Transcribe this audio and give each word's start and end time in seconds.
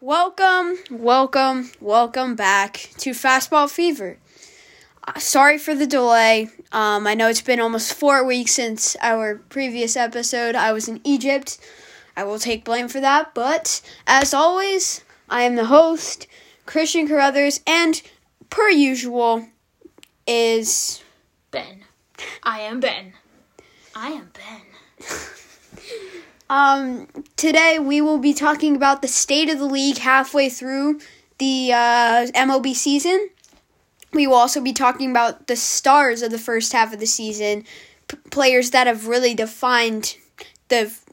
Welcome, 0.00 0.76
welcome, 0.92 1.72
welcome 1.80 2.36
back 2.36 2.90
to 2.98 3.10
Fastball 3.10 3.68
Fever. 3.68 4.18
Uh, 5.02 5.18
sorry 5.18 5.58
for 5.58 5.74
the 5.74 5.88
delay. 5.88 6.50
Um, 6.70 7.04
I 7.08 7.14
know 7.14 7.28
it's 7.28 7.40
been 7.40 7.58
almost 7.58 7.94
four 7.94 8.24
weeks 8.24 8.52
since 8.52 8.96
our 9.00 9.34
previous 9.48 9.96
episode. 9.96 10.54
I 10.54 10.70
was 10.70 10.86
in 10.86 11.00
Egypt. 11.02 11.58
I 12.16 12.22
will 12.22 12.38
take 12.38 12.64
blame 12.64 12.86
for 12.86 13.00
that, 13.00 13.34
but 13.34 13.80
as 14.06 14.32
always, 14.32 15.02
I 15.28 15.42
am 15.42 15.56
the 15.56 15.64
host, 15.64 16.28
Christian 16.64 17.08
Carruthers, 17.08 17.58
and 17.66 18.00
per 18.50 18.68
usual, 18.70 19.48
is 20.28 21.02
Ben. 21.50 21.82
I 22.44 22.60
am 22.60 22.78
Ben. 22.78 23.14
I 23.96 24.10
am 24.10 24.30
Ben. 24.32 25.08
Um, 26.50 27.08
today 27.36 27.78
we 27.78 28.00
will 28.00 28.18
be 28.18 28.32
talking 28.32 28.74
about 28.74 29.02
the 29.02 29.08
state 29.08 29.50
of 29.50 29.58
the 29.58 29.66
league 29.66 29.98
halfway 29.98 30.48
through 30.48 31.00
the 31.38 31.72
uh, 31.72 32.26
MLB 32.34 32.74
season. 32.74 33.28
We 34.12 34.26
will 34.26 34.36
also 34.36 34.60
be 34.62 34.72
talking 34.72 35.10
about 35.10 35.46
the 35.46 35.56
stars 35.56 36.22
of 36.22 36.30
the 36.30 36.38
first 36.38 36.72
half 36.72 36.94
of 36.94 37.00
the 37.00 37.06
season, 37.06 37.64
p- 38.08 38.16
players 38.30 38.70
that 38.70 38.86
have 38.86 39.06
really 39.06 39.34
defined 39.34 40.16
the 40.68 40.76
f- 40.76 41.04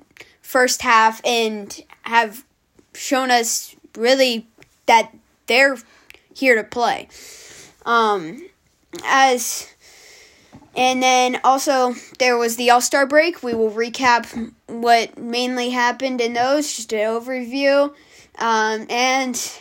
first 0.41 0.81
half 0.81 1.21
and 1.25 1.83
have 2.03 2.45
shown 2.93 3.31
us 3.31 3.75
really 3.97 4.47
that 4.85 5.13
they're 5.47 5.77
here 6.33 6.55
to 6.55 6.63
play. 6.63 7.09
Um, 7.85 8.47
as 9.03 9.74
and 10.75 11.01
then 11.01 11.39
also 11.43 11.95
there 12.19 12.37
was 12.37 12.57
the 12.57 12.69
All 12.69 12.81
Star 12.81 13.05
break. 13.05 13.43
We 13.43 13.53
will 13.53 13.71
recap 13.71 14.53
what 14.67 15.17
mainly 15.17 15.69
happened 15.69 16.21
in 16.21 16.33
those, 16.33 16.73
just 16.73 16.91
an 16.91 16.99
overview. 16.99 17.93
Um, 18.37 18.85
and 18.89 19.59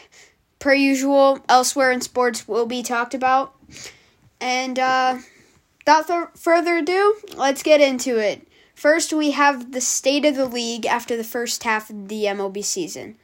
per 0.58 0.74
usual, 0.74 1.38
elsewhere 1.48 1.92
in 1.92 2.00
sports 2.00 2.48
will 2.48 2.66
be 2.66 2.83
talked 2.83 3.14
about. 3.14 3.55
And 4.41 4.78
uh, 4.78 5.19
without 5.78 6.06
th- 6.08 6.28
further 6.36 6.78
ado, 6.78 7.16
let's 7.36 7.62
get 7.62 7.81
into 7.81 8.19
it. 8.19 8.47
First, 8.75 9.12
we 9.12 9.31
have 9.31 9.70
the 9.72 9.81
state 9.81 10.25
of 10.25 10.34
the 10.34 10.47
league 10.47 10.84
after 10.84 11.16
the 11.16 11.25
first 11.25 11.62
half 11.62 11.91
of 11.91 12.08
the 12.08 12.25
MLB 12.25 12.64
season. 12.64 13.16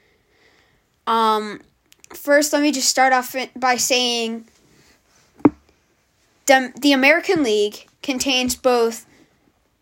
Um, 1.08 1.60
first, 2.14 2.52
let 2.52 2.62
me 2.62 2.70
just 2.70 2.88
start 2.88 3.12
off 3.12 3.34
by 3.56 3.76
saying 3.76 4.46
the, 6.46 6.72
the 6.80 6.92
American 6.92 7.42
League 7.42 7.86
contains 8.02 8.56
both 8.56 9.06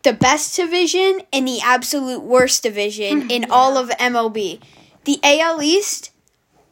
the 0.03 0.13
best 0.13 0.55
division 0.55 1.21
and 1.33 1.47
the 1.47 1.59
absolute 1.61 2.21
worst 2.21 2.63
division 2.63 3.23
hmm. 3.23 3.31
in 3.31 3.51
all 3.51 3.77
of 3.77 3.89
MLB. 3.89 4.61
The 5.05 5.19
AL 5.23 5.61
East, 5.61 6.11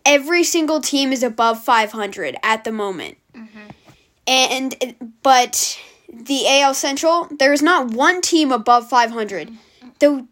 every 0.06 0.44
single 0.44 0.82
team 0.82 1.12
is 1.12 1.24
above 1.24 1.64
500 1.64 2.38
at 2.44 2.64
the 2.64 2.72
moment. 2.72 3.18
Mm-hmm. 3.36 3.68
And 4.28 4.96
but 5.24 5.80
the 6.12 6.48
AL 6.48 6.74
Central, 6.74 7.28
there 7.32 7.54
is 7.54 7.62
not 7.62 7.92
one 7.92 8.22
team 8.22 8.52
above 8.52 8.90
500. 8.90 9.48
Mm-hmm. 9.48 9.88
The 10.00 10.28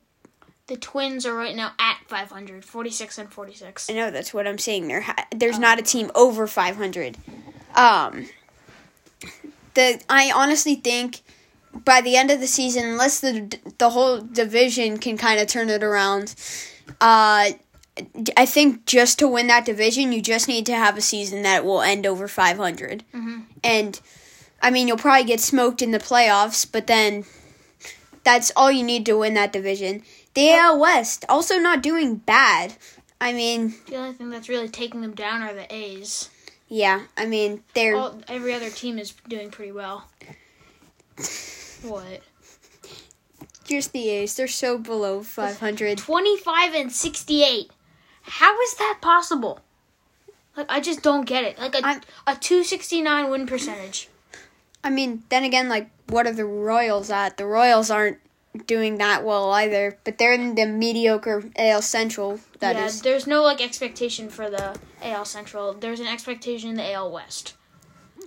The 0.67 0.77
Twins 0.77 1.25
are 1.25 1.35
right 1.35 1.55
now 1.55 1.72
at 1.79 1.97
500, 2.07 2.66
46 2.66 3.17
and 3.17 3.31
46. 3.31 3.89
I 3.89 3.94
know 3.94 4.11
that's 4.11 4.33
what 4.33 4.47
I'm 4.47 4.57
saying. 4.57 4.88
There, 4.88 5.05
there's 5.35 5.57
oh. 5.57 5.61
not 5.61 5.79
a 5.79 5.81
team 5.81 6.11
over 6.16 6.47
500. 6.47 7.17
Um, 7.75 8.27
the 9.75 10.01
I 10.09 10.31
honestly 10.33 10.75
think 10.75 11.21
by 11.83 12.01
the 12.01 12.15
end 12.15 12.31
of 12.31 12.39
the 12.39 12.47
season, 12.47 12.85
unless 12.85 13.19
the 13.19 13.57
the 13.77 13.91
whole 13.91 14.19
division 14.21 14.97
can 14.97 15.17
kind 15.17 15.39
of 15.39 15.47
turn 15.47 15.69
it 15.69 15.83
around, 15.83 16.33
uh, 17.01 17.51
I 18.35 18.45
think 18.45 18.85
just 18.85 19.19
to 19.19 19.27
win 19.27 19.47
that 19.47 19.65
division, 19.65 20.11
you 20.11 20.21
just 20.21 20.47
need 20.47 20.65
to 20.65 20.75
have 20.75 20.97
a 20.97 21.01
season 21.01 21.43
that 21.43 21.63
will 21.63 21.81
end 21.81 22.05
over 22.05 22.27
500. 22.27 23.03
And 23.63 23.99
I 24.61 24.69
mean, 24.71 24.87
you'll 24.87 24.97
probably 24.97 25.25
get 25.25 25.39
smoked 25.39 25.81
in 25.81 25.91
the 25.91 25.99
playoffs, 25.99 26.66
but 26.69 26.88
then 26.88 27.23
that's 28.23 28.51
all 28.55 28.71
you 28.71 28.83
need 28.83 29.05
to 29.05 29.17
win 29.17 29.33
that 29.35 29.53
division. 29.53 30.03
The 30.33 30.51
AL 30.51 30.79
West 30.79 31.23
also 31.29 31.57
not 31.57 31.81
doing 31.83 32.16
bad. 32.16 32.73
I 33.21 33.31
mean, 33.31 33.75
The 33.88 33.95
only 33.95 34.13
thing 34.13 34.29
that's 34.29 34.50
really 34.50 34.67
taking 34.67 35.01
them 35.01 35.13
down 35.16 35.41
are 35.41 35.53
the 35.53 35.73
A's. 35.73 36.29
Yeah, 36.67 37.01
I 37.17 37.25
mean 37.25 37.63
they're 37.73 37.95
All, 37.95 38.21
every 38.27 38.53
other 38.53 38.69
team 38.69 38.99
is 38.99 39.13
doing 39.27 39.51
pretty 39.51 39.71
well. 39.71 40.07
What? 41.83 42.21
just 43.65 43.91
the 43.93 44.09
A's. 44.09 44.35
They're 44.35 44.47
so 44.47 44.77
below 44.77 45.21
500. 45.21 45.97
25 45.97 46.73
and 46.73 46.91
68. 46.91 47.71
How 48.21 48.61
is 48.61 48.75
that 48.75 48.99
possible? 49.01 49.59
Like 50.55 50.67
I 50.69 50.79
just 50.79 51.01
don't 51.01 51.25
get 51.25 51.43
it. 51.43 51.59
Like 51.59 51.75
a 51.75 51.85
I'm- 51.85 52.01
a 52.27 52.35
269 52.35 53.29
win 53.29 53.45
percentage. 53.45 54.09
I 54.83 54.91
mean, 54.91 55.23
then 55.29 55.43
again, 55.43 55.67
like, 55.67 55.89
what 56.09 56.27
are 56.27 56.31
the 56.31 56.45
Royals 56.45 57.09
at? 57.09 57.37
The 57.37 57.45
Royals 57.47 57.89
aren't 57.89 58.19
doing 58.57 58.97
that 58.97 59.23
well 59.23 59.51
either, 59.51 59.97
but 60.03 60.17
they're 60.17 60.33
in 60.33 60.55
the 60.55 60.66
mediocre 60.66 61.43
AL 61.57 61.81
Central. 61.81 62.39
That 62.59 62.75
is, 62.75 62.97
yeah, 62.97 63.11
there's 63.11 63.27
no 63.27 63.43
like 63.43 63.61
expectation 63.61 64.29
for 64.29 64.49
the 64.49 64.77
AL 65.01 65.25
Central. 65.25 65.73
There's 65.73 65.99
an 65.99 66.07
expectation 66.07 66.69
in 66.71 66.75
the 66.77 66.91
AL 66.94 67.11
West. 67.11 67.53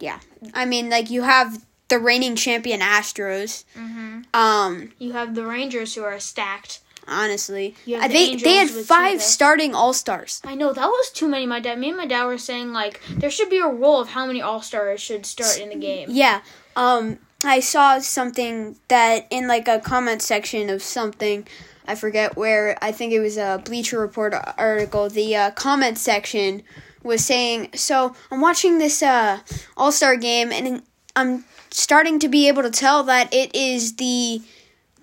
yeah. 0.01 0.21
I 0.55 0.65
mean, 0.65 0.89
like, 0.91 1.11
you 1.11 1.23
have 1.23 1.65
the 1.89 1.99
reigning 1.99 2.37
champion 2.37 2.81
Astros. 2.81 3.65
Mm-hmm. 3.77 4.21
Um, 4.35 4.93
You 4.99 5.13
have 5.13 5.35
the 5.35 5.45
Rangers 5.47 5.95
who 5.95 6.03
are 6.05 6.21
stacked. 6.21 6.81
honestly, 7.09 7.75
the 7.87 7.99
they 8.09 8.37
they 8.37 8.57
had 8.57 8.69
five 8.69 9.23
starting 9.23 9.75
All 9.75 9.93
Stars. 9.95 10.43
I 10.45 10.55
know 10.55 10.73
that 10.73 10.87
was 10.87 11.11
too 11.11 11.27
many. 11.27 11.47
My 11.47 11.59
dad, 11.61 11.79
me 11.79 11.89
and 11.89 11.97
my 11.97 12.07
dad 12.07 12.27
were 12.27 12.37
saying 12.39 12.73
like 12.75 13.01
there 13.09 13.31
should 13.31 13.49
be 13.49 13.59
a 13.59 13.67
rule 13.69 13.99
of 14.01 14.09
how 14.11 14.27
many 14.27 14.43
All 14.43 14.61
Stars 14.61 15.01
should 15.01 15.25
start 15.25 15.59
in 15.59 15.71
the 15.71 15.77
game. 15.77 16.09
Yeah. 16.13 16.43
Um, 16.77 17.19
I 17.45 17.61
saw 17.61 18.01
something 18.01 18.77
that 18.89 19.27
in 19.31 19.47
like 19.47 19.69
a 19.69 19.79
comment 19.79 20.23
section 20.23 20.71
of 20.71 20.83
something. 20.83 21.47
I 21.87 21.95
forget 21.95 22.37
where. 22.37 22.77
I 22.83 22.93
think 22.93 23.13
it 23.13 23.21
was 23.21 23.37
a 23.37 23.63
Bleacher 23.65 24.01
Report 24.01 24.35
article. 24.59 25.09
The 25.09 25.37
uh, 25.37 25.51
comment 25.53 25.99
section 25.99 26.63
was 27.03 27.25
saying, 27.25 27.71
"So 27.75 28.15
I'm 28.31 28.41
watching 28.41 28.79
this 28.79 29.03
uh, 29.03 29.41
All 29.77 29.93
Star 29.93 30.17
game, 30.17 30.51
and 30.51 30.83
I'm 31.15 31.45
starting 31.71 32.19
to 32.19 32.29
be 32.29 32.49
able 32.49 32.63
to 32.63 32.71
tell 32.71 33.05
that 33.05 33.33
it 33.33 33.55
is 33.55 33.97
the 33.97 34.43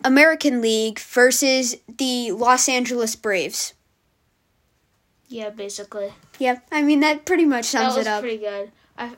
American 0.04 0.62
League 0.62 1.00
versus 1.00 1.78
the 1.88 2.32
Los 2.32 2.68
Angeles 2.68 3.16
Braves." 3.16 3.74
Yeah, 5.28 5.50
basically. 5.50 6.14
Yeah, 6.38 6.60
I 6.72 6.82
mean 6.82 7.00
that 7.00 7.26
pretty 7.26 7.46
much 7.46 7.66
sums 7.66 7.96
it 7.96 8.08
up. 8.08 8.22
pretty 8.22 8.38
good. 8.38 8.72
I, 8.98 9.12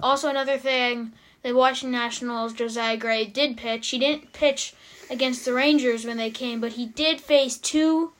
also, 0.00 0.28
another 0.28 0.58
thing, 0.58 1.12
the 1.44 1.54
Washington 1.54 1.92
Nationals, 1.92 2.54
Josiah 2.54 2.96
Gray 2.96 3.26
did 3.26 3.56
pitch. 3.56 3.88
He 3.88 3.98
didn't 3.98 4.32
pitch 4.32 4.74
against 5.10 5.44
the 5.44 5.52
Rangers 5.52 6.04
when 6.06 6.16
they 6.16 6.30
came, 6.30 6.60
but 6.60 6.72
he 6.72 6.86
did 6.86 7.20
face 7.20 7.56
two 7.58 8.12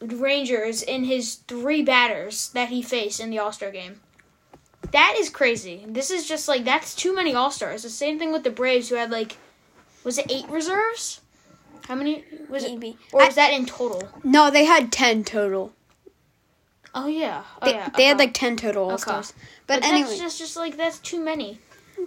Rangers 0.00 0.82
in 0.82 1.04
his 1.04 1.36
three 1.48 1.82
batters 1.82 2.50
that 2.50 2.68
he 2.68 2.82
faced 2.82 3.18
in 3.18 3.30
the 3.30 3.38
All 3.38 3.52
Star 3.52 3.70
game. 3.70 4.00
That 4.90 5.14
is 5.16 5.30
crazy. 5.30 5.84
This 5.88 6.10
is 6.10 6.28
just 6.28 6.48
like 6.48 6.64
that's 6.64 6.94
too 6.94 7.14
many 7.14 7.34
All 7.34 7.50
Stars. 7.50 7.82
The 7.82 7.88
same 7.88 8.18
thing 8.18 8.30
with 8.32 8.44
the 8.44 8.50
Braves, 8.50 8.88
who 8.90 8.96
had 8.96 9.10
like, 9.10 9.38
was 10.04 10.18
it 10.18 10.30
eight 10.30 10.48
reserves? 10.48 11.20
How 11.88 11.94
many 11.94 12.24
was 12.48 12.64
it? 12.64 12.72
Maybe. 12.72 12.98
Or 13.12 13.22
I- 13.22 13.26
was 13.26 13.34
that 13.36 13.52
in 13.52 13.64
total? 13.66 14.08
no, 14.22 14.50
they 14.50 14.64
had 14.66 14.92
ten 14.92 15.24
total. 15.24 15.72
Oh 16.94 17.06
yeah. 17.06 17.44
Oh 17.62 17.66
They, 17.66 17.72
yeah. 17.72 17.88
they 17.96 18.04
had 18.04 18.18
like 18.18 18.34
ten 18.34 18.56
total 18.58 18.84
All 18.84 18.92
Okay. 18.92 19.02
Stars. 19.02 19.32
But, 19.66 19.80
But, 19.80 19.88
anyway, 19.88 20.08
that's 20.10 20.18
just 20.20 20.38
just 20.38 20.56
like 20.56 20.76
that's 20.76 20.98
too 20.98 21.24
many. 21.24 21.58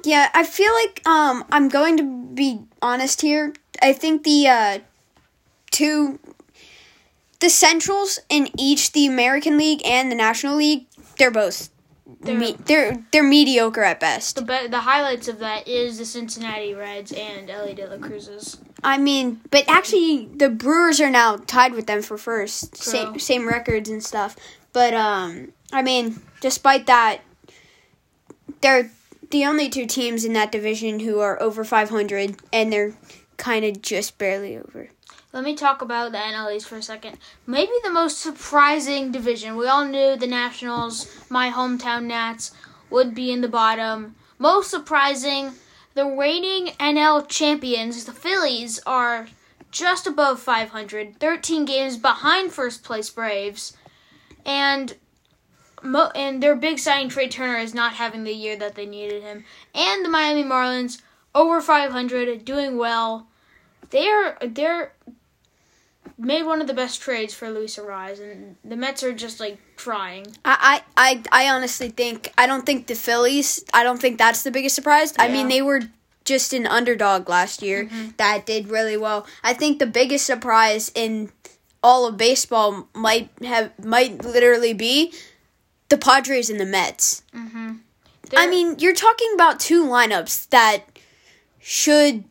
Yeah, 0.04 0.30
I 0.34 0.44
feel 0.44 0.74
like 0.74 1.02
um 1.08 1.46
I'm 1.52 1.70
going 1.70 1.98
to 1.98 2.04
be 2.34 2.60
honest 2.82 3.22
here. 3.22 3.54
I 3.82 3.94
think 3.94 4.24
the 4.24 4.48
uh 4.48 4.80
two 5.72 6.20
the 7.40 7.50
centrals 7.50 8.20
in 8.30 8.50
each 8.58 8.92
the 8.94 9.06
American 9.08 9.58
League 9.58 9.82
and 9.86 10.12
the 10.12 10.16
National 10.16 10.56
League, 10.56 10.86
they're 11.18 11.32
both 11.32 11.70
They're- 12.22 12.38
me- 12.38 12.58
they're 12.66 13.03
they're 13.12 13.24
mediocre 13.24 13.84
at 13.84 14.00
best. 14.00 14.36
The 14.36 14.42
be- 14.42 14.68
the 14.68 14.82
highlights 14.82 15.28
of 15.28 15.40
that 15.40 15.68
is 15.68 15.98
the 15.98 16.06
Cincinnati 16.06 16.74
Reds 16.74 17.12
and 17.12 17.50
Elly 17.50 17.74
De 17.74 17.88
La 17.88 17.98
Cruz's. 17.98 18.58
I 18.84 18.98
mean, 18.98 19.41
but 19.52 19.66
actually 19.68 20.28
the 20.28 20.50
Brewers 20.50 21.02
are 21.02 21.09
now 21.09 21.38
tied 21.38 21.74
with 21.74 21.88
them 21.88 22.02
for 22.02 22.18
first. 22.18 22.76
Same 22.78 23.18
same 23.20 23.48
records 23.48 23.90
and 23.90 24.03
stuff. 24.03 24.36
But 24.74 24.94
um 24.94 25.52
I 25.74 25.82
mean, 25.82 26.22
despite 26.41 26.86
that 26.88 27.22
they're 28.62 28.91
the 29.32 29.46
only 29.46 29.70
two 29.70 29.86
teams 29.86 30.26
in 30.26 30.34
that 30.34 30.52
division 30.52 31.00
who 31.00 31.20
are 31.20 31.42
over 31.42 31.64
500 31.64 32.36
and 32.52 32.72
they're 32.72 32.94
kind 33.38 33.66
of 33.66 33.82
just 33.82 34.18
barely 34.18 34.58
over. 34.58 34.90
Let 35.34 35.44
me 35.44 35.56
talk 35.56 35.82
about 35.82 36.14
the 36.14 36.18
NL 36.18 36.56
East 36.56 36.68
for 36.68 36.78
a 36.78 36.82
second. 36.82 37.18
Maybe 37.46 37.72
the 37.84 37.92
most 37.92 38.20
surprising 38.20 39.12
division. 39.12 39.58
We 39.58 39.68
all 39.68 39.86
knew 39.86 40.16
the 40.16 40.28
Nationals, 40.28 41.14
my 41.30 41.52
hometown 41.52 42.06
Nats, 42.06 42.54
would 42.90 43.14
be 43.14 43.32
in 43.32 43.42
the 43.42 43.50
bottom. 43.50 44.16
Most 44.40 44.70
surprising, 44.70 45.52
the 45.94 46.06
reigning 46.06 46.68
NL 46.80 47.28
champions, 47.28 48.06
the 48.06 48.14
Phillies, 48.14 48.80
are 48.86 49.28
just 49.72 50.08
above 50.08 50.40
500, 50.40 51.20
13 51.20 51.66
games 51.66 51.98
behind 51.98 52.54
first 52.54 52.84
place 52.84 53.10
Braves. 53.10 53.76
and 54.46 54.96
mo- 55.85 56.11
and 56.16 56.41
their 56.41 56.55
big 56.55 56.79
signing 56.79 57.09
Trea 57.09 57.29
Turner 57.29 57.58
is 57.58 57.73
not 57.73 57.93
having 57.93 58.23
the 58.23 58.34
year 58.34 58.58
that 58.58 58.76
they 58.76 58.85
needed 58.85 59.23
him. 59.23 59.46
And 59.73 60.03
the 60.03 60.09
Miami 60.09 60.43
Marlins 60.43 61.02
over 61.34 61.61
500, 61.61 62.46
doing 62.46 62.78
well. 62.78 63.28
They're 63.90 64.37
they're 64.41 64.93
made 66.17 66.43
one 66.43 66.61
of 66.61 66.67
the 66.67 66.73
best 66.73 67.02
trades 67.02 67.34
for 67.34 67.52
Luis 67.52 67.78
Arraez, 67.78 68.20
and 68.20 68.55
the 68.64 68.76
Mets 68.76 69.03
are 69.03 69.14
just 69.14 69.40
like 69.40 69.59
trying. 69.76 70.26
I, 70.43 70.82
I, 70.96 71.22
I 71.32 71.49
honestly 71.49 71.90
think 71.90 72.31
I 72.38 72.47
don't 72.47 72.66
think 72.66 72.88
the 72.88 72.96
Phillies. 72.96 73.64
I 73.73 73.84
don't 73.84 74.02
think 74.02 74.17
that's 74.17 74.43
the 74.43 74.52
biggest 74.52 74.76
surprise. 74.76 75.14
I 75.20 75.28
mean, 75.28 75.49
they 75.49 75.61
were 75.61 75.81
just 76.23 76.53
an 76.53 76.66
underdog 76.66 77.29
last 77.29 77.61
year 77.61 77.85
mm-hmm. 77.85 78.09
that 78.17 78.46
did 78.46 78.70
really 78.70 78.97
well. 78.97 79.28
I 79.43 79.53
think 79.53 79.79
the 79.79 79.85
biggest 79.85 80.26
surprise 80.26 80.91
in 80.96 81.31
all 81.84 82.08
of 82.08 82.17
baseball 82.17 82.88
might 82.96 83.29
have 83.43 83.72
might 83.84 84.23
literally 84.23 84.73
be 84.73 85.14
the 85.90 85.97
Padres 85.97 86.49
and 86.49 86.59
the 86.59 86.66
Mets. 86.66 87.23
Mm-hmm. 87.34 87.67
I 87.67 88.29
They're- 88.29 88.49
mean, 88.49 88.79
you're 88.79 88.96
talking 88.96 89.29
about 89.34 89.59
two 89.59 89.85
lineups 89.85 90.49
that 90.49 90.84
should 91.59 92.23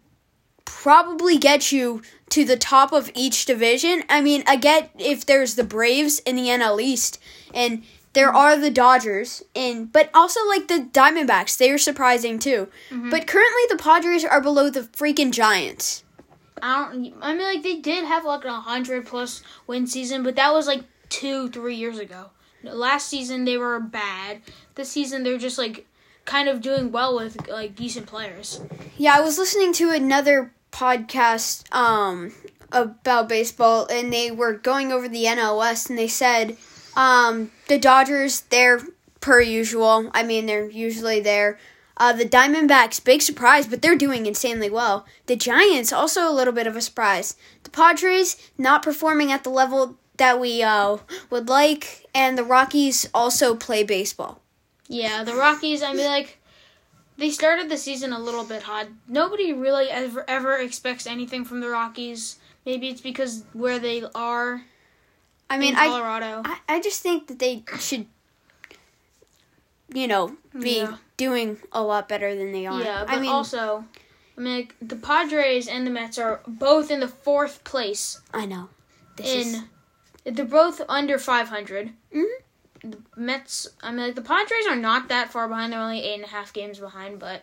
probably 0.65 1.39
get 1.39 1.73
you 1.73 2.03
to 2.31 2.45
the 2.45 2.57
top 2.57 2.93
of 2.93 3.11
each 3.15 3.45
division. 3.47 4.03
I 4.09 4.21
mean, 4.21 4.43
I 4.47 4.57
get 4.57 4.91
if 4.99 5.25
there's 5.25 5.55
the 5.55 5.65
Braves 5.65 6.19
in 6.21 6.37
the 6.37 6.49
NL 6.49 6.81
East 6.81 7.21
and 7.53 7.85
there 8.13 8.29
mm-hmm. 8.29 8.37
are 8.37 8.57
the 8.57 8.71
Dodgers 8.71 9.43
and 9.55 9.93
but 9.93 10.11
also 10.15 10.41
like 10.49 10.69
the 10.69 10.89
Diamondbacks, 10.93 11.57
they 11.57 11.71
are 11.71 11.79
surprising 11.79 12.39
too. 12.39 12.69
Mm-hmm. 12.91 13.11
But 13.11 13.27
currently 13.27 13.63
the 13.69 13.77
Padres 13.77 14.25
are 14.25 14.41
below 14.41 14.71
the 14.71 14.81
freaking 14.81 15.33
Giants. 15.33 16.05
I 16.63 16.91
don't. 16.93 17.15
I 17.21 17.35
mean, 17.35 17.43
like 17.43 17.63
they 17.63 17.81
did 17.81 18.05
have 18.05 18.25
like 18.25 18.45
a 18.45 18.61
hundred 18.61 19.07
plus 19.07 19.43
win 19.67 19.87
season, 19.87 20.23
but 20.23 20.37
that 20.37 20.53
was 20.53 20.67
like 20.67 20.83
two, 21.09 21.51
three 21.51 21.77
years 21.77 21.99
ago. 21.99 22.31
Last 22.65 23.09
season 23.09 23.45
they 23.45 23.57
were 23.57 23.79
bad. 23.81 24.41
This 24.75 24.91
season 24.91 25.23
they're 25.23 25.39
just 25.39 25.59
like 25.59 25.87
kind 26.25 26.49
of 26.49 26.61
doing 26.61 26.91
well 26.91 27.17
with 27.17 27.49
like 27.49 27.75
decent 27.75 28.07
players. 28.07 28.61
Yeah, 28.97 29.17
I 29.17 29.21
was 29.21 29.39
listening 29.39 29.73
to 29.75 29.91
another 29.91 30.53
podcast 30.73 31.73
um 31.75 32.33
about 32.73 33.29
baseball 33.29 33.87
and 33.89 34.13
they 34.13 34.31
were 34.31 34.53
going 34.55 34.91
over 34.91 35.09
the 35.09 35.25
NL 35.25 35.59
West 35.59 35.89
and 35.89 35.99
they 35.99 36.09
said 36.09 36.57
um 36.97 37.51
the 37.69 37.79
Dodgers 37.79 38.41
they're 38.43 38.81
per 39.25 39.41
usual. 39.41 40.11
I 40.13 40.23
mean, 40.23 40.45
they're 40.45 40.69
usually 40.69 41.19
there. 41.19 41.59
Uh, 41.97 42.13
the 42.13 42.27
Diamondbacks, 42.27 43.03
big 43.03 43.23
surprise, 43.23 43.67
but 43.67 43.81
they're 43.81 43.97
doing 43.97 44.27
insanely 44.27 44.69
well. 44.69 45.07
The 45.27 45.37
Giants, 45.37 45.93
also 45.93 46.29
a 46.29 46.35
little 46.35 46.53
bit 46.53 46.67
of 46.67 46.77
a 46.77 46.83
surprise. 46.83 47.35
The 47.63 47.71
Padres, 47.71 48.37
not 48.59 48.83
performing 48.83 49.33
at 49.33 49.43
the 49.43 49.51
level 49.51 49.97
that 50.17 50.39
we 50.41 50.63
uh, 50.63 50.99
would 51.31 51.49
like. 51.49 52.07
And 52.15 52.39
the 52.39 52.45
Rockies 52.45 53.09
also 53.13 53.55
play 53.55 53.83
baseball. 53.83 54.41
Yeah, 54.89 55.25
the 55.25 55.35
Rockies. 55.35 55.83
I 55.83 55.93
mean, 55.93 56.07
like 56.07 56.39
they 57.17 57.31
started 57.31 57.69
the 57.69 57.77
season 57.77 58.13
a 58.13 58.19
little 58.19 58.45
bit 58.45 58.63
hot. 58.63 58.89
Nobody 59.09 59.53
really 59.53 59.89
ever 59.91 60.25
ever 60.29 60.57
expects 60.59 61.07
anything 61.07 61.45
from 61.45 61.61
the 61.61 61.69
Rockies. 61.69 62.39
Maybe 62.67 62.89
it's 62.89 63.01
because 63.01 63.45
where 63.53 63.79
they 63.79 64.05
are 64.15 64.63
I 65.51 65.59
mean, 65.59 65.75
in 65.75 65.79
I, 65.79 65.89
Colorado. 65.89 66.43
I, 66.45 66.59
I 66.69 66.81
just 66.81 67.03
think 67.03 67.27
that 67.27 67.39
they 67.39 67.63
should, 67.79 68.07
you 69.93 70.07
know, 70.09 70.37
be 70.59 70.79
Yeah. 70.79 70.97
doing 71.17 71.59
a 71.73 71.83
lot 71.83 72.09
better 72.09 72.35
than 72.35 72.53
they 72.53 72.67
are. 72.67 72.83
Yeah, 72.83 73.05
but 73.05 73.15
I 73.15 73.21
mean, 73.21 73.31
also, 73.31 73.85
I 74.37 74.41
mean, 74.41 74.57
like, 74.57 74.75
the 74.81 74.97
Padres 74.97 75.69
and 75.69 75.87
the 75.87 75.91
Mets 75.91 76.19
are 76.19 76.41
both 76.47 76.91
in 76.91 77.01
the 77.01 77.09
fourth 77.09 77.63
place 77.65 78.21
I 78.33 78.47
know. 78.47 78.69
This 79.17 79.27
in. 79.47 79.55
is, 79.55 79.63
They're 80.25 80.45
both 80.45 80.81
under 80.89 81.19
500. 81.19 81.93
Mhm. 82.15 82.25
The 82.83 82.99
Mets, 83.17 83.69
I 83.83 83.91
mean, 83.91 84.07
like, 84.07 84.15
the 84.15 84.23
Padres 84.23 84.67
are 84.69 84.77
not 84.77 85.09
that 85.09 85.31
far 85.33 85.49
behind. 85.49 85.73
They're 85.73 85.81
only 85.81 86.03
eight 86.03 86.17
and 86.17 86.25
a 86.25 86.29
half 86.29 86.53
games 86.53 86.79
behind, 86.79 87.19
but 87.19 87.43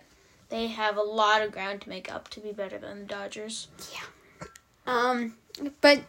they 0.50 0.68
have 0.68 0.98
a 0.98 1.02
lot 1.02 1.42
of 1.42 1.52
ground 1.52 1.82
to 1.82 1.90
make 1.90 2.12
up 2.14 2.30
to 2.30 2.40
be 2.40 2.52
better 2.52 2.78
than 2.78 3.00
the 3.00 3.06
Dodgers. 3.06 3.68
Yeah. 3.92 4.48
Um, 4.86 5.36
but 5.82 6.02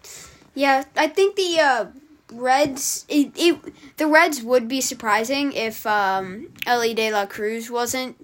yeah, 0.54 0.84
I 0.96 1.08
think 1.08 1.36
the 1.36 1.60
uh, 1.60 1.86
Reds, 2.32 3.04
it, 3.08 3.32
it, 3.36 3.96
the 3.96 4.06
Reds 4.06 4.42
would 4.42 4.68
be 4.68 4.80
surprising 4.80 5.52
if 5.52 5.86
um, 5.86 6.48
Elly 6.66 6.92
De 6.94 7.10
La 7.12 7.24
Cruz 7.26 7.70
wasn't 7.70 8.16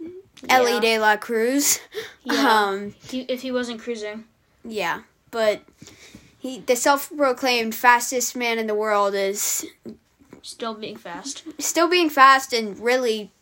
Elly 0.49 0.79
De 0.81 0.99
La 0.99 1.17
Cruz. 1.17 1.81
Yeah. 2.25 2.49
Um, 2.69 2.95
He, 3.09 3.21
if 3.23 3.41
he 3.43 3.51
wasn't 3.53 3.81
cruising. 3.81 4.25
yeah, 4.65 5.03
but 5.31 5.63
he, 6.39 6.61
the 6.61 6.77
self-proclaimed 6.77 7.75
fastest 7.75 8.37
man 8.37 8.59
in 8.59 8.67
the 8.67 8.75
world, 8.75 9.15
is 9.15 9.67
Still 10.43 10.75
being 10.75 10.97
fast. 10.97 11.45
still 11.59 11.89
being 11.89 12.09
fast 12.09 12.53
and 12.53 12.79
really 12.79 13.33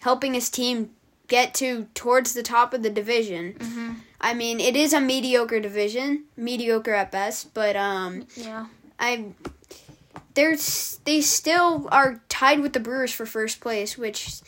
helping 0.00 0.32
his 0.34 0.48
team 0.48 0.90
get 1.28 1.52
to 1.54 1.86
towards 1.94 2.32
the 2.34 2.42
top 2.42 2.72
of 2.72 2.82
the 2.82 2.90
division. 2.90 3.56
hmm 3.60 3.92
I 4.20 4.32
mean, 4.32 4.60
it 4.60 4.74
is 4.76 4.92
a 4.94 5.00
mediocre 5.00 5.60
division, 5.60 6.24
mediocre 6.36 6.94
at 6.94 7.12
best, 7.12 7.52
but 7.52 7.76
um, 7.76 8.26
Yeah. 8.36 8.66
I 8.98 9.32
there's 10.34 11.00
they 11.04 11.20
still 11.20 11.88
are 11.92 12.22
tied 12.28 12.60
with 12.60 12.72
the 12.72 12.80
Brewers 12.80 13.12
for 13.12 13.26
first 13.26 13.60
place, 13.60 13.98
which 13.98 14.40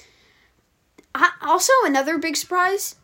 I, 1.15 1.31
also 1.43 1.73
another 1.85 2.17
big 2.19 2.37
surprise, 2.37 2.97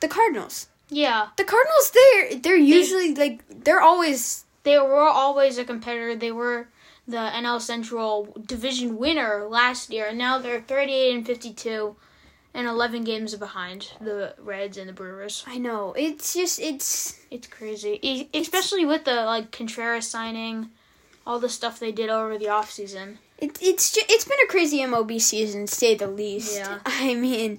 the 0.00 0.08
Cardinals. 0.08 0.68
Yeah. 0.92 1.28
The 1.36 1.44
Cardinals, 1.44 1.90
they're 1.92 2.38
they're 2.40 2.56
usually 2.56 3.14
like 3.14 3.42
they're 3.64 3.80
always 3.80 4.44
They 4.62 4.78
were 4.78 5.00
always 5.08 5.58
a 5.58 5.64
competitor. 5.64 6.14
They 6.14 6.30
were 6.32 6.68
the 7.08 7.16
NL 7.34 7.60
Central 7.60 8.36
division 8.46 8.96
winner 8.96 9.46
last 9.48 9.90
year, 9.90 10.06
and 10.06 10.18
now 10.18 10.38
they're 10.38 10.60
38 10.60 11.14
and 11.16 11.26
52 11.26 11.96
and 12.54 12.66
11 12.68 13.02
games 13.04 13.34
behind 13.34 13.92
the 14.00 14.34
Reds 14.38 14.76
and 14.76 14.88
the 14.88 14.92
Brewers. 14.92 15.42
I 15.46 15.58
know 15.58 15.94
it's 15.96 16.34
just 16.34 16.60
it's 16.60 17.18
It's 17.30 17.48
crazy, 17.48 17.98
E- 18.02 18.28
especially 18.34 18.84
with 18.84 19.04
the 19.04 19.24
like 19.24 19.50
Contreras 19.50 20.06
signing, 20.06 20.70
all 21.26 21.40
the 21.40 21.48
stuff 21.48 21.80
they 21.80 21.92
did 21.92 22.10
over 22.10 22.38
the 22.38 22.46
offseason. 22.46 23.16
It, 23.38 23.58
it's 23.60 23.90
ju- 23.92 24.06
it's 24.08 24.24
been 24.26 24.38
a 24.44 24.46
crazy 24.46 24.78
MLB 24.80 25.20
season, 25.20 25.66
to 25.66 25.74
say 25.74 25.94
the 25.96 26.06
least. 26.06 26.54
Yeah. 26.54 26.78
I 26.86 27.14
mean, 27.14 27.58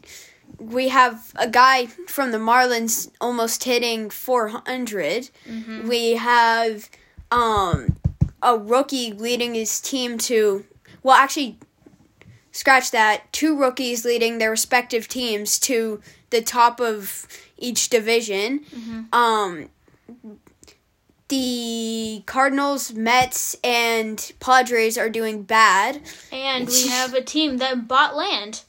we 0.60 0.90
have 0.90 1.32
a 1.36 1.50
guy 1.50 1.88
from 2.08 2.32
the 2.32 2.38
Marlins 2.38 3.10
almost 3.20 3.64
hitting 3.64 4.10
400. 4.10 5.30
Mm-hmm. 5.50 5.88
We 5.88 6.12
have 6.14 6.90
um 7.32 7.98
a 8.42 8.58
rookie 8.58 9.14
leading 9.14 9.54
his 9.56 9.80
team 9.82 10.18
to 10.20 10.66
well, 11.02 11.16
actually, 11.16 11.58
scratch 12.52 12.92
that. 12.92 13.32
Two 13.34 13.58
rookies 13.58 14.06
leading 14.06 14.38
their 14.38 14.52
respective 14.52 15.08
teams 15.08 15.60
to 15.60 16.02
the 16.30 16.42
top 16.42 16.80
of 16.80 17.28
each 17.58 17.90
division. 17.90 18.60
Mhm. 18.74 19.14
Um. 19.14 19.70
The 21.30 22.22
Cardinals, 22.28 22.94
Mets, 22.94 23.56
and 23.64 24.32
Padres 24.40 24.98
are 24.98 25.10
doing 25.10 25.42
bad. 25.44 26.02
And 26.32 26.68
we 26.68 26.88
have 26.90 27.14
a 27.14 27.22
team 27.22 27.58
that 27.58 27.88
bought 27.88 28.16
land 28.16 28.62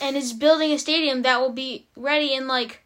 and 0.00 0.16
is 0.16 0.32
building 0.32 0.72
a 0.72 0.78
stadium 0.78 1.22
that 1.22 1.40
will 1.40 1.52
be 1.52 1.86
ready 1.96 2.34
in 2.34 2.46
like 2.46 2.82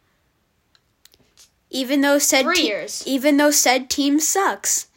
Even 1.69 2.01
though 2.01 2.17
said 2.19 2.43
three 2.43 2.55
te- 2.55 2.67
years. 2.67 3.03
even 3.05 3.37
though 3.37 3.51
said 3.51 3.89
team 3.89 4.19
sucks. 4.19 4.87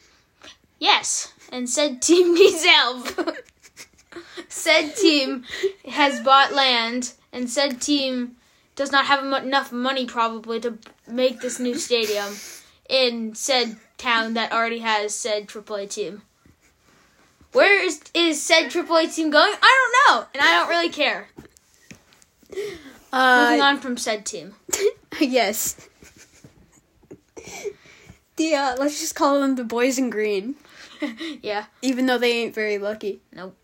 Yes, 0.78 1.32
and 1.50 1.68
said 1.68 2.02
team 2.02 2.34
needs 2.38 2.64
help. 2.64 3.08
said 4.48 4.94
team 4.96 5.44
has 5.88 6.20
bought 6.20 6.52
land, 6.52 7.12
and 7.32 7.48
said 7.50 7.80
team 7.80 8.36
does 8.76 8.90
not 8.92 9.06
have 9.06 9.24
enough 9.44 9.72
money 9.72 10.04
probably 10.06 10.60
to 10.60 10.78
make 11.06 11.40
this 11.40 11.58
new 11.60 11.76
stadium 11.78 12.34
in 12.88 13.34
said 13.34 13.76
town 13.98 14.34
that 14.34 14.52
already 14.52 14.80
has 14.80 15.14
said 15.14 15.46
AAA 15.46 15.88
team. 15.90 16.22
Where 17.52 17.80
is 17.84 18.00
is 18.14 18.42
said 18.42 18.64
AAA 18.68 19.14
team 19.14 19.30
going? 19.30 19.54
I 19.62 19.90
don't 20.08 20.16
know, 20.16 20.26
and 20.34 20.42
I 20.42 20.58
don't 20.58 20.68
really 20.68 20.88
care. 20.88 21.28
Moving 22.50 22.78
Uh, 23.12 23.58
on 23.62 23.78
from 23.78 23.96
said 23.96 24.24
team. 24.26 24.54
yes. 25.20 25.88
The 28.36 28.54
uh, 28.54 28.76
let's 28.78 29.00
just 29.00 29.14
call 29.14 29.40
them 29.40 29.54
the 29.54 29.64
boys 29.64 29.96
in 29.98 30.10
green, 30.10 30.56
yeah, 31.42 31.66
even 31.82 32.06
though 32.06 32.18
they 32.18 32.32
ain't 32.32 32.54
very 32.54 32.78
lucky. 32.78 33.20
Nope. 33.32 33.56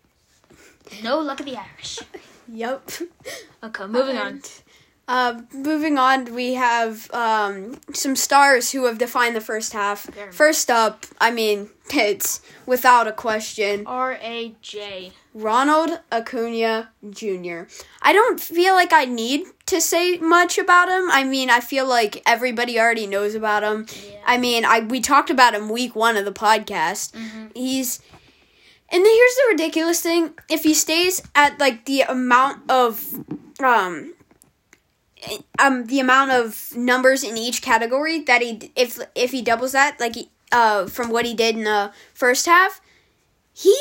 No 1.03 1.19
luck 1.19 1.39
of 1.41 1.45
the 1.45 1.57
Irish. 1.57 1.99
Yep. 2.53 2.89
Okay, 3.63 3.85
moving 3.87 4.17
on. 4.17 4.27
And, 4.27 4.60
Uh, 5.11 5.41
moving 5.53 5.97
on, 5.97 6.33
we 6.33 6.53
have 6.53 7.13
um, 7.13 7.77
some 7.93 8.15
stars 8.15 8.71
who 8.71 8.85
have 8.85 8.97
defined 8.97 9.35
the 9.35 9.41
first 9.41 9.73
half. 9.73 10.05
Very 10.05 10.31
First 10.31 10.71
up, 10.71 11.05
I 11.19 11.31
mean, 11.31 11.69
it's 11.93 12.39
without 12.65 13.09
a 13.09 13.11
question, 13.11 13.83
R 13.85 14.17
A 14.21 14.55
J. 14.61 15.11
Ronald 15.33 15.99
Acuna 16.13 16.91
Jr. 17.09 17.63
I 18.01 18.13
don't 18.13 18.39
feel 18.39 18.73
like 18.73 18.93
I 18.93 19.03
need 19.03 19.47
to 19.65 19.81
say 19.81 20.17
much 20.19 20.57
about 20.57 20.87
him. 20.87 21.11
I 21.11 21.25
mean, 21.25 21.49
I 21.49 21.59
feel 21.59 21.85
like 21.85 22.21
everybody 22.25 22.79
already 22.79 23.05
knows 23.05 23.35
about 23.35 23.63
him. 23.63 23.87
Yeah. 23.89 24.19
I 24.25 24.37
mean, 24.37 24.63
I 24.63 24.79
we 24.79 25.01
talked 25.01 25.29
about 25.29 25.53
him 25.53 25.67
week 25.67 25.93
one 25.93 26.15
of 26.15 26.23
the 26.23 26.31
podcast. 26.31 27.11
Mhm. 27.11 27.51
He's 27.53 27.99
And 28.87 29.03
then 29.05 29.13
here's 29.13 29.35
the 29.35 29.47
ridiculous 29.49 29.99
thing: 29.99 30.35
if 30.49 30.63
he 30.63 30.73
stays 30.73 31.21
at 31.35 31.59
like 31.59 31.83
the 31.83 32.03
amount 32.03 32.71
of 32.71 33.03
um 33.59 34.13
um 35.59 35.85
the 35.87 35.99
amount 35.99 36.31
of 36.31 36.75
numbers 36.75 37.23
in 37.23 37.37
each 37.37 37.61
category 37.61 38.19
that 38.21 38.41
he 38.41 38.71
if 38.75 38.99
if 39.15 39.31
he 39.31 39.41
doubles 39.41 39.71
that 39.73 39.99
like 39.99 40.15
uh 40.51 40.85
from 40.87 41.09
what 41.09 41.25
he 41.25 41.33
did 41.33 41.55
in 41.57 41.63
the 41.63 41.91
first 42.13 42.45
half, 42.45 42.81
he 43.53 43.75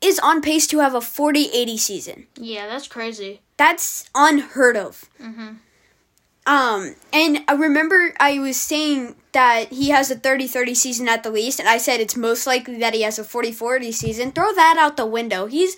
is 0.00 0.18
on 0.18 0.40
pace 0.42 0.66
to 0.66 0.80
have 0.80 0.94
a 0.94 1.00
40-80 1.00 1.78
season. 1.78 2.26
Yeah, 2.36 2.66
that's 2.66 2.88
crazy. 2.88 3.40
That's 3.56 4.10
unheard 4.14 4.76
of. 4.76 5.04
Mhm. 5.20 5.58
Um, 6.44 6.96
and 7.12 7.44
I 7.46 7.52
remember 7.52 8.12
I 8.18 8.40
was 8.40 8.56
saying 8.56 9.14
that 9.30 9.68
he 9.72 9.90
has 9.90 10.10
a 10.10 10.16
30 10.16 10.48
30 10.48 10.74
season 10.74 11.08
at 11.08 11.22
the 11.22 11.30
least, 11.30 11.60
and 11.60 11.68
I 11.68 11.78
said 11.78 12.00
it's 12.00 12.16
most 12.16 12.46
likely 12.48 12.78
that 12.78 12.94
he 12.94 13.02
has 13.02 13.18
a 13.18 13.24
40 13.24 13.52
40 13.52 13.92
season. 13.92 14.32
Throw 14.32 14.52
that 14.52 14.76
out 14.76 14.96
the 14.96 15.06
window. 15.06 15.46
He's 15.46 15.76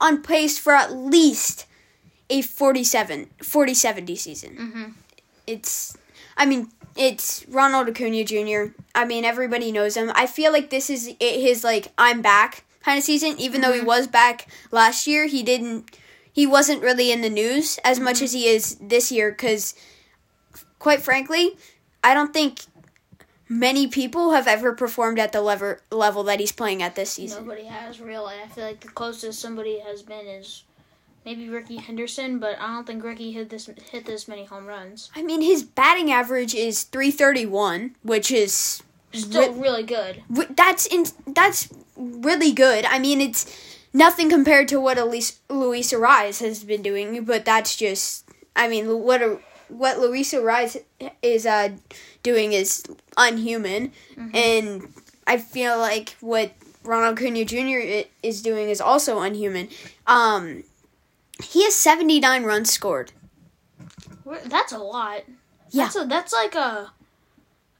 on 0.00 0.20
pace 0.22 0.58
for 0.58 0.74
at 0.74 0.92
least 0.92 1.64
a 2.30 2.40
47 2.42 3.28
40 3.42 3.74
70 3.74 4.16
season. 4.16 4.56
Mhm. 4.56 4.92
It's, 5.46 5.96
I 6.36 6.46
mean, 6.46 6.70
it's 6.96 7.44
Ronald 7.48 7.88
Acuna 7.88 8.24
Jr. 8.24 8.72
I 8.94 9.04
mean, 9.04 9.24
everybody 9.24 9.72
knows 9.72 9.96
him. 9.96 10.10
I 10.14 10.26
feel 10.26 10.52
like 10.52 10.70
this 10.70 10.88
is 10.88 11.10
his, 11.20 11.64
like, 11.64 11.88
I'm 11.98 12.22
back 12.22 12.64
kind 12.82 12.96
of 12.98 13.04
season. 13.04 13.38
Even 13.38 13.60
though 13.60 13.72
he 13.72 13.80
was 13.80 14.06
back 14.06 14.48
last 14.70 15.06
year, 15.06 15.26
he 15.26 15.42
didn't, 15.42 15.96
he 16.32 16.46
wasn't 16.46 16.82
really 16.82 17.10
in 17.12 17.20
the 17.20 17.30
news 17.30 17.78
as 17.84 17.98
much 18.00 18.22
as 18.22 18.32
he 18.32 18.46
is 18.48 18.76
this 18.80 19.10
year 19.12 19.30
because 19.30 19.74
quite 20.78 21.02
frankly, 21.02 21.56
I 22.02 22.14
don't 22.14 22.32
think 22.32 22.62
many 23.48 23.88
people 23.88 24.32
have 24.32 24.46
ever 24.46 24.72
performed 24.72 25.18
at 25.18 25.32
the 25.32 25.40
level 25.42 25.76
level 25.90 26.22
that 26.24 26.40
he's 26.40 26.52
playing 26.52 26.82
at 26.82 26.94
this 26.94 27.10
season. 27.10 27.44
Nobody 27.44 27.66
has 27.66 28.00
really. 28.00 28.34
I 28.42 28.46
feel 28.48 28.64
like 28.64 28.80
the 28.80 28.88
closest 28.88 29.40
somebody 29.40 29.78
has 29.80 30.02
been 30.02 30.26
is 30.26 30.64
maybe 31.24 31.48
Rickey 31.48 31.76
Henderson, 31.76 32.38
but 32.38 32.58
I 32.60 32.68
don't 32.68 32.86
think 32.86 33.04
Rickey 33.04 33.32
hit 33.32 33.50
this 33.50 33.68
hit 33.90 34.06
this 34.06 34.28
many 34.28 34.44
home 34.44 34.66
runs. 34.66 35.10
I 35.14 35.22
mean, 35.22 35.42
his 35.42 35.62
batting 35.62 36.10
average 36.10 36.54
is 36.54 36.84
331, 36.84 37.96
which 38.02 38.30
is 38.30 38.82
Still 39.12 39.52
really 39.54 39.82
good. 39.82 40.22
Ri- 40.28 40.46
that's 40.50 40.86
in, 40.86 41.04
that's 41.26 41.68
really 41.96 42.52
good. 42.52 42.84
I 42.84 43.00
mean, 43.00 43.20
it's 43.20 43.52
nothing 43.92 44.30
compared 44.30 44.68
to 44.68 44.80
what 44.80 44.98
Elise, 44.98 45.40
Luis 45.48 45.92
Arraez 45.92 46.40
has 46.40 46.62
been 46.62 46.82
doing, 46.82 47.24
but 47.24 47.44
that's 47.44 47.74
just 47.76 48.24
I 48.54 48.68
mean, 48.68 48.86
what 49.00 49.22
a, 49.22 49.38
what 49.68 49.98
Luis 49.98 50.32
Arraez 50.32 50.82
is 51.22 51.46
uh, 51.46 51.70
doing 52.22 52.52
is 52.52 52.84
unhuman, 53.16 53.92
and 54.34 54.92
I 55.26 55.38
feel 55.38 55.78
like 55.78 56.16
what 56.20 56.52
Ronald 56.84 57.18
Acuna 57.18 57.44
Jr. 57.44 58.06
is 58.22 58.42
doing 58.42 58.68
is 58.68 58.80
also 58.80 59.20
unhuman. 59.20 59.68
Um, 60.06 60.64
he 61.42 61.64
has 61.64 61.74
79 61.74 62.44
runs 62.44 62.70
scored. 62.72 63.12
That's 64.46 64.72
a 64.72 64.78
lot. 64.78 65.22
Yeah. 65.70 65.84
That's 65.84 65.96
a, 65.96 66.04
that's 66.06 66.32
like 66.32 66.54
a 66.54 66.92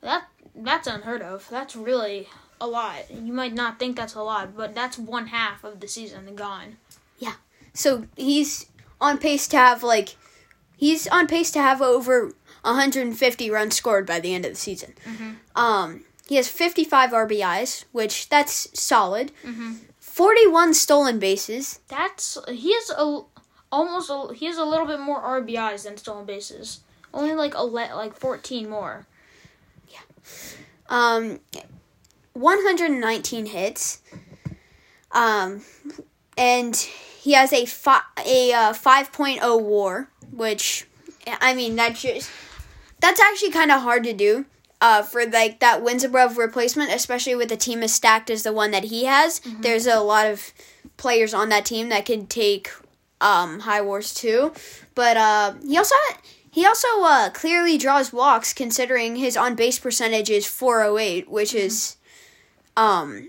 that 0.00 0.24
that's 0.54 0.86
unheard 0.86 1.22
of. 1.22 1.48
That's 1.50 1.76
really 1.76 2.28
a 2.60 2.66
lot. 2.66 3.10
You 3.10 3.32
might 3.32 3.54
not 3.54 3.78
think 3.78 3.96
that's 3.96 4.14
a 4.14 4.22
lot, 4.22 4.56
but 4.56 4.74
that's 4.74 4.98
one 4.98 5.28
half 5.28 5.64
of 5.64 5.80
the 5.80 5.88
season 5.88 6.34
gone. 6.34 6.76
Yeah. 7.18 7.34
So 7.72 8.06
he's 8.16 8.66
on 9.00 9.18
pace 9.18 9.46
to 9.48 9.56
have 9.56 9.82
like 9.82 10.16
he's 10.76 11.06
on 11.08 11.26
pace 11.26 11.50
to 11.52 11.60
have 11.60 11.80
over 11.82 12.32
150 12.62 13.50
runs 13.50 13.74
scored 13.76 14.06
by 14.06 14.20
the 14.20 14.34
end 14.34 14.44
of 14.44 14.52
the 14.52 14.56
season. 14.58 14.94
Um, 15.56 16.04
he 16.28 16.36
has 16.36 16.48
55 16.48 17.10
RBIs, 17.10 17.84
which 17.92 18.28
that's 18.28 18.68
solid. 18.78 19.32
Mhm. 19.44 19.78
41 19.98 20.74
stolen 20.74 21.18
bases. 21.18 21.80
That's 21.88 22.36
he 22.48 22.74
has 22.74 22.90
a 22.90 23.22
almost 23.72 24.10
a, 24.10 24.34
he 24.34 24.46
has 24.46 24.58
a 24.58 24.64
little 24.64 24.86
bit 24.86 25.00
more 25.00 25.20
RBIs 25.20 25.84
than 25.84 25.96
stolen 25.96 26.26
bases. 26.26 26.80
Only 27.12 27.34
like 27.34 27.54
a 27.54 27.62
like 27.62 28.16
14 28.16 28.68
more. 28.68 29.06
Yeah. 29.88 29.98
Um, 30.88 31.40
119 32.34 33.46
hits. 33.46 34.00
Um, 35.12 35.62
and 36.36 36.76
he 36.76 37.32
has 37.32 37.52
a 37.52 37.66
fi- 37.66 38.02
a 38.24 38.52
uh, 38.52 38.72
5.0 38.72 39.62
WAR, 39.62 40.08
which 40.30 40.86
I 41.26 41.54
mean 41.54 41.76
that 41.76 41.96
just 41.96 42.30
that's 43.00 43.20
actually 43.20 43.50
kind 43.50 43.72
of 43.72 43.82
hard 43.82 44.04
to 44.04 44.12
do. 44.12 44.46
Uh, 44.82 45.02
for 45.02 45.26
like 45.26 45.60
that 45.60 45.82
wins 45.82 46.04
above 46.04 46.38
replacement, 46.38 46.90
especially 46.90 47.34
with 47.34 47.52
a 47.52 47.56
team 47.56 47.82
as 47.82 47.92
stacked 47.92 48.30
as 48.30 48.44
the 48.44 48.52
one 48.52 48.70
that 48.70 48.84
he 48.84 49.04
has, 49.04 49.40
there's 49.60 49.86
a 49.86 50.00
lot 50.00 50.26
of 50.26 50.52
players 50.96 51.34
on 51.34 51.50
that 51.50 51.66
team 51.66 51.90
that 51.90 52.06
can 52.06 52.26
take 52.26 52.70
um, 53.20 53.60
high 53.60 53.80
wars 53.82 54.12
too. 54.14 54.52
But 54.94 55.16
uh, 55.16 55.54
he 55.66 55.76
also 55.76 55.94
he 56.50 56.66
also 56.66 56.88
uh, 57.02 57.30
clearly 57.30 57.78
draws 57.78 58.12
walks, 58.12 58.52
considering 58.52 59.16
his 59.16 59.36
on 59.36 59.54
base 59.54 59.78
percentage 59.78 60.30
is 60.30 60.46
408, 60.46 61.28
which 61.30 61.54
is 61.54 61.96
um 62.76 63.28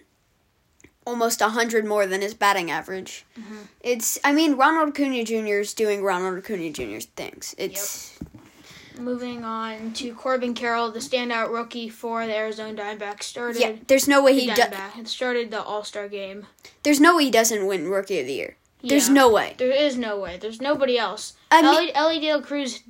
almost 1.05 1.41
100 1.41 1.83
more 1.83 2.05
than 2.05 2.21
his 2.21 2.33
batting 2.33 2.69
average. 2.69 3.25
It's 3.81 4.19
I 4.23 4.31
mean 4.33 4.53
Ronald 4.55 4.89
Acuna 4.89 5.23
Jr. 5.23 5.59
is 5.61 5.73
doing 5.73 6.03
Ronald 6.03 6.37
Acuna 6.37 6.69
Jr. 6.71 6.99
things. 7.15 7.55
It's 7.57 8.17
Moving 8.99 9.43
on 9.43 9.93
to 9.93 10.13
Corbin 10.13 10.53
Carroll, 10.53 10.91
the 10.91 10.99
standout 10.99 11.51
rookie 11.51 11.89
for 11.89 12.27
the 12.27 12.35
Arizona 12.35 12.79
Diamondbacks, 12.79 13.23
started 13.23 13.59
yeah. 13.59 13.71
There's 13.87 14.07
no 14.07 14.21
way 14.23 14.33
the 14.35 14.41
he 14.41 14.47
do- 14.47 14.61
Diamondback 14.61 14.95
and 14.95 15.07
started 15.07 15.49
the 15.49 15.63
All 15.63 15.83
Star 15.83 16.07
game. 16.07 16.45
There's 16.83 16.99
no 16.99 17.15
way 17.17 17.23
he 17.25 17.31
doesn't 17.31 17.65
win 17.65 17.89
Rookie 17.89 18.19
of 18.19 18.27
the 18.27 18.33
Year. 18.33 18.57
There's 18.83 19.07
Yeah. 19.07 19.13
no 19.13 19.29
way. 19.29 19.55
There 19.57 19.71
is 19.71 19.97
no 19.97 20.17
way. 20.19 20.37
There's 20.37 20.59
nobody 20.61 20.97
else. 20.97 21.33
I 21.51 21.61
mean- 21.61 21.73
Elly, 21.73 21.95
Elly 21.95 22.19
Dale 22.19 22.41
Cruz 22.41 22.81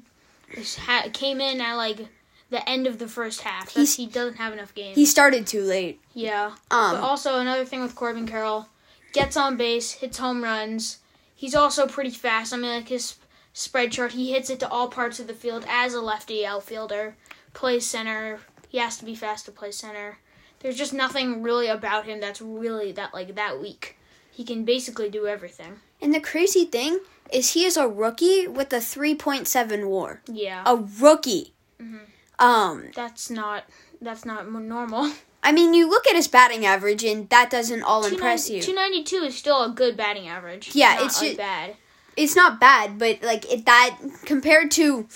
ha, 0.85 1.03
came 1.13 1.41
in 1.41 1.59
at 1.61 1.75
like 1.75 2.07
the 2.49 2.67
end 2.69 2.87
of 2.87 2.99
the 2.99 3.07
first 3.07 3.41
half. 3.41 3.73
That's, 3.73 3.95
he 3.95 4.05
doesn't 4.05 4.37
have 4.37 4.53
enough 4.53 4.73
games. 4.73 4.95
He 4.95 5.05
started 5.05 5.47
too 5.47 5.63
late. 5.63 5.99
yeah. 6.13 6.51
But 6.69 6.75
Um, 6.75 7.03
also 7.03 7.39
another 7.39 7.65
thing 7.65 7.81
with 7.81 7.95
Corbin 7.95 8.27
Carroll, 8.27 8.67
gets 9.13 9.35
on 9.37 9.57
base, 9.57 9.91
hits 9.93 10.17
home 10.17 10.43
runs. 10.43 10.97
He's 11.35 11.55
also 11.55 11.87
pretty 11.87 12.11
fast. 12.11 12.53
I 12.53 12.57
mean, 12.57 12.71
like 12.71 12.89
his 12.89 13.15
spread 13.53 13.91
chart, 13.91 14.11
he 14.13 14.31
hits 14.31 14.49
it 14.49 14.59
to 14.61 14.69
all 14.69 14.87
parts 14.89 15.19
of 15.19 15.27
the 15.27 15.33
field 15.33 15.65
as 15.67 15.93
a 15.93 16.01
lefty 16.01 16.45
outfielder. 16.45 17.15
Plays 17.53 17.85
center. 17.87 18.39
He 18.69 18.77
has 18.77 18.97
to 18.97 19.05
be 19.05 19.15
fast 19.15 19.45
to 19.45 19.51
play 19.51 19.71
center. 19.71 20.19
There's 20.59 20.77
just 20.77 20.93
nothing 20.93 21.41
really 21.41 21.67
about 21.67 22.05
him 22.05 22.19
that's 22.21 22.39
really 22.41 22.91
that 22.93 23.13
like 23.13 23.35
that 23.35 23.59
weak. 23.59 23.97
He 24.41 24.45
can 24.47 24.65
basically 24.65 25.07
do 25.07 25.27
everything. 25.27 25.73
and 26.01 26.15
the 26.15 26.19
crazy 26.19 26.65
thing 26.65 26.99
is 27.31 27.51
he 27.53 27.63
is 27.63 27.77
a 27.77 27.87
rookie 27.87 28.47
with 28.47 28.73
a 28.73 28.77
3.7 28.81 29.87
WAR. 29.87 30.23
Yeah. 30.27 30.63
A 30.65 30.75
rookie. 30.77 31.53
Mhm. 31.79 31.99
Um, 32.39 32.89
That's 32.95 33.29
not 33.29 33.65
that's 34.01 34.25
not 34.25 34.51
normal. 34.51 35.11
I 35.43 35.51
mean, 35.51 35.75
you 35.75 35.87
look 35.87 36.07
at 36.07 36.15
his 36.15 36.27
batting 36.27 36.65
average, 36.65 37.03
and 37.03 37.29
that 37.29 37.51
doesn't 37.51 37.83
all 37.83 38.03
impress 38.03 38.49
you. 38.49 38.63
Two 38.63 38.73
ninety 38.73 39.03
two 39.03 39.17
is 39.17 39.37
still 39.37 39.63
a 39.63 39.69
good 39.69 39.95
batting 39.95 40.27
average. 40.27 40.73
Yeah, 40.73 40.95
not, 40.95 41.05
it's 41.05 41.21
like, 41.21 41.37
bad. 41.37 41.75
it's 42.17 42.35
not 42.35 42.59
bad, 42.59 42.97
but 42.97 43.21
like 43.21 43.45
it 43.53 43.65
that 43.67 43.95
compared 44.25 44.71
to 44.71 45.07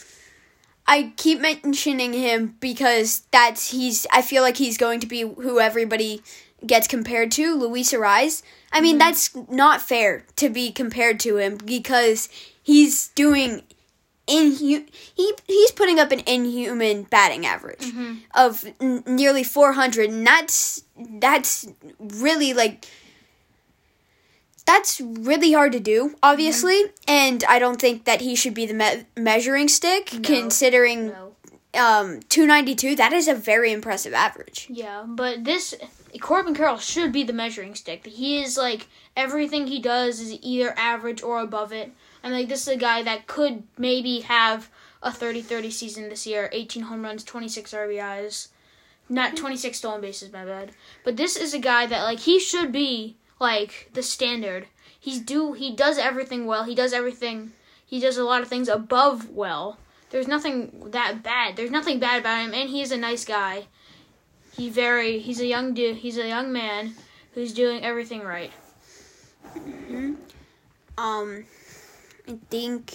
I 0.88 1.14
keep 1.18 1.40
mentioning 1.42 2.14
him 2.14 2.58
because 2.60 3.24
that's 3.32 3.72
he's 3.72 4.06
I 4.14 4.22
feel 4.22 4.44
like 4.44 4.58
he's 4.58 4.78
going 4.78 5.00
to 5.00 5.08
be 5.08 5.22
who 5.22 5.60
everybody 5.60 6.22
gets 6.66 6.88
compared 6.88 7.32
to, 7.34 7.56
Luis 7.56 7.94
Arraez. 7.94 8.44
I 8.72 8.82
mean, 8.82 8.94
mm-hmm. 8.94 9.00
that's 9.00 9.36
not 9.50 9.82
fair 9.82 10.26
to 10.36 10.50
be 10.50 10.72
compared 10.72 11.20
to 11.22 11.38
him 11.38 11.58
because 11.58 12.30
he's 12.62 13.10
doing 13.10 13.64
inhu- 14.28 14.88
he 15.16 15.34
he's 15.48 15.72
putting 15.72 16.00
up 16.00 16.12
an 16.12 16.22
inhuman 16.26 17.04
batting 17.04 17.46
average 17.46 17.82
mm-hmm. 17.82 18.16
of 18.34 18.66
n- 18.82 19.04
nearly 19.06 19.44
400 19.44 20.10
and 20.10 20.26
that's 20.26 20.84
that's 21.20 21.68
really 22.00 22.54
like 22.54 22.88
that's 24.66 25.00
really 25.00 25.54
hard 25.54 25.72
to 25.74 25.80
do, 25.80 26.16
obviously, 26.24 26.86
mm-hmm. 26.86 26.94
and 27.08 27.44
I 27.48 27.60
don't 27.60 27.80
think 27.80 28.06
that 28.06 28.22
he 28.22 28.36
should 28.36 28.56
be 28.56 28.66
the 28.66 28.74
me- 28.74 29.06
measuring 29.16 29.68
stick, 29.68 30.12
considering 30.24 31.10
No. 31.10 31.36
um, 31.76 32.20
292. 32.30 32.96
That 32.96 33.14
is 33.14 33.28
a 33.28 33.36
very 33.36 33.72
impressive 33.72 34.14
average. 34.14 34.66
Yeah, 34.70 35.04
but 35.08 35.44
this 35.44 35.76
Corbin 36.22 36.54
Carroll 36.54 36.78
should 36.78 37.12
be 37.12 37.24
the 37.24 37.34
measuring 37.34 37.76
stick. 37.76 38.06
He 38.06 38.42
is 38.42 38.58
like 38.58 38.88
everything 39.16 39.68
he 39.68 39.80
does 39.80 40.20
is 40.20 40.38
either 40.42 40.74
average 40.78 41.22
or 41.22 41.40
above 41.40 41.72
it. 41.72 41.92
And 42.24 42.34
like 42.34 42.50
this 42.50 42.62
is 42.62 42.76
a 42.76 42.78
guy 42.78 43.04
that 43.04 43.28
could 43.28 43.64
maybe 43.78 44.22
have 44.22 44.70
a 45.04 45.10
30-30 45.10 45.72
season 45.72 46.10
this 46.10 46.26
year, 46.26 46.50
18 46.52 46.84
home 46.84 47.04
runs, 47.04 47.24
26 47.24 47.74
RBIs. 47.74 48.48
Not 49.08 49.32
hmm. 49.32 49.36
26 49.38 49.78
stolen 49.78 50.02
bases, 50.02 50.32
my 50.32 50.46
bad. 50.46 50.72
But 51.04 51.18
this 51.18 51.36
is 51.36 51.54
a 51.54 51.60
guy 51.60 51.86
that 51.86 52.04
like 52.04 52.20
he 52.20 52.40
should 52.40 52.72
be 52.72 53.16
like 53.40 53.90
the 53.94 54.04
standard. 54.04 54.68
He's 55.00 55.20
do 55.20 55.54
he 55.54 55.76
does 55.76 55.98
everything 55.98 56.46
well. 56.46 56.64
He 56.64 56.76
does 56.76 56.94
everything 56.94 57.52
he 57.86 58.00
does 58.00 58.18
a 58.18 58.24
lot 58.24 58.42
of 58.42 58.48
things 58.48 58.68
above 58.68 59.30
well. 59.30 59.78
There's 60.10 60.28
nothing 60.28 60.92
that 60.92 61.22
bad. 61.24 61.56
There's 61.56 61.72
nothing 61.72 62.00
bad 62.00 62.22
about 62.22 62.44
him 62.44 62.54
and 62.54 62.70
he's 62.70 62.92
a 62.92 62.98
nice 62.98 63.26
guy. 63.26 63.68
He 64.56 64.70
very 64.70 65.20
he's 65.20 65.40
a 65.42 65.46
young 65.46 65.74
dude. 65.74 65.98
He's 65.98 66.18
a 66.18 66.28
young 66.28 66.52
man 66.52 66.94
who's 67.34 67.54
doing 67.54 67.84
everything 67.84 68.22
right. 68.22 68.52
Um, 70.98 71.46
I 72.28 72.38
think. 72.50 72.94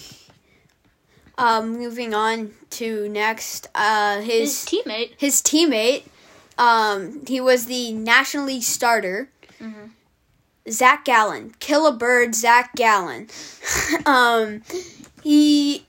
Um, 1.37 1.71
moving 1.79 2.13
on 2.13 2.51
to 2.71 3.09
next, 3.09 3.67
uh, 3.73 4.21
His 4.21 4.69
his 4.69 4.81
teammate. 4.85 5.11
his 5.17 5.41
teammate, 5.41 6.03
um, 6.57 7.25
he 7.25 7.41
was 7.41 7.65
the 7.65 7.93
National 7.93 8.45
League 8.45 8.61
starter. 8.63 9.29
Mhm. 9.59 9.91
Zac 10.69 11.03
Gallen, 11.05 11.55
kill 11.59 11.87
a 11.87 11.91
bird, 11.93 12.35
Zac 12.35 12.75
Gallen. 12.75 13.27
um, 14.05 14.61
he 15.23 15.85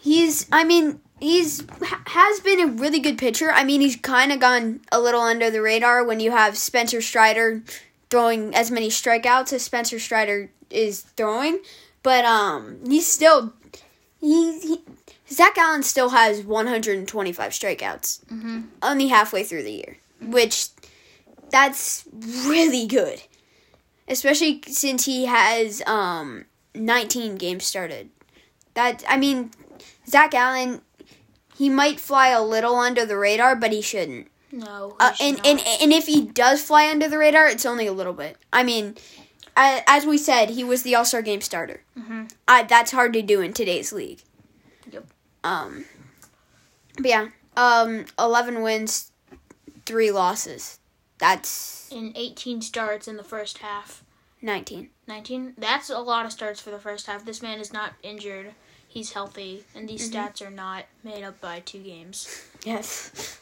he's 0.00 0.46
I 0.52 0.64
mean 0.64 1.00
he's 1.22 1.62
ha- 1.82 2.02
has 2.06 2.40
been 2.40 2.60
a 2.60 2.66
really 2.66 2.98
good 3.00 3.16
pitcher. 3.18 3.50
I 3.50 3.64
mean 3.64 3.80
he's 3.80 3.96
kind 3.96 4.32
of 4.32 4.40
gone 4.40 4.80
a 4.90 5.00
little 5.00 5.20
under 5.22 5.50
the 5.50 5.62
radar 5.62 6.04
when 6.04 6.20
you 6.20 6.30
have 6.32 6.56
Spencer 6.58 7.00
Strider 7.00 7.62
throwing 8.10 8.54
as 8.54 8.70
many 8.70 8.88
strikeouts 8.88 9.52
as 9.52 9.62
Spencer 9.62 9.98
Strider 9.98 10.50
is 10.70 11.02
throwing, 11.16 11.60
but 12.02 12.24
um 12.24 12.78
he's 12.86 13.06
still 13.06 13.52
he, 14.20 14.58
he 14.60 14.80
Zac 15.30 15.54
Gallen 15.54 15.82
still 15.82 16.10
has 16.10 16.42
125 16.44 17.52
strikeouts 17.52 18.24
Mm-hmm. 18.26 18.60
only 18.82 19.08
halfway 19.08 19.44
through 19.44 19.62
the 19.62 19.72
year, 19.72 19.96
which 20.20 20.68
that's 21.50 22.04
really 22.46 22.86
good, 22.86 23.22
especially 24.08 24.62
since 24.68 25.04
he 25.06 25.26
has 25.26 25.82
um 25.86 26.44
19 26.74 27.36
games 27.36 27.64
started. 27.64 28.10
That 28.74 29.04
I 29.08 29.16
mean, 29.16 29.50
Zac 30.08 30.30
Gallen, 30.32 30.80
he 31.56 31.68
might 31.68 32.00
fly 32.00 32.28
a 32.28 32.42
little 32.42 32.76
under 32.76 33.04
the 33.06 33.16
radar, 33.16 33.54
but 33.56 33.72
he 33.72 33.80
shouldn't. 33.82 34.28
No. 34.50 34.96
Uh, 35.00 35.12
and, 35.20 35.40
and 35.46 35.58
not. 35.58 35.66
and 35.82 35.92
if 35.92 36.06
he 36.06 36.22
does 36.26 36.62
fly 36.62 36.88
under 36.90 37.08
the 37.08 37.18
radar, 37.18 37.46
it's 37.48 37.64
only 37.66 37.86
a 37.86 37.92
little 37.92 38.12
bit. 38.12 38.36
I 38.52 38.62
mean, 38.62 38.96
as 39.56 40.04
we 40.04 40.18
said, 40.18 40.50
he 40.50 40.62
was 40.64 40.82
the 40.82 40.94
All 40.94 41.04
Star 41.04 41.22
Game 41.22 41.40
starter. 41.40 41.82
Mhm. 41.98 42.30
I, 42.46 42.62
that's 42.64 42.90
hard 42.92 43.12
to 43.14 43.22
do 43.22 43.40
in 43.40 43.52
today's 43.52 43.92
league. 43.92 44.22
Yep. 44.90 45.06
Um. 45.44 45.84
But 46.96 47.06
yeah, 47.06 47.28
um, 47.56 48.04
eleven 48.18 48.60
wins, 48.62 49.10
three 49.86 50.10
losses. 50.10 50.78
That's 51.18 51.88
in 51.92 52.12
18 52.16 52.62
starts 52.62 53.06
in 53.06 53.16
the 53.16 53.22
first 53.24 53.58
half. 53.58 54.02
nineteen. 54.42 54.90
19? 55.06 55.54
That's 55.58 55.88
a 55.90 55.98
lot 55.98 56.26
of 56.26 56.32
starts 56.32 56.60
for 56.60 56.70
the 56.70 56.78
first 56.78 57.06
half. 57.06 57.24
This 57.24 57.40
man 57.42 57.60
is 57.60 57.72
not 57.72 57.92
injured. 58.02 58.54
He's 58.92 59.12
healthy, 59.12 59.64
and 59.74 59.88
these 59.88 60.10
Mm-hmm. 60.10 60.18
stats 60.18 60.46
are 60.46 60.50
not 60.50 60.84
made 61.02 61.24
up 61.24 61.40
by 61.40 61.60
two 61.60 61.78
games. 61.78 62.28
Yes. 62.64 63.38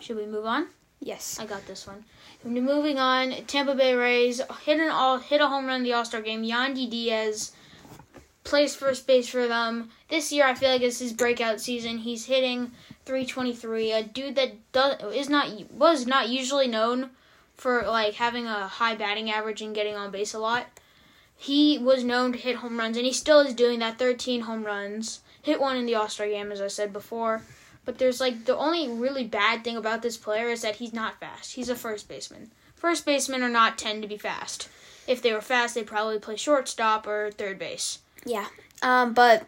Should 0.00 0.16
we 0.16 0.26
move 0.26 0.44
on? 0.44 0.66
Yes. 1.00 1.38
I 1.40 1.46
got 1.46 1.66
this 1.66 1.86
one. 1.86 2.04
Moving 2.44 2.98
on, 2.98 3.30
Tampa 3.46 3.74
Bay 3.74 3.94
Rays 3.94 4.42
hit 4.64 4.78
an 4.80 4.90
all 4.90 5.18
hit 5.18 5.40
a 5.40 5.46
home 5.46 5.66
run 5.66 5.76
in 5.76 5.82
the 5.84 5.92
All 5.94 6.04
Star 6.04 6.20
game. 6.20 6.42
Yandy 6.44 6.90
Diaz 6.90 7.52
plays 8.44 8.74
first 8.76 9.06
base 9.06 9.28
for 9.28 9.46
them. 9.48 9.88
This 10.10 10.32
year, 10.32 10.44
I 10.46 10.54
feel 10.54 10.70
like 10.70 10.82
it's 10.82 10.98
his 10.98 11.12
breakout 11.14 11.60
season. 11.62 11.98
He's 11.98 12.26
hitting 12.26 12.72
323. 13.06 13.92
A 13.92 14.02
dude 14.02 14.34
that 14.36 14.52
does 14.72 14.96
is 15.14 15.28
not 15.30 15.48
was 15.72 16.06
not 16.06 16.28
usually 16.28 16.66
known 16.66 17.10
for 17.54 17.82
like 17.86 18.14
having 18.14 18.46
a 18.46 18.66
high 18.68 18.96
batting 18.96 19.30
average 19.30 19.62
and 19.62 19.74
getting 19.74 19.94
on 19.94 20.10
base 20.10 20.34
a 20.34 20.38
lot. 20.38 20.66
He 21.42 21.78
was 21.78 22.04
known 22.04 22.32
to 22.32 22.38
hit 22.38 22.56
home 22.56 22.78
runs, 22.78 22.98
and 22.98 23.06
he 23.06 23.14
still 23.14 23.40
is 23.40 23.54
doing 23.54 23.78
that. 23.78 23.98
13 23.98 24.42
home 24.42 24.62
runs. 24.62 25.20
Hit 25.40 25.58
one 25.58 25.78
in 25.78 25.86
the 25.86 25.94
All 25.94 26.06
Star 26.06 26.26
game, 26.26 26.52
as 26.52 26.60
I 26.60 26.66
said 26.68 26.92
before. 26.92 27.40
But 27.86 27.96
there's 27.96 28.20
like 28.20 28.44
the 28.44 28.58
only 28.58 28.90
really 28.90 29.24
bad 29.24 29.64
thing 29.64 29.78
about 29.78 30.02
this 30.02 30.18
player 30.18 30.48
is 30.48 30.60
that 30.60 30.76
he's 30.76 30.92
not 30.92 31.18
fast. 31.18 31.54
He's 31.54 31.70
a 31.70 31.74
first 31.74 32.08
baseman. 32.08 32.50
First 32.76 33.06
basemen 33.06 33.42
are 33.42 33.48
not 33.48 33.78
tend 33.78 34.02
to 34.02 34.08
be 34.08 34.18
fast. 34.18 34.68
If 35.06 35.22
they 35.22 35.32
were 35.32 35.40
fast, 35.40 35.74
they'd 35.74 35.86
probably 35.86 36.18
play 36.18 36.36
shortstop 36.36 37.06
or 37.06 37.30
third 37.30 37.58
base. 37.58 38.00
Yeah. 38.26 38.48
Um, 38.82 39.14
but 39.14 39.46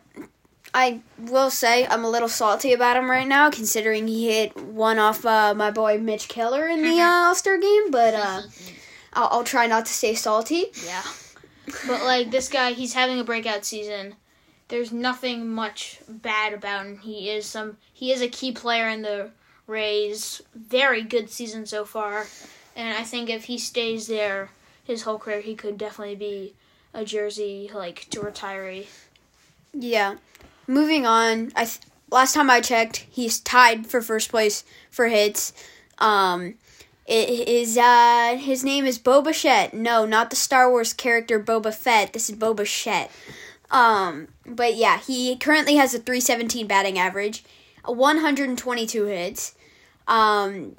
I 0.72 1.02
will 1.18 1.50
say 1.50 1.86
I'm 1.86 2.04
a 2.04 2.10
little 2.10 2.26
salty 2.26 2.72
about 2.72 2.96
him 2.96 3.10
right 3.10 3.28
now, 3.28 3.50
considering 3.50 4.08
he 4.08 4.28
hit 4.28 4.56
one 4.56 4.98
off 4.98 5.26
uh, 5.26 5.52
my 5.52 5.70
boy 5.70 5.98
Mitch 5.98 6.28
Keller 6.28 6.66
in 6.68 6.80
the 6.80 6.88
uh, 7.02 7.26
All 7.26 7.34
Star 7.34 7.58
game. 7.58 7.90
But 7.90 8.14
uh, 8.14 8.42
I'll, 9.12 9.28
I'll 9.30 9.44
try 9.44 9.66
not 9.66 9.84
to 9.84 9.92
stay 9.92 10.14
salty. 10.14 10.68
Yeah. 10.86 11.02
But 11.86 12.02
like 12.04 12.30
this 12.30 12.48
guy, 12.48 12.72
he's 12.72 12.94
having 12.94 13.20
a 13.20 13.24
breakout 13.24 13.64
season. 13.64 14.16
There's 14.68 14.92
nothing 14.92 15.48
much 15.48 16.00
bad 16.08 16.54
about 16.54 16.86
him. 16.86 16.98
He 16.98 17.30
is 17.30 17.46
some 17.46 17.76
he 17.92 18.12
is 18.12 18.22
a 18.22 18.28
key 18.28 18.52
player 18.52 18.88
in 18.88 19.02
the 19.02 19.30
Rays. 19.66 20.42
Very 20.54 21.02
good 21.02 21.30
season 21.30 21.66
so 21.66 21.84
far. 21.84 22.26
And 22.74 22.96
I 22.96 23.02
think 23.02 23.28
if 23.28 23.44
he 23.44 23.58
stays 23.58 24.06
there 24.06 24.50
his 24.84 25.02
whole 25.02 25.18
career, 25.18 25.40
he 25.40 25.54
could 25.54 25.78
definitely 25.78 26.16
be 26.16 26.54
a 26.94 27.04
jersey 27.04 27.70
like 27.72 28.06
to 28.10 28.20
retiree. 28.20 28.86
Yeah. 29.72 30.16
Moving 30.66 31.06
on, 31.06 31.52
I 31.56 31.64
th- 31.64 31.80
last 32.10 32.34
time 32.34 32.50
I 32.50 32.60
checked, 32.60 33.06
he's 33.10 33.40
tied 33.40 33.86
for 33.86 34.00
first 34.00 34.30
place 34.30 34.64
for 34.90 35.08
hits. 35.08 35.52
Um, 35.98 36.54
it 37.12 37.48
is 37.48 37.76
uh 37.76 38.36
his 38.40 38.64
name 38.64 38.86
is 38.86 38.98
Boba 38.98 39.34
Fett. 39.34 39.74
No, 39.74 40.06
not 40.06 40.30
the 40.30 40.36
Star 40.36 40.70
Wars 40.70 40.92
character 40.92 41.38
Boba 41.38 41.74
Fett. 41.74 42.12
This 42.12 42.30
is 42.30 42.36
Boba 42.36 42.66
Fett. 42.66 43.10
Um, 43.70 44.28
but 44.46 44.76
yeah, 44.76 44.98
he 44.98 45.36
currently 45.36 45.76
has 45.76 45.94
a 45.94 45.98
317 45.98 46.66
batting 46.66 46.98
average, 46.98 47.44
a 47.84 47.92
122 47.92 49.04
hits. 49.06 49.54
Um, 50.06 50.76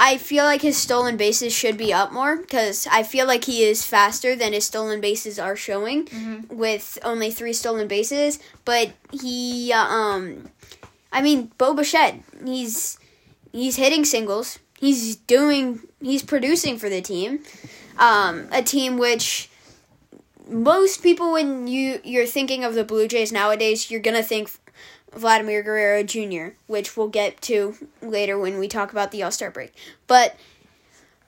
I 0.00 0.16
feel 0.16 0.44
like 0.44 0.62
his 0.62 0.76
stolen 0.76 1.16
bases 1.16 1.52
should 1.52 1.76
be 1.76 1.92
up 1.92 2.12
more 2.12 2.36
because 2.36 2.86
I 2.88 3.02
feel 3.02 3.26
like 3.26 3.44
he 3.44 3.64
is 3.64 3.84
faster 3.84 4.36
than 4.36 4.52
his 4.52 4.64
stolen 4.64 5.00
bases 5.00 5.40
are 5.40 5.56
showing 5.56 6.08
with 6.48 6.98
only 7.02 7.32
three 7.32 7.52
stolen 7.52 7.88
bases. 7.88 8.38
But 8.64 8.92
he, 9.10 9.72
uh, 9.72 9.78
um, 9.78 10.50
I 11.10 11.20
mean, 11.20 11.50
Boba 11.58 11.84
Fett, 11.84 12.20
he's 12.44 12.96
he's 13.50 13.74
hitting 13.76 14.04
singles. 14.04 14.60
He's 14.78 15.16
doing, 15.16 15.80
he's 16.00 16.22
producing 16.22 16.78
for 16.78 16.88
the 16.88 17.00
team, 17.00 17.40
um, 17.98 18.48
a 18.52 18.62
team 18.62 18.96
which 18.96 19.50
most 20.48 21.02
people 21.02 21.32
when 21.32 21.66
you 21.66 22.00
you're 22.04 22.26
thinking 22.26 22.64
of 22.64 22.74
the 22.74 22.84
Blue 22.84 23.08
Jays 23.08 23.32
nowadays, 23.32 23.90
you're 23.90 24.00
gonna 24.00 24.22
think 24.22 24.50
Vladimir 25.14 25.62
Guerrero 25.62 26.02
Jr., 26.02 26.54
which 26.66 26.96
we'll 26.96 27.08
get 27.08 27.40
to 27.42 27.74
later 28.00 28.38
when 28.38 28.58
we 28.58 28.68
talk 28.68 28.92
about 28.92 29.10
the 29.10 29.22
All 29.22 29.30
Star 29.30 29.50
break. 29.50 29.74
But 30.06 30.36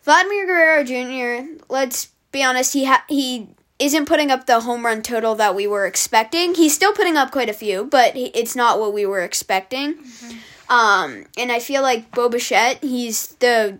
Vladimir 0.04 0.46
Guerrero 0.46 0.84
Jr., 0.84 1.62
let's 1.68 2.08
be 2.32 2.42
honest, 2.42 2.72
he 2.72 2.84
ha- 2.84 3.04
he 3.08 3.48
isn't 3.78 4.06
putting 4.06 4.30
up 4.30 4.46
the 4.46 4.60
home 4.60 4.84
run 4.84 5.02
total 5.02 5.34
that 5.36 5.54
we 5.54 5.66
were 5.66 5.86
expecting. 5.86 6.54
He's 6.54 6.74
still 6.74 6.92
putting 6.92 7.16
up 7.16 7.30
quite 7.30 7.48
a 7.48 7.54
few, 7.54 7.84
but 7.84 8.12
it's 8.14 8.54
not 8.54 8.78
what 8.78 8.92
we 8.92 9.06
were 9.06 9.22
expecting. 9.22 9.98
Um, 10.70 11.24
and 11.36 11.50
I 11.52 11.58
feel 11.58 11.82
like 11.82 12.12
Bo 12.12 12.28
Bichette, 12.28 12.82
he's 12.82 13.28
the 13.40 13.78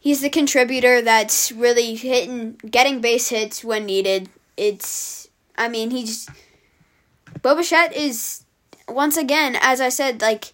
he's 0.00 0.20
the 0.20 0.28
contributor 0.28 1.00
that's 1.00 1.52
really 1.52 1.94
hitting, 1.94 2.54
getting 2.68 3.00
base 3.00 3.28
hits 3.28 3.62
when 3.64 3.86
needed. 3.86 4.28
It's, 4.56 5.28
I 5.56 5.68
mean, 5.68 5.90
he's 5.92 6.28
Bo 7.42 7.54
Bichette 7.54 7.94
is 7.94 8.44
once 8.88 9.16
again, 9.16 9.56
as 9.60 9.80
I 9.80 9.88
said, 9.90 10.20
like 10.20 10.52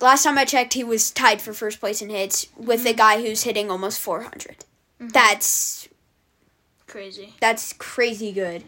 last 0.00 0.24
time 0.24 0.36
I 0.36 0.44
checked, 0.44 0.74
he 0.74 0.84
was 0.84 1.10
tied 1.10 1.40
for 1.40 1.52
first 1.54 1.80
place 1.80 2.02
in 2.02 2.10
hits 2.10 2.46
with 2.56 2.84
a 2.86 2.92
guy 2.92 3.22
who's 3.22 3.44
hitting 3.44 3.70
almost 3.70 3.98
400. 4.00 4.64
That's 5.00 5.88
Crazy. 6.86 7.34
that's 7.40 7.72
crazy 7.72 8.32
good. 8.32 8.62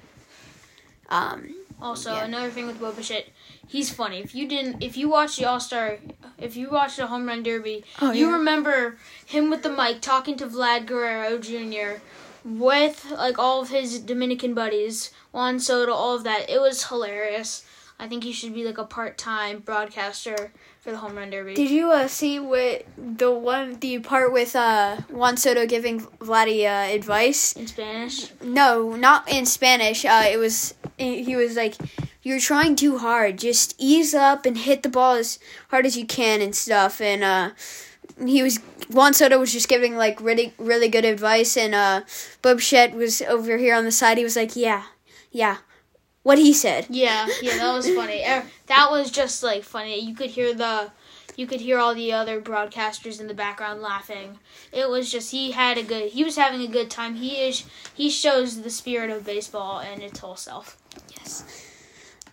Um, 1.11 1.55
Also, 1.81 2.13
Yeah. 2.15 2.25
another 2.25 2.51
thing 2.51 2.67
with 2.67 2.81
Boba 2.81 3.05
Fett, 3.05 3.27
he's 3.69 3.91
funny. 3.93 4.19
If 4.19 4.35
you 4.35 4.49
didn't, 4.49 4.83
if 4.83 4.97
you 4.97 5.09
watched 5.09 5.39
the 5.39 5.45
All 5.45 5.61
Star, 5.61 5.99
if 6.39 6.57
you 6.57 6.71
watched 6.71 6.97
the 6.97 7.07
Home 7.07 7.27
Run 7.27 7.43
Derby, 7.43 7.85
Oh, 8.01 8.11
you 8.13 8.27
yeah. 8.29 8.33
remember 8.33 8.97
him 9.27 9.51
with 9.51 9.63
the 9.63 9.71
mic 9.71 10.01
talking 10.01 10.37
to 10.39 10.47
Vlad 10.47 10.87
Guerrero 10.87 11.39
Jr. 11.39 12.01
with 12.45 13.11
like 13.13 13.39
all 13.39 13.61
of 13.63 13.69
his 13.69 14.01
Dominican 14.01 14.55
buddies, 14.55 15.11
Juan 15.33 15.61
Soto, 15.61 15.93
all 15.93 16.17
of 16.17 16.25
that. 16.25 16.49
It 16.49 16.61
was 16.61 16.85
hilarious. 16.89 17.65
I 18.01 18.07
think 18.07 18.23
he 18.23 18.33
should 18.33 18.55
be 18.55 18.65
like 18.65 18.79
a 18.79 18.85
part-time 18.85 19.59
broadcaster 19.59 20.53
for 20.81 20.93
the 20.93 20.99
Home 20.99 21.17
Run 21.17 21.31
Derby. 21.31 21.55
Did 21.55 21.69
you 21.71 21.91
uh, 21.91 22.07
see 22.07 22.39
what 22.39 22.87
the 22.97 23.33
one 23.33 23.77
the 23.81 23.99
part 23.99 24.33
with 24.33 24.55
uh, 24.55 24.99
Juan 25.11 25.37
Soto 25.37 25.67
giving 25.67 26.01
Vladdy 26.21 26.65
uh, 26.65 26.95
advice? 26.95 27.55
in 27.55 27.67
Spanish. 27.67 28.31
No, 28.41 28.95
not 28.95 29.29
in 29.29 29.45
Spanish. 29.47 30.05
Uh, 30.05 30.25
it 30.31 30.37
was 30.39 30.75
he 30.97 31.35
was 31.37 31.57
like, 31.57 31.75
"You're 32.29 32.41
trying 32.41 32.77
too 32.77 32.99
hard. 32.99 33.39
Just 33.39 33.75
ease 33.79 34.15
up 34.15 34.47
and 34.47 34.57
hit 34.59 34.83
the 34.83 34.89
ball 34.89 35.15
as 35.15 35.39
hard 35.71 35.87
as 35.87 35.97
you 35.97 36.07
can 36.07 36.41
and 36.41 36.55
stuff." 36.55 37.01
And 37.01 37.25
uh, 37.25 37.51
he 38.25 38.43
was 38.43 38.59
Juan 38.91 39.15
Soto 39.15 39.39
was 39.39 39.53
just 39.53 39.69
giving 39.69 39.97
like 39.97 40.21
really 40.21 40.53
really 40.59 40.89
good 40.89 41.05
advice, 41.05 41.57
and 41.57 41.75
uh, 41.75 42.03
Bo 42.43 42.55
Bichette 42.57 42.95
was 42.95 43.23
over 43.23 43.57
here 43.59 43.75
on 43.75 43.85
the 43.85 43.93
side. 43.93 44.19
He 44.19 44.25
was 44.25 44.37
like, 44.37 44.55
"Yeah, 44.57 44.85
yeah." 45.31 45.59
What 46.23 46.39
he 46.39 46.53
said. 46.53 46.87
Yeah, 46.91 47.27
yeah, 47.41 47.57
that 47.57 47.73
was 47.73 47.89
funny. 47.89 48.23
Er, 48.29 48.45
That 48.67 48.89
was 48.91 49.11
just 49.11 49.43
like 49.43 49.63
funny. 49.65 49.99
You 49.99 50.15
could 50.15 50.31
hear 50.31 50.53
the 50.53 50.91
You 51.37 51.47
could 51.47 51.61
hear 51.61 51.79
all 51.79 51.95
the 51.95 52.13
other 52.13 52.41
broadcasters 52.41 53.21
in 53.21 53.29
the 53.29 53.35
background 53.35 53.81
laughing. 53.81 54.39
It 54.73 54.91
was 54.91 55.11
just 55.11 55.31
he 55.31 55.53
had 55.53 55.79
a 55.79 55.83
good. 55.83 56.11
He 56.11 56.25
was 56.25 56.37
having 56.37 56.61
a 56.61 56.67
good 56.67 56.91
time. 56.91 57.15
He 57.15 57.37
is. 57.49 57.65
He 57.95 58.11
shows 58.11 58.61
the 58.61 58.71
spirit 58.71 59.09
of 59.11 59.25
baseball 59.25 59.79
and 59.79 60.03
its 60.03 60.19
whole 60.19 60.37
self. 60.37 60.77
Yes. 61.17 61.45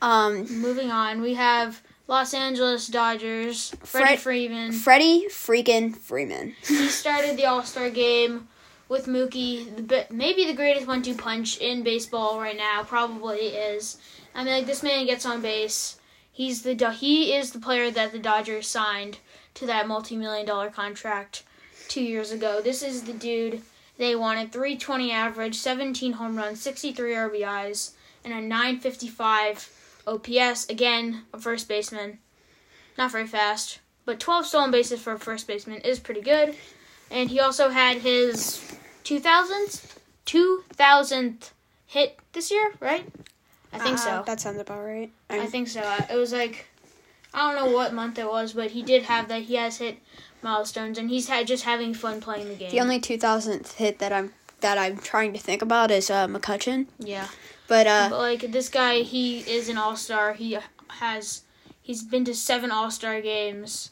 Um, 0.01 0.45
Moving 0.61 0.91
on, 0.91 1.21
we 1.21 1.33
have 1.35 1.81
Los 2.07 2.33
Angeles 2.33 2.87
Dodgers. 2.87 3.73
Freddie 3.83 4.05
Fred- 4.05 4.19
Freeman. 4.19 4.71
Freddie 4.71 5.25
freaking 5.29 5.95
Freeman. 5.95 6.55
he 6.67 6.87
started 6.89 7.37
the 7.37 7.45
All 7.45 7.63
Star 7.63 7.89
game 7.89 8.47
with 8.87 9.07
Mookie, 9.07 9.87
the, 9.87 10.05
maybe 10.11 10.45
the 10.45 10.53
greatest 10.53 10.85
one-two 10.87 11.15
punch 11.15 11.57
in 11.57 11.81
baseball 11.83 12.39
right 12.39 12.57
now. 12.57 12.83
Probably 12.83 13.47
is. 13.47 13.97
I 14.35 14.43
mean, 14.43 14.53
like 14.53 14.65
this 14.67 14.83
man 14.83 15.05
gets 15.05 15.25
on 15.25 15.41
base. 15.41 15.97
He's 16.31 16.61
the 16.63 16.75
Do- 16.75 16.89
he 16.91 17.33
is 17.33 17.51
the 17.51 17.59
player 17.59 17.89
that 17.91 18.11
the 18.11 18.19
Dodgers 18.19 18.67
signed 18.67 19.17
to 19.55 19.65
that 19.67 19.87
multi-million 19.87 20.45
dollar 20.45 20.69
contract 20.69 21.43
two 21.87 22.03
years 22.03 22.31
ago. 22.31 22.61
This 22.61 22.83
is 22.83 23.03
the 23.03 23.13
dude 23.13 23.61
they 23.97 24.15
wanted. 24.15 24.51
320 24.51 25.11
average, 25.11 25.55
17 25.55 26.13
home 26.13 26.35
runs, 26.35 26.61
63 26.61 27.13
RBIs, 27.13 27.91
and 28.25 28.33
a 28.33 28.41
955 28.41 29.71
OPS. 30.07 30.67
Again, 30.69 31.23
a 31.33 31.39
first 31.39 31.67
baseman. 31.67 32.19
Not 32.97 33.11
very 33.11 33.27
fast, 33.27 33.79
but 34.05 34.19
12 34.19 34.45
stolen 34.45 34.71
bases 34.71 35.01
for 35.01 35.13
a 35.13 35.19
first 35.19 35.47
baseman 35.47 35.79
is 35.81 35.99
pretty 35.99 36.21
good. 36.21 36.55
And 37.11 37.29
he 37.29 37.39
also 37.39 37.69
had 37.69 37.97
his 37.97 38.61
2000th 39.03 39.97
2000th 40.25 41.51
hit 41.85 42.17
this 42.33 42.51
year, 42.51 42.73
right? 42.79 43.05
I 43.73 43.79
think 43.79 43.97
Uh, 43.97 44.01
so. 44.01 44.23
That 44.25 44.39
sounds 44.39 44.59
about 44.59 44.83
right. 44.83 45.11
I 45.29 45.37
I'm- 45.39 45.47
think 45.51 45.67
so. 45.67 45.81
Uh, 45.81 46.05
It 46.09 46.15
was 46.15 46.31
like 46.31 46.67
I 47.33 47.51
don't 47.51 47.65
know 47.65 47.75
what 47.75 47.93
month 47.93 48.17
it 48.17 48.27
was, 48.27 48.53
but 48.53 48.71
he 48.71 48.81
did 48.81 49.03
have 49.03 49.27
that. 49.27 49.41
He 49.43 49.55
has 49.55 49.77
hit 49.79 49.97
milestones, 50.41 50.97
and 50.97 51.09
he's 51.09 51.27
had 51.27 51.45
just 51.47 51.65
having 51.65 51.93
fun 51.93 52.21
playing 52.21 52.47
the 52.47 52.55
game. 52.55 52.71
the 52.71 52.79
only 52.79 52.99
2000th 53.01 53.73
hit 53.73 53.99
that 53.99 54.13
I'm 54.13 54.33
that 54.65 54.77
I'm 54.77 54.97
trying 54.97 55.31
to 55.33 55.39
think 55.39 55.61
about 55.61 55.91
is 55.91 56.09
uh, 56.09 56.25
McCutcheon. 56.27 56.87
yeah, 56.97 57.27
But 57.67 57.85
uh, 57.85 58.07
but 58.09 58.17
like 58.19 58.41
this 58.51 58.69
guy, 58.69 59.01
he 59.13 59.39
is 59.57 59.69
an 59.69 59.77
all 59.77 59.95
star. 59.95 60.33
He 60.33 60.57
has 61.01 61.43
he's 61.81 62.01
been 62.03 62.25
to 62.25 62.33
seven 62.33 62.71
all 62.71 62.89
star 62.89 63.21
games, 63.21 63.91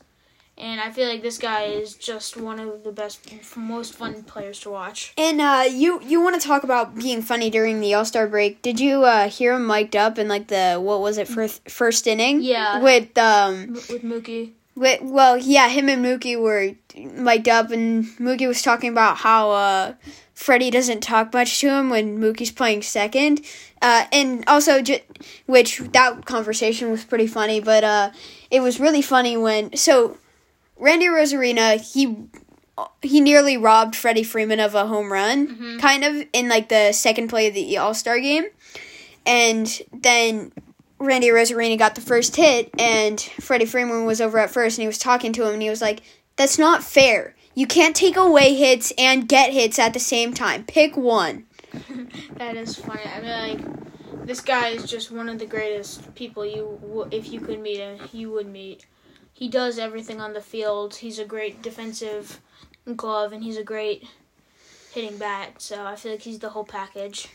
and 0.58 0.82
I 0.82 0.90
feel 0.92 1.08
like 1.08 1.22
this 1.22 1.38
guy 1.38 1.64
is 1.82 1.94
just 1.94 2.38
one 2.38 2.60
of 2.60 2.84
the 2.84 2.92
best, 2.92 3.20
most 3.56 3.94
fun 3.94 4.24
players 4.24 4.60
to 4.62 4.70
watch. 4.72 5.14
and 5.18 5.40
uh, 5.42 5.64
you 5.70 6.02
you 6.02 6.22
want 6.26 6.40
to 6.42 6.48
talk 6.48 6.64
about 6.64 6.96
being 6.96 7.22
funny 7.22 7.50
during 7.50 7.82
the 7.82 7.94
All 7.94 8.06
Star 8.06 8.26
break? 8.28 8.62
Did 8.62 8.80
you 8.80 9.04
uh, 9.04 9.30
hear 9.30 9.54
him 9.54 9.68
mic'd 9.68 9.96
up 9.96 10.18
in 10.18 10.28
like 10.28 10.48
the 10.48 10.78
what 10.82 11.02
was 11.06 11.18
it 11.22 11.28
first 11.28 11.70
first 11.70 12.08
inning? 12.08 12.42
Yeah. 12.42 12.82
With 12.82 13.16
um 13.18 13.74
with 13.94 14.02
Mookie. 14.02 14.54
with, 14.76 15.02
well 15.04 15.38
yeah 15.38 15.68
him 15.70 15.86
and 15.90 16.02
Mookie 16.06 16.38
were 16.46 16.74
mic'd 17.28 17.50
up 17.50 17.70
and 17.70 18.06
Mookie 18.18 18.48
was 18.48 18.62
talking 18.64 18.90
about 18.90 19.18
how 19.18 19.52
uh 19.52 19.94
Freddie 20.44 20.70
doesn't 20.72 21.00
talk 21.02 21.32
much 21.34 21.62
to 21.62 21.70
him 21.70 21.90
when 21.90 22.20
Mookie's 22.20 22.52
playing 22.52 22.82
second. 22.82 23.40
Uh, 23.82 24.06
and 24.12 24.44
also, 24.46 24.82
ju- 24.82 25.00
which 25.46 25.80
that 25.94 26.26
conversation 26.26 26.92
was 26.92 27.06
pretty 27.06 27.28
funny, 27.28 27.62
but 27.62 27.84
uh, 27.86 28.12
it 28.52 28.60
was 28.60 28.78
really 28.78 29.02
funny 29.02 29.38
when 29.38 29.74
so 29.78 30.18
Randy 30.78 31.06
Arozarena 31.08 31.80
he 31.94 32.18
he 33.02 33.22
nearly 33.22 33.56
robbed 33.56 33.96
Freddie 33.96 34.24
Freeman 34.24 34.60
of 34.60 34.76
a 34.76 34.86
home 34.88 35.14
run, 35.14 35.80
kind 35.80 36.04
of 36.04 36.28
in 36.34 36.50
like 36.50 36.68
the 36.68 36.92
second 36.92 37.30
play 37.30 37.48
of 37.48 37.54
the 37.54 37.78
All 37.78 37.94
Star 37.94 38.20
game, 38.20 38.46
and 39.26 39.82
then 39.94 40.52
Randy 41.00 41.28
Arozarena 41.28 41.78
got 41.78 41.96
the 41.96 42.02
first 42.02 42.36
hit, 42.36 42.70
and 42.80 43.20
Freddie 43.40 43.66
Freeman 43.66 44.06
was 44.06 44.20
over 44.20 44.40
at 44.40 44.50
first, 44.52 44.78
and 44.78 44.84
he 44.84 44.88
was 44.88 44.98
talking 44.98 45.32
to 45.34 45.44
him, 45.48 45.54
and 45.54 45.62
he 45.62 45.70
was 45.70 45.82
like, 45.82 46.02
"That's 46.36 46.58
not 46.60 46.84
fair. 46.84 47.36
You 47.56 47.68
can't 47.68 47.96
take 47.96 48.16
away 48.18 48.56
hits 48.56 48.92
and 48.98 49.28
get 49.28 49.54
hits 49.54 49.78
at 49.80 49.94
the 49.94 50.00
same 50.00 50.34
time. 50.34 50.64
Pick 50.66 50.96
one." 50.98 51.46
That 52.38 52.56
is 52.56 52.76
funny. 52.76 53.02
I 53.06 53.22
mean, 53.22 53.58
like 53.58 54.26
this 54.26 54.42
guy 54.42 54.70
is 54.70 54.90
just 54.90 55.12
one 55.12 55.30
of 55.30 55.40
the 55.40 55.46
greatest 55.46 56.14
people 56.16 56.46
you, 56.46 56.78
w- 56.82 57.08
if 57.12 57.32
you 57.32 57.40
could 57.40 57.60
meet 57.60 57.78
him, 57.78 58.00
you 58.12 58.32
would 58.32 58.48
meet. 58.48 58.86
He 59.34 59.48
does 59.50 59.80
everything 59.80 60.20
on 60.22 60.34
the 60.34 60.42
field. 60.42 60.96
He's 60.96 61.20
a 61.20 61.26
great 61.26 61.62
defensive 61.62 62.40
glove, 62.96 63.34
and 63.34 63.44
he's 63.44 63.58
a 63.58 63.64
great 63.64 64.08
hitting 64.94 65.18
bat. 65.18 65.62
So 65.62 65.86
I 65.86 65.96
feel 65.96 66.12
like 66.14 66.22
he's 66.22 66.40
the 66.40 66.50
whole 66.50 66.66
package. 66.66 67.28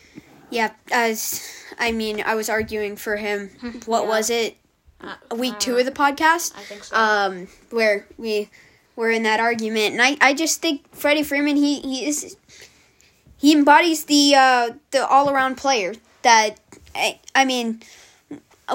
Yeah, 0.51 0.73
as 0.93 1.43
I 1.79 1.93
mean, 1.93 2.23
I 2.25 2.35
was 2.35 2.49
arguing 2.49 2.97
for 2.97 3.17
him. 3.17 3.51
What 3.87 4.03
Yeah. 4.05 4.09
was 4.09 4.31
it? 4.31 4.57
Uh, 5.01 5.15
Week 5.37 5.55
uh, 5.55 5.59
two 5.59 5.77
of 5.77 5.85
the 5.85 5.93
podcast. 5.93 6.57
I 6.57 6.63
think 6.63 6.85
so. 6.85 6.97
um, 6.97 7.49
where 7.71 8.07
we 8.17 8.49
were 8.99 9.11
in 9.13 9.23
that 9.23 9.39
argument, 9.39 9.93
and 9.93 10.03
I, 10.03 10.17
I 10.21 10.35
just 10.35 10.61
think 10.61 10.83
Freddie 10.93 11.23
Freeman 11.23 11.55
he, 11.55 11.81
he 11.81 12.05
is 12.05 12.37
he 13.37 13.53
embodies 13.53 14.05
the 14.07 14.35
uh, 14.37 14.71
the 14.91 15.07
all 15.07 15.31
around 15.31 15.57
player 15.57 15.95
that 16.23 16.57
I, 16.97 17.21
I 17.33 17.45
mean 17.45 17.81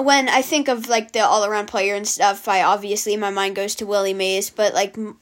when 0.00 0.30
I 0.30 0.40
think 0.40 0.68
of 0.68 0.88
like 0.88 1.12
the 1.12 1.20
all 1.20 1.44
around 1.44 1.66
player 1.66 1.94
and 1.94 2.08
stuff, 2.08 2.48
I 2.48 2.62
obviously 2.62 3.18
my 3.18 3.28
mind 3.28 3.54
goes 3.54 3.74
to 3.76 3.86
Willie 3.86 4.14
Mays, 4.14 4.48
but 4.48 4.72
like 4.72 4.96
m- 4.96 5.18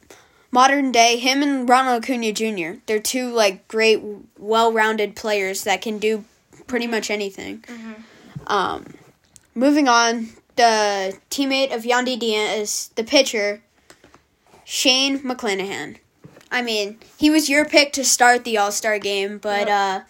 modern 0.52 0.92
day, 0.92 1.16
him 1.18 1.42
and 1.42 1.68
Ronald 1.68 2.04
Acuna 2.04 2.32
Jr. 2.32 2.78
They're 2.86 3.00
two 3.00 3.32
like 3.32 3.66
great, 3.66 4.00
well 4.38 4.72
rounded 4.72 5.16
players 5.16 5.64
that 5.64 5.82
can 5.82 5.98
do 5.98 6.24
pretty 6.68 6.86
much 6.86 7.10
anything. 7.10 7.64
Um, 8.46 8.94
moving 9.54 9.88
on, 9.88 10.28
the 10.54 11.18
teammate 11.28 11.74
of 11.74 11.82
Yandy 11.82 12.18
Diaz, 12.18 12.90
the 12.94 13.04
pitcher, 13.04 13.62
Shane 14.72 15.18
McClanahan. 15.18 15.98
I 16.50 16.62
mean, 16.62 16.98
he 17.18 17.28
was 17.28 17.50
your 17.50 17.66
pick 17.66 17.92
to 17.92 18.04
start 18.04 18.44
the 18.44 18.56
All 18.56 18.72
Star 18.72 18.98
game, 18.98 19.36
but 19.36 19.68
Yep. 19.68 19.68
uh, 19.68 20.00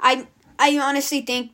I 0.00 0.26
I 0.58 0.76
honestly 0.78 1.20
think 1.20 1.52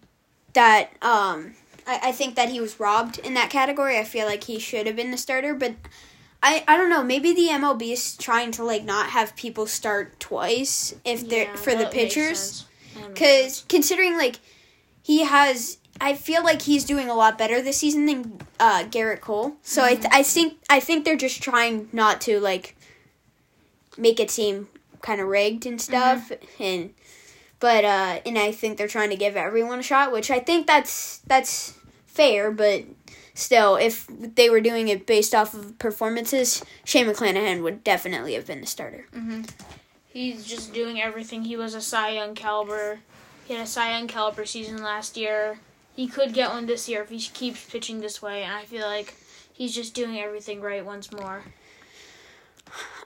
that 0.54 0.90
um, 1.02 1.54
I, 1.86 2.00
I 2.04 2.12
think 2.12 2.36
that 2.36 2.48
he 2.48 2.58
was 2.58 2.80
robbed 2.80 3.18
in 3.18 3.34
that 3.34 3.50
category. 3.50 3.98
I 3.98 4.04
feel 4.04 4.24
like 4.26 4.44
he 4.44 4.58
should 4.58 4.86
have 4.86 4.96
been 4.96 5.10
the 5.10 5.18
starter, 5.18 5.54
but 5.54 5.74
I, 6.42 6.64
I 6.66 6.78
don't 6.78 6.88
know. 6.88 7.02
Maybe 7.04 7.34
the 7.34 7.48
MLB 7.48 7.92
is 7.92 8.16
trying 8.16 8.50
to 8.52 8.64
like 8.64 8.82
not 8.84 9.10
have 9.10 9.36
people 9.36 9.66
start 9.66 10.18
twice 10.18 10.94
if 11.04 11.28
they're 11.28 11.44
Yeah, 11.44 11.56
for 11.56 11.74
the 11.74 11.86
pitchers. 11.86 12.38
sense. 12.38 12.64
That 12.94 13.00
makes 13.08 13.12
Because 13.20 13.64
considering 13.68 14.16
like 14.16 14.36
he 15.02 15.24
has, 15.24 15.77
I 16.00 16.14
feel 16.14 16.42
like 16.44 16.62
he's 16.62 16.84
doing 16.84 17.08
a 17.08 17.14
lot 17.14 17.38
better 17.38 17.60
this 17.60 17.78
season 17.78 18.06
than 18.06 18.40
uh, 18.60 18.84
Gerrit 18.84 19.20
Cole. 19.20 19.56
So 19.62 19.84
I, 19.84 19.94
th- 19.94 20.12
I 20.12 20.22
think 20.22 20.58
I 20.70 20.80
think 20.80 21.04
they're 21.04 21.16
just 21.16 21.42
trying 21.42 21.88
not 21.92 22.20
to 22.22 22.40
like 22.40 22.76
make 23.96 24.20
it 24.20 24.30
seem 24.30 24.68
kind 25.02 25.20
of 25.20 25.28
rigged 25.28 25.66
and 25.66 25.80
stuff. 25.80 26.30
And 26.58 26.94
but 27.60 27.84
uh, 27.84 28.20
and 28.24 28.38
I 28.38 28.52
think 28.52 28.78
they're 28.78 28.88
trying 28.88 29.10
to 29.10 29.16
give 29.16 29.36
everyone 29.36 29.80
a 29.80 29.82
shot, 29.82 30.12
which 30.12 30.30
I 30.30 30.38
think 30.38 30.66
that's 30.66 31.18
that's 31.26 31.74
fair. 32.06 32.50
But 32.50 32.84
still, 33.34 33.76
if 33.76 34.06
they 34.08 34.50
were 34.50 34.60
doing 34.60 34.88
it 34.88 35.06
based 35.06 35.34
off 35.34 35.54
of 35.54 35.78
performances, 35.78 36.64
Shane 36.84 37.06
McClanahan 37.06 37.62
would 37.62 37.82
definitely 37.84 38.34
have 38.34 38.46
been 38.46 38.60
the 38.60 38.66
starter. 38.66 39.06
He's 40.12 40.44
just 40.46 40.72
doing 40.72 41.00
everything. 41.00 41.44
He 41.44 41.56
was 41.56 41.74
a 41.74 41.80
Cy 41.80 42.10
Young 42.10 42.34
caliber. 42.34 43.00
He 43.46 43.54
had 43.54 43.62
a 43.62 43.66
Cy 43.66 43.92
Young 43.92 44.08
caliber 44.08 44.44
season 44.44 44.82
last 44.82 45.16
year. 45.16 45.58
He 45.98 46.06
could 46.06 46.32
get 46.32 46.50
one 46.50 46.66
this 46.66 46.88
year 46.88 47.02
if 47.02 47.08
he 47.08 47.18
keeps 47.18 47.64
pitching 47.68 47.98
this 48.00 48.22
way, 48.22 48.44
and 48.44 48.52
I 48.52 48.62
feel 48.66 48.86
like 48.86 49.14
he's 49.52 49.74
just 49.74 49.94
doing 49.94 50.16
everything 50.16 50.60
right 50.60 50.84
once 50.86 51.10
more. 51.10 51.42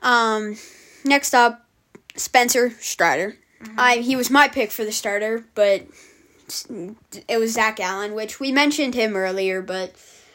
Um, 0.02 0.58
next 1.02 1.32
up, 1.32 1.64
Spencer 2.16 2.68
Strider. 2.80 3.38
I 3.78 3.96
he 3.96 4.14
was 4.14 4.28
my 4.28 4.46
pick 4.46 4.70
for 4.70 4.84
the 4.84 4.92
starter, 4.92 5.46
but 5.54 5.86
it 7.28 7.38
was 7.38 7.54
Zac 7.54 7.76
Gallen, 7.76 8.12
which 8.12 8.38
we 8.38 8.52
mentioned 8.52 8.94
him 8.94 9.16
earlier, 9.16 9.62
but 9.62 9.94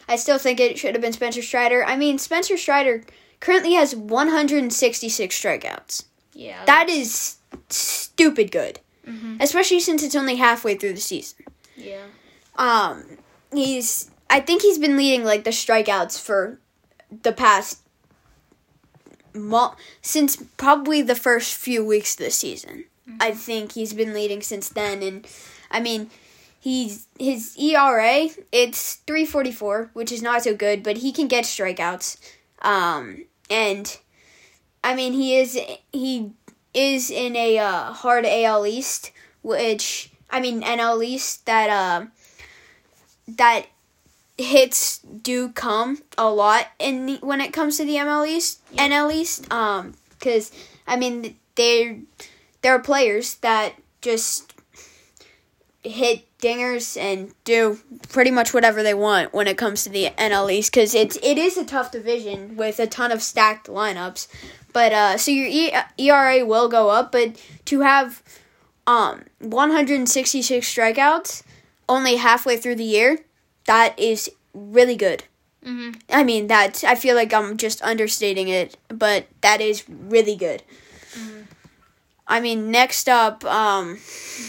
I 0.10 0.16
still 0.16 0.40
think 0.40 0.60
it 0.60 0.80
should 0.80 0.96
have 0.96 1.02
been 1.04 1.14
Spencer 1.14 1.44
Strider. 1.44 1.86
I 1.86 1.96
mean, 1.96 2.18
Spencer 2.18 2.58
Strider 2.58 3.04
currently 3.40 3.74
has 3.74 3.96
166 3.96 5.40
strikeouts. 5.40 6.06
Yeah, 6.34 6.66
That 6.66 6.90
is 6.90 7.36
stupid 7.70 8.52
good, 8.52 8.80
Mhm. 9.08 9.40
especially 9.44 9.80
since 9.80 10.02
it's 10.02 10.16
only 10.16 10.38
halfway 10.38 10.74
through 10.74 10.94
the 10.94 11.02
season. 11.02 11.46
yeah. 11.76 12.06
Um, 12.58 13.18
he's 13.52 14.12
I 14.30 14.40
think 14.40 14.62
he's 14.62 14.78
been 14.78 14.98
leading 14.98 15.24
like 15.24 15.44
the 15.44 15.52
strikeouts 15.52 16.20
for 16.20 16.60
the 17.24 17.32
past 17.32 17.80
mo- 19.34 19.76
since 20.02 20.36
probably 20.58 21.02
the 21.02 21.16
first 21.16 21.56
few 21.56 21.86
weeks 21.86 22.14
of 22.14 22.20
this 22.20 22.38
season. 22.38 22.86
I 23.22 23.32
think 23.32 23.72
he's 23.72 23.94
been 23.94 24.14
leading 24.14 24.42
since 24.42 24.68
then, 24.68 25.02
and 25.02 25.26
I 25.72 25.80
mean, 25.80 26.10
he's 26.60 27.08
his 27.18 27.56
ERA 27.58 28.28
it's 28.52 28.96
three 29.08 29.26
forty 29.26 29.52
four, 29.52 29.90
which 29.94 30.12
is 30.12 30.22
not 30.22 30.44
so 30.44 30.54
good, 30.54 30.84
but 30.84 30.98
he 30.98 31.12
can 31.14 31.28
get 31.28 31.46
strikeouts. 31.46 32.18
Um, 32.62 33.26
and 33.50 33.98
I 34.84 34.96
mean, 34.96 35.14
he 35.14 35.38
is 35.38 35.58
he 35.94 36.32
is 36.74 37.10
in 37.10 37.36
a 37.36 37.60
uh, 37.60 37.94
hard 37.94 38.26
AL 38.26 38.68
East, 38.68 39.12
which 39.42 40.12
I 40.30 40.42
mean 40.42 40.62
NL 40.62 41.04
East 41.04 41.46
that 41.46 41.70
uh, 41.70 42.08
that 43.28 43.68
hits 44.38 45.00
do 45.00 45.50
come 45.50 46.00
a 46.18 46.30
lot 46.30 46.68
in 46.80 47.06
the, 47.08 47.16
when 47.22 47.42
it 47.42 47.52
comes 47.54 47.78
to 47.78 47.86
the 47.86 47.96
ML 47.96 48.28
East, 48.28 48.60
Yeah. 48.72 48.88
NL 48.88 49.14
East. 49.14 49.52
Um, 49.52 49.96
because 50.12 50.52
I 50.88 50.96
mean, 50.96 51.36
there 51.56 51.98
there 52.62 52.74
are 52.74 52.80
players 52.80 53.36
that 53.36 53.74
just 54.02 54.54
hit 55.84 56.26
dingers 56.40 57.00
and 57.00 57.34
do 57.46 57.80
pretty 58.10 58.30
much 58.32 58.54
whatever 58.54 58.84
they 58.84 58.94
want 58.94 59.34
when 59.34 59.48
it 59.48 59.58
comes 59.58 59.84
to 59.84 59.90
the 59.90 60.10
NL 60.18 60.52
East 60.52 60.72
because 60.72 60.94
it's 60.94 61.18
it 61.24 61.38
is 61.38 61.58
a 61.58 61.66
tough 61.66 61.92
division 61.92 62.56
with 62.56 62.80
a 62.80 62.88
ton 62.88 63.12
of 63.12 63.22
stacked 63.24 63.68
lineups. 63.68 64.28
But 64.74 64.92
uh, 64.94 65.18
so 65.18 65.32
your 65.32 65.48
e- 65.48 65.74
ERA 65.98 66.46
will 66.46 66.68
go 66.70 66.90
up, 66.90 67.12
but 67.12 67.42
to 67.66 67.82
have 67.82 68.22
um 68.86 69.24
166 69.40 70.74
strikeouts 70.74 71.44
only 71.90 72.18
halfway 72.18 72.58
through 72.58 72.76
the 72.76 72.84
year, 72.84 73.20
that 73.66 73.98
is 74.00 74.30
really 74.54 74.96
good. 74.96 75.24
hmm 75.64 75.92
I 76.10 76.24
mean 76.24 76.48
that 76.48 76.84
I 76.84 76.96
feel 76.96 77.16
like 77.16 77.34
I'm 77.34 77.58
just 77.58 77.82
understating 77.82 78.48
it, 78.48 78.78
but 78.90 79.28
that 79.42 79.62
is 79.62 79.84
really 79.90 80.36
good. 80.36 80.64
I 82.30 82.42
mean, 82.42 82.72
next 82.72 83.08
up, 83.08 83.46
um, 83.46 84.00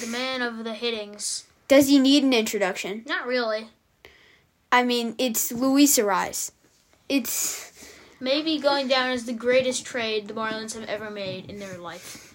The 0.00 0.08
man 0.08 0.42
of 0.42 0.64
the 0.64 0.74
hittings. 0.74 1.44
does 1.68 1.86
he 1.88 1.98
need 2.00 2.24
an 2.24 2.32
introduction? 2.32 3.04
Not 3.06 3.26
really. 3.26 3.68
I 4.72 4.82
mean, 4.82 5.14
it's 5.16 5.52
Luis 5.52 5.96
Arraez. 5.98 6.50
It's 7.08 7.70
Maybe 8.20 8.58
going 8.58 8.88
down 8.88 9.10
as 9.10 9.26
the 9.26 9.32
greatest 9.32 9.84
trade 9.86 10.26
the 10.26 10.34
Marlins 10.34 10.74
have 10.74 10.88
ever 10.88 11.08
made 11.08 11.48
in 11.48 11.60
their 11.60 11.78
life, 11.78 12.27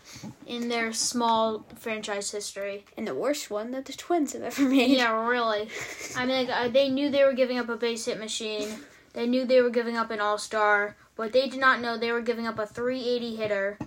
in 0.47 0.69
their 0.69 0.93
small 0.93 1.65
franchise 1.75 2.32
history. 2.32 2.86
and 2.97 3.08
the 3.08 3.15
worst 3.15 3.49
one 3.51 3.71
that 3.71 3.86
the 3.86 3.93
Twins 3.93 4.34
have 4.34 4.41
ever 4.43 4.62
made. 4.63 4.91
Yeah, 4.91 5.27
really. 5.27 5.67
I 6.15 6.25
mean, 6.25 6.47
like, 6.47 6.56
uh, 6.56 6.67
they 6.69 6.89
knew 6.89 7.10
they 7.10 7.23
were 7.23 7.34
giving 7.34 7.58
up 7.58 7.69
a 7.69 7.75
base 7.75 8.06
hit 8.06 8.19
machine. 8.19 8.69
They 9.13 9.27
knew 9.27 9.45
they 9.45 9.62
were 9.62 9.69
giving 9.69 9.95
up 9.97 10.10
an 10.12 10.19
all 10.19 10.38
star, 10.38 10.95
but 11.15 11.34
they 11.34 11.47
did 11.47 11.60
not 11.60 11.82
know 11.82 11.97
they 11.97 12.12
were 12.12 12.21
giving 12.21 12.47
up 12.47 12.58
a 12.60 12.65
380 12.65 13.36
hitter 13.36 13.77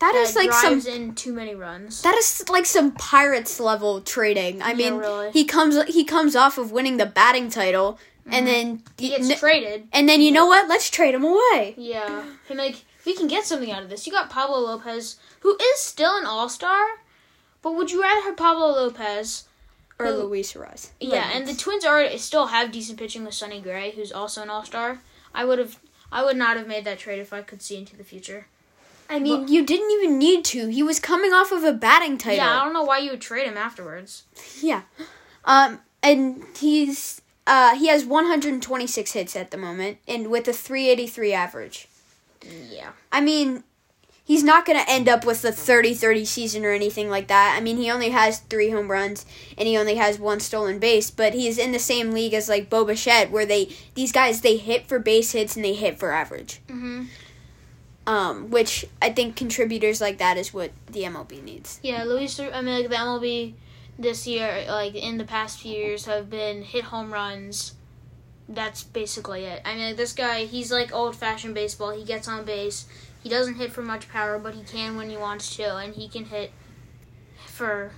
that 0.00 0.12
that 0.12 0.14
is 0.16 0.34
like 0.36 0.52
some 0.52 0.80
in 0.92 1.14
too 1.14 1.32
many 1.32 1.54
runs. 1.54 2.02
That 2.02 2.16
is 2.16 2.44
like 2.48 2.66
some 2.66 2.92
Pirates 2.92 3.60
level 3.60 4.00
trading. 4.00 4.60
I 4.60 4.70
Yeah, 4.72 4.74
mean, 4.90 4.94
really. 4.98 5.30
he 5.30 5.44
comes 5.44 5.82
he 5.86 6.04
comes 6.04 6.34
off 6.36 6.58
of 6.58 6.72
winning 6.72 6.96
the 6.98 7.06
batting 7.06 7.48
title, 7.48 7.98
and 8.26 8.46
then 8.46 8.78
Mm-hmm. 8.78 8.86
he 8.98 9.08
gets 9.10 9.30
n- 9.30 9.38
traded. 9.38 9.88
and 9.92 10.08
then 10.08 10.20
you 10.20 10.32
know 10.32 10.46
what? 10.46 10.68
Let's 10.68 10.90
trade 10.90 11.14
him 11.14 11.24
away. 11.24 11.74
Yeah, 11.78 12.24
I'm 12.50 12.56
like, 12.58 12.84
we 13.04 13.14
can 13.14 13.26
get 13.28 13.44
something 13.44 13.70
out 13.70 13.82
of 13.82 13.90
this. 13.90 14.06
You 14.06 14.12
got 14.12 14.30
Pablo 14.30 14.58
Lopez, 14.58 15.16
who 15.40 15.56
is 15.60 15.80
still 15.80 16.16
an 16.16 16.24
all 16.26 16.48
star, 16.48 16.84
but 17.62 17.72
would 17.74 17.90
you 17.90 18.02
rather 18.02 18.22
have 18.22 18.36
Pablo 18.36 18.68
Lopez? 18.68 19.44
Or 19.98 20.06
Who- 20.06 20.24
Luis 20.24 20.52
Arraez. 20.54 20.88
Yeah, 21.00 21.30
and 21.32 21.46
the 21.46 21.54
Twins 21.54 21.84
already 21.84 22.18
still 22.18 22.46
have 22.46 22.72
decent 22.72 22.98
pitching 22.98 23.24
with 23.24 23.34
Sonny 23.34 23.60
Gray, 23.60 23.92
who's 23.92 24.10
also 24.10 24.42
an 24.42 24.50
all 24.50 24.64
star. 24.64 25.00
I 25.32 25.44
would 25.44 25.58
have, 25.60 25.78
I 26.10 26.24
would 26.24 26.36
not 26.36 26.56
have 26.56 26.66
made 26.66 26.84
that 26.84 26.98
trade 26.98 27.20
if 27.20 27.32
I 27.32 27.42
could 27.42 27.62
see 27.62 27.76
into 27.76 27.96
the 27.96 28.02
future. 28.04 28.46
I 29.08 29.18
mean, 29.18 29.48
you 29.48 29.64
didn't 29.64 29.90
even 29.92 30.18
need 30.18 30.44
to. 30.46 30.68
He 30.68 30.82
was 30.82 30.98
coming 30.98 31.32
off 31.32 31.52
of 31.52 31.62
a 31.62 31.72
batting 31.72 32.16
title. 32.18 32.38
Yeah, 32.38 32.60
I 32.60 32.64
don't 32.64 32.72
know 32.72 32.82
why 32.82 32.98
you 32.98 33.10
would 33.10 33.20
trade 33.20 33.46
him 33.46 33.56
afterwards. 33.56 34.24
Yeah. 34.60 34.82
Um, 35.44 35.80
and 36.02 36.42
he's 36.56 37.20
uh 37.46 37.76
he 37.76 37.88
has 37.88 38.04
126 38.04 39.12
hits 39.12 39.36
at 39.36 39.50
the 39.50 39.56
moment, 39.58 39.98
and 40.08 40.30
with 40.30 40.48
a 40.48 40.52
383 40.52 41.32
average. 41.34 41.88
Yeah. 42.70 42.90
I 43.12 43.20
mean, 43.20 43.64
he's 44.24 44.42
not 44.42 44.64
going 44.64 44.82
to 44.82 44.90
end 44.90 45.08
up 45.08 45.24
with 45.24 45.44
a 45.44 45.50
30-30 45.50 46.26
season 46.26 46.64
or 46.64 46.72
anything 46.72 47.10
like 47.10 47.28
that. 47.28 47.54
I 47.56 47.60
mean, 47.60 47.76
he 47.76 47.90
only 47.90 48.10
has 48.10 48.40
three 48.40 48.70
home 48.70 48.90
runs 48.90 49.26
and 49.58 49.68
he 49.68 49.76
only 49.76 49.96
has 49.96 50.18
one 50.18 50.40
stolen 50.40 50.78
base, 50.78 51.10
but 51.10 51.34
he's 51.34 51.58
in 51.58 51.72
the 51.72 51.78
same 51.78 52.10
league 52.12 52.34
as 52.34 52.48
like 52.48 52.70
Bo 52.70 52.84
Bichette, 52.84 53.30
where 53.30 53.46
they 53.46 53.68
these 53.94 54.12
guys 54.12 54.40
they 54.40 54.56
hit 54.56 54.86
for 54.88 54.98
base 54.98 55.32
hits 55.32 55.56
and 55.56 55.64
they 55.64 55.74
hit 55.74 55.98
for 55.98 56.12
average. 56.12 56.60
Mhm. 56.68 57.08
Um, 58.06 58.50
which 58.50 58.84
I 59.00 59.10
think 59.10 59.34
contributors 59.34 60.00
like 60.00 60.18
that 60.18 60.36
is 60.36 60.52
what 60.52 60.72
the 60.90 61.04
MLB 61.04 61.42
needs. 61.42 61.80
Yeah, 61.82 62.04
Luis. 62.04 62.38
I 62.38 62.60
mean, 62.60 62.80
like 62.82 62.90
the 62.90 62.96
MLB 62.96 63.54
this 63.98 64.26
year, 64.26 64.64
like 64.68 64.94
in 64.94 65.16
the 65.16 65.24
past 65.24 65.60
few 65.60 65.72
years, 65.72 66.04
have 66.04 66.28
been 66.28 66.62
hit 66.62 66.84
home 66.84 67.12
runs. 67.14 67.72
That's 68.48 68.82
basically 68.82 69.44
it. 69.44 69.62
I 69.64 69.74
mean, 69.74 69.96
this 69.96 70.12
guy, 70.12 70.44
he's 70.44 70.70
like 70.70 70.92
old 70.92 71.16
fashioned 71.16 71.54
baseball. 71.54 71.90
He 71.90 72.04
gets 72.04 72.28
on 72.28 72.44
base. 72.44 72.86
He 73.22 73.28
doesn't 73.28 73.54
hit 73.54 73.72
for 73.72 73.82
much 73.82 74.08
power, 74.10 74.38
but 74.38 74.54
he 74.54 74.62
can 74.62 74.96
when 74.96 75.08
he 75.08 75.16
wants 75.16 75.56
to, 75.56 75.76
and 75.76 75.94
he 75.94 76.08
can 76.08 76.26
hit 76.26 76.52
for 77.46 77.92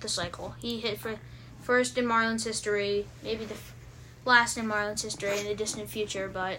the 0.00 0.08
cycle. 0.08 0.54
He 0.60 0.80
hit 0.80 0.98
for 0.98 1.16
first 1.62 1.96
in 1.96 2.04
Marlins 2.04 2.44
history, 2.44 3.06
maybe 3.22 3.46
the 3.46 3.54
last 4.24 4.58
in 4.58 4.66
Marlins 4.66 5.02
history 5.02 5.38
in 5.38 5.46
the 5.46 5.54
distant 5.54 5.88
future. 5.88 6.28
But 6.28 6.58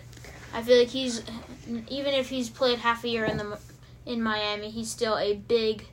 I 0.53 0.63
feel 0.63 0.79
like 0.79 0.87
he's 0.87 1.23
even 1.87 2.13
if 2.13 2.29
he's 2.29 2.49
played 2.49 2.79
half 2.79 3.03
a 3.03 3.09
year 3.09 3.25
in 3.25 3.37
the 3.37 3.59
in 4.05 4.23
Miami, 4.23 4.71
he's 4.71 4.89
still 4.89 5.17
a 5.17 5.35
big 5.35 5.85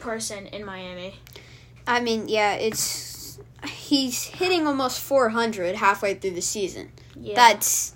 person 0.00 0.46
in 0.46 0.64
Miami. 0.64 1.16
I 1.86 2.00
mean, 2.00 2.28
yeah, 2.28 2.54
it's 2.54 2.80
he's 3.68 4.24
hitting 4.24 4.66
almost 4.66 5.00
400 5.00 5.76
halfway 5.76 6.14
through 6.14 6.32
the 6.32 6.42
season. 6.42 6.90
Yeah. 7.16 7.34
That's 7.34 7.94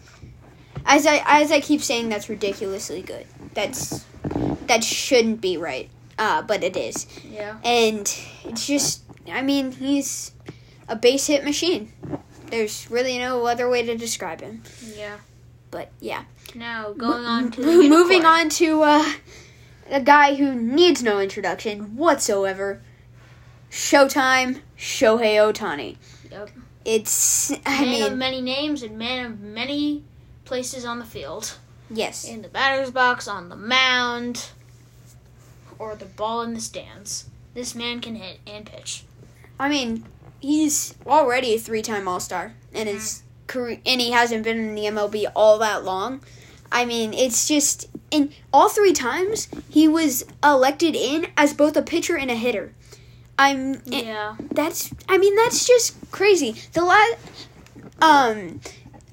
as 0.87 1.07
I 1.07 1.23
as 1.27 1.53
I 1.53 1.61
keep 1.61 1.81
saying 1.83 2.09
that's 2.09 2.29
ridiculously 2.29 3.03
good. 3.03 3.27
That's 3.55 4.05
that 4.67 4.85
shouldn't 4.85 5.41
be 5.41 5.57
right. 5.57 5.91
Uh, 6.19 6.43
but 6.43 6.65
it 6.65 6.77
is. 6.77 7.07
yeah. 7.25 7.59
And 7.65 8.01
it's 8.45 8.67
just 8.67 9.03
I 9.31 9.43
mean, 9.43 9.73
he's 9.73 10.33
a 10.89 10.97
base 10.97 11.27
hit 11.27 11.45
machine. 11.45 11.93
There's 12.47 12.91
really 12.91 13.19
no 13.19 13.47
other 13.47 13.69
way 13.69 13.85
to 13.85 13.97
describe 13.97 14.41
him. 14.41 14.63
Yeah. 14.97 15.19
But 15.71 15.91
yeah. 16.01 16.25
Now 16.55 16.93
going 16.93 17.25
on 17.25 17.51
to 17.53 17.61
the 17.61 17.89
Moving 17.89 18.25
on 18.25 18.49
to 18.51 18.83
uh, 18.83 19.13
a 19.91 20.01
guy 20.01 20.35
who 20.35 20.55
needs 20.55 21.03
no 21.03 21.21
introduction 21.21 21.97
whatsoever. 21.97 22.83
Showtime, 23.71 24.61
Shohei 24.79 25.37
Ohtani. 25.37 25.97
Yep. 26.31 26.51
It's 26.85 27.53
I 27.67 27.85
man 27.85 28.13
of 28.13 28.19
many 28.19 28.41
names 28.41 28.83
and 28.83 28.99
man 28.99 29.27
of 29.27 29.41
many 29.41 30.05
places 30.45 30.85
on 30.85 30.99
the 30.99 31.05
field. 31.05 31.59
yes. 31.91 32.25
In 32.25 32.43
the 32.43 32.49
batter's 32.49 32.91
box, 32.91 33.29
on 33.29 33.49
the 33.49 33.57
mound, 33.57 34.51
or 35.79 35.95
the 35.95 36.07
ball 36.07 36.43
in 36.43 36.55
the 36.55 36.61
stands. 36.61 37.27
This 37.55 37.75
man 37.75 38.01
can 38.01 38.15
hit 38.15 38.41
and 38.47 38.65
pitch. 38.65 39.05
I 39.59 39.69
mean, 39.69 40.05
he's 40.41 40.95
already 41.07 41.55
a 41.55 41.59
three-time 41.59 42.09
All-Star, 42.09 42.55
and 42.73 42.89
mm-hmm. 42.89 42.99
his 42.99 43.23
career, 43.47 43.81
and 43.85 44.01
he 44.01 44.13
hasn't 44.13 44.45
been 44.45 44.59
in 44.59 44.75
the 44.75 44.85
MLB 44.85 45.31
all 45.35 45.59
that 45.59 45.85
long. 45.85 46.21
I 46.71 46.85
mean, 46.85 47.13
it's 47.13 47.49
just, 47.49 47.89
and 48.13 48.33
all 48.53 48.69
three 48.69 48.93
times 48.93 49.49
he 49.69 49.89
was 49.89 50.25
elected 50.45 50.95
in 50.95 51.29
as 51.37 51.55
both 51.55 51.77
a 51.77 51.83
pitcher 51.83 52.17
and 52.17 52.31
a 52.31 52.35
hitter. 52.35 52.73
I'm, 53.39 53.81
Yeah. 53.87 54.37
that's, 54.51 54.93
I 55.09 55.17
mean, 55.17 55.37
that's 55.37 55.67
just 55.67 55.95
crazy. 56.11 56.57
The 56.73 56.85
last, 56.85 57.17
um, 58.03 58.61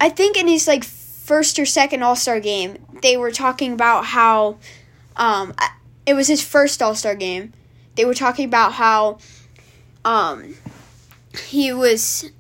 I 0.02 0.10
think 0.10 0.36
in 0.38 0.48
his 0.48 0.68
like 0.68 0.84
first 0.84 1.60
or 1.60 1.66
second 1.66 2.02
All 2.04 2.16
Star 2.16 2.40
game, 2.40 2.78
they 3.02 3.18
were 3.18 3.32
talking 3.32 3.74
about 3.74 4.06
how, 4.06 4.58
um, 5.16 5.54
it 6.06 6.16
was 6.16 6.28
his 6.28 6.44
first 6.44 6.82
All 6.82 6.96
Star 6.96 7.16
game. 7.16 7.54
They 7.96 8.06
were 8.06 8.14
talking 8.16 8.46
about 8.46 8.74
how, 8.74 9.20
um, 10.04 10.56
he 11.48 11.72
was 11.72 12.32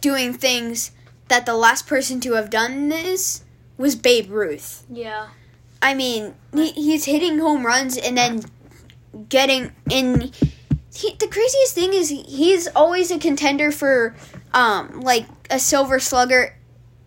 doing 0.00 0.34
things 0.34 0.90
that 1.28 1.46
the 1.46 1.54
last 1.54 1.86
person 1.86 2.20
to 2.20 2.34
have 2.34 2.50
done 2.50 2.88
this 2.88 3.42
was 3.78 3.96
Babe 3.96 4.30
Ruth. 4.30 4.84
Yeah. 4.90 5.28
I 5.80 5.94
mean, 5.94 6.34
he, 6.52 6.70
he's 6.72 7.06
hitting 7.06 7.38
home 7.38 7.64
runs 7.64 7.96
and 7.96 8.16
then 8.16 8.42
getting 9.28 9.72
in. 9.90 10.30
He, 10.94 11.14
the 11.14 11.26
craziest 11.26 11.74
thing 11.74 11.92
is 11.92 12.08
he's 12.08 12.68
always 12.68 13.10
a 13.10 13.18
contender 13.18 13.72
for, 13.72 14.14
um, 14.52 15.00
like 15.00 15.26
a 15.50 15.58
Silver 15.58 15.98
Slugger 15.98 16.56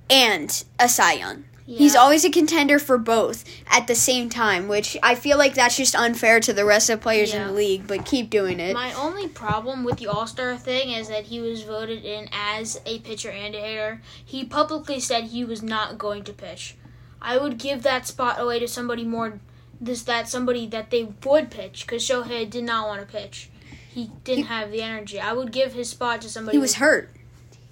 and 0.10 0.64
a 0.80 0.90
Cy 0.90 1.14
Young. 1.14 1.46
He's 1.68 1.98
always 1.98 2.24
a 2.24 2.30
contender 2.30 2.80
for 2.80 2.98
both 2.98 3.44
at 3.70 3.88
the 3.88 3.96
same 3.96 4.30
time, 4.30 4.70
which 4.70 4.96
I 5.04 5.16
feel 5.16 5.38
like 5.38 5.54
that's 5.54 5.76
just 5.76 5.96
unfair 5.96 6.40
to 6.40 6.54
the 6.54 6.64
rest 6.64 6.90
of 6.90 7.02
players 7.02 7.34
in 7.34 7.46
the 7.46 7.52
league. 7.52 7.88
But 7.88 8.06
keep 8.06 8.30
doing 8.30 8.62
it. 8.62 8.74
My 8.74 8.94
only 8.94 9.28
problem 9.28 9.84
with 9.84 9.98
the 9.98 10.08
All 10.08 10.28
Star 10.28 10.56
thing 10.56 10.92
is 10.92 11.10
that 11.10 11.26
he 11.26 11.42
was 11.42 11.64
voted 11.64 12.06
in 12.06 12.30
as 12.32 12.80
a 12.86 13.00
pitcher 13.00 13.30
and 13.30 13.54
a 13.54 13.60
hitter. 13.60 14.02
He 14.24 14.46
publicly 14.46 15.02
said 15.02 15.26
he 15.26 15.44
was 15.44 15.62
not 15.62 15.98
going 15.98 16.24
to 16.24 16.32
pitch. 16.32 16.78
I 17.22 17.38
would 17.38 17.58
give 17.58 17.84
that 17.84 18.08
spot 18.08 18.40
away 18.40 18.60
to 18.60 18.68
somebody 18.68 19.04
more, 19.04 19.42
this 19.82 20.04
that 20.04 20.30
somebody 20.30 20.68
that 20.68 20.90
they 20.90 21.04
would 21.26 21.52
pitch 21.52 21.86
because 21.86 22.02
Shohei 22.02 22.50
did 22.50 22.64
not 22.64 22.88
want 22.88 23.02
to 23.02 23.08
pitch. 23.08 23.50
He 23.98 24.12
didn't 24.24 24.44
He- 24.44 24.48
have 24.50 24.70
the 24.72 24.84
energy. 24.84 25.20
I 25.20 25.34
would 25.34 25.52
give 25.52 25.74
his 25.74 25.90
spot 25.90 26.22
to 26.22 26.30
somebody. 26.30 26.56
he 26.56 26.62
was 26.62 26.76
who- 26.76 26.86
hurt. 26.86 27.10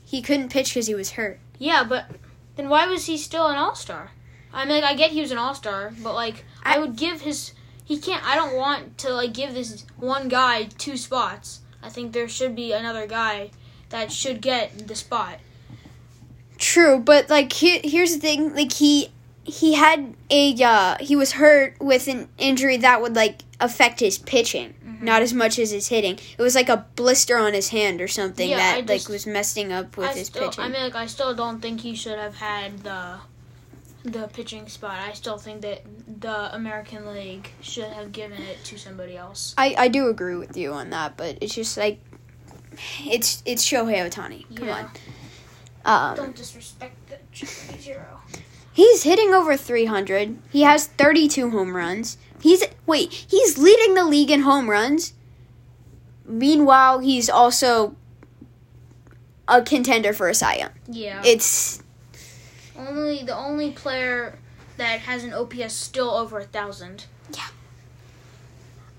He 0.04 0.24
couldn't 0.24 0.50
pitch 0.50 0.70
because 0.74 0.88
he 0.88 0.96
was 0.96 1.12
hurt. 1.12 1.40
Yeah, 1.60 1.84
but 1.84 2.06
then 2.56 2.68
why 2.68 2.88
was 2.88 3.06
he 3.06 3.16
still 3.16 3.46
an 3.46 3.58
All 3.58 3.76
Star? 3.76 4.10
I 4.52 4.66
mean, 4.66 4.82
like, 4.82 4.84
I 4.84 4.96
get 4.96 5.12
he 5.12 5.22
was 5.22 5.30
an 5.30 5.38
All 5.38 5.54
Star, 5.54 5.94
but 6.02 6.16
like 6.16 6.44
I, 6.64 6.76
I- 6.76 6.80
would 6.80 6.96
give 6.96 7.22
his. 7.22 7.52
He 7.84 8.00
can't. 8.00 8.26
I 8.28 8.34
don't 8.34 8.56
want 8.56 8.98
to 9.00 9.14
like 9.14 9.34
give 9.34 9.54
this 9.54 9.86
one 9.98 10.28
guy 10.28 10.64
two 10.80 10.98
spots. 10.98 11.60
I 11.84 11.90
think 11.90 12.12
there 12.14 12.28
should 12.28 12.56
be 12.56 12.72
another 12.72 13.06
guy 13.06 13.52
that 13.90 14.12
should 14.12 14.42
get 14.42 14.88
the 14.88 14.96
spot. 14.96 15.38
True, 16.58 16.98
but 17.00 17.30
like 17.30 17.54
here, 17.54 17.82
here's 17.84 18.14
the 18.16 18.20
thing: 18.20 18.56
like 18.56 18.74
he 18.74 19.12
he 19.44 19.76
had 19.76 20.16
a 20.32 20.56
uh, 20.64 20.98
he 21.00 21.16
was 21.16 21.34
hurt 21.34 21.76
with 21.80 22.08
an 22.08 22.30
injury 22.40 22.78
that 22.78 23.00
would 23.04 23.16
like 23.16 23.42
affect 23.60 24.00
his 24.00 24.18
pitching, 24.18 24.74
Mm-hmm. 24.86 25.06
not 25.06 25.22
as 25.22 25.34
much 25.34 25.60
as 25.60 25.72
his 25.72 25.88
hitting. 25.90 26.18
It 26.38 26.42
was 26.42 26.56
like 26.56 26.70
a 26.70 26.86
blister 26.96 27.38
on 27.38 27.54
his 27.54 27.70
hand 27.70 28.00
or 28.02 28.08
something 28.08 28.50
Yeah, 28.50 28.58
that 28.58 28.88
just- 28.88 29.08
like 29.10 29.14
was 29.14 29.26
messing 29.28 29.72
up 29.74 29.98
with 29.98 30.10
I 30.10 30.14
his 30.14 30.28
still, 30.28 30.48
pitching. 30.50 30.64
I 30.64 30.70
mean, 30.70 30.82
like, 30.82 30.96
I 30.96 31.06
still 31.08 31.34
don't 31.36 31.62
think 31.62 31.82
he 31.82 31.96
should 31.96 32.18
have 32.20 32.36
had 32.36 32.80
the 32.80 33.18
the 34.04 34.28
pitching 34.28 34.68
spot. 34.70 35.00
I 35.00 35.14
still 35.14 35.40
think 35.40 35.62
that 35.62 35.82
the 36.22 36.54
American 36.56 37.12
League 37.12 37.50
should 37.62 37.92
have 37.92 38.12
given 38.12 38.40
it 38.40 38.64
to 38.66 38.78
somebody 38.78 39.18
else. 39.18 39.56
I, 39.58 39.74
I 39.78 39.88
do 39.88 40.10
agree 40.10 40.36
with 40.36 40.56
you 40.56 40.74
on 40.74 40.92
that, 40.92 41.18
but 41.18 41.40
it's 41.42 41.56
just 41.56 41.76
like 41.76 42.00
it's 43.04 43.42
it's 43.46 43.66
Shohei 43.66 44.08
Ohtani. 44.08 44.46
Come 44.56 44.68
Yeah. 44.68 44.88
on. 45.86 46.12
Um, 46.12 46.16
Don't 46.16 46.36
disrespect 46.36 46.96
the 47.10 47.46
zero. 47.80 48.22
he's 48.74 49.04
hitting 49.04 49.34
over 49.34 49.56
300. 49.58 50.38
He 50.52 50.62
has 50.64 50.88
32 50.88 51.50
home 51.52 51.76
runs. 51.76 52.18
He's 52.46 52.64
wait, 52.86 53.12
he's 53.12 53.58
leading 53.58 53.96
the 53.96 54.06
league 54.06 54.30
in 54.30 54.42
home 54.42 54.70
runs. 54.70 55.14
Meanwhile, 56.28 57.00
he's 57.00 57.28
also 57.28 57.96
a 59.48 59.64
contender 59.64 60.14
for 60.14 60.30
a 60.30 60.36
Cy 60.36 60.58
Young. 60.58 60.70
Yeah. 60.88 61.24
It's 61.26 61.82
only 62.78 63.24
the 63.24 63.36
only 63.36 63.72
player 63.72 64.38
that 64.78 65.00
has 65.00 65.24
an 65.24 65.34
OPS 65.34 65.74
still 65.74 66.12
over 66.12 66.38
a 66.38 66.44
thousand. 66.44 67.08
Yeah. 67.34 67.48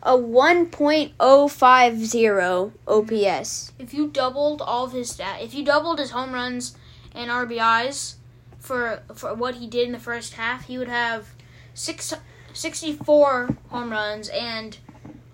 a 0.02 0.18
1.050 0.18 1.14
mm-hmm. 1.16 2.88
OPS. 2.88 3.72
If 3.78 3.94
you 3.94 4.08
doubled 4.08 4.60
all 4.60 4.86
of 4.86 4.92
his 4.92 5.10
stat, 5.10 5.40
if 5.40 5.54
you 5.54 5.64
doubled 5.64 6.00
his 6.00 6.10
home 6.10 6.32
runs 6.32 6.76
and 7.14 7.30
RBIs 7.30 8.16
for 8.58 9.02
for 9.14 9.34
what 9.34 9.54
he 9.54 9.68
did 9.68 9.86
in 9.86 9.92
the 9.92 10.00
first 10.00 10.32
half, 10.32 10.66
he 10.66 10.78
would 10.78 10.88
have 10.88 11.28
six, 11.74 12.12
64 12.56 13.50
home 13.70 13.90
runs 13.90 14.28
and 14.30 14.78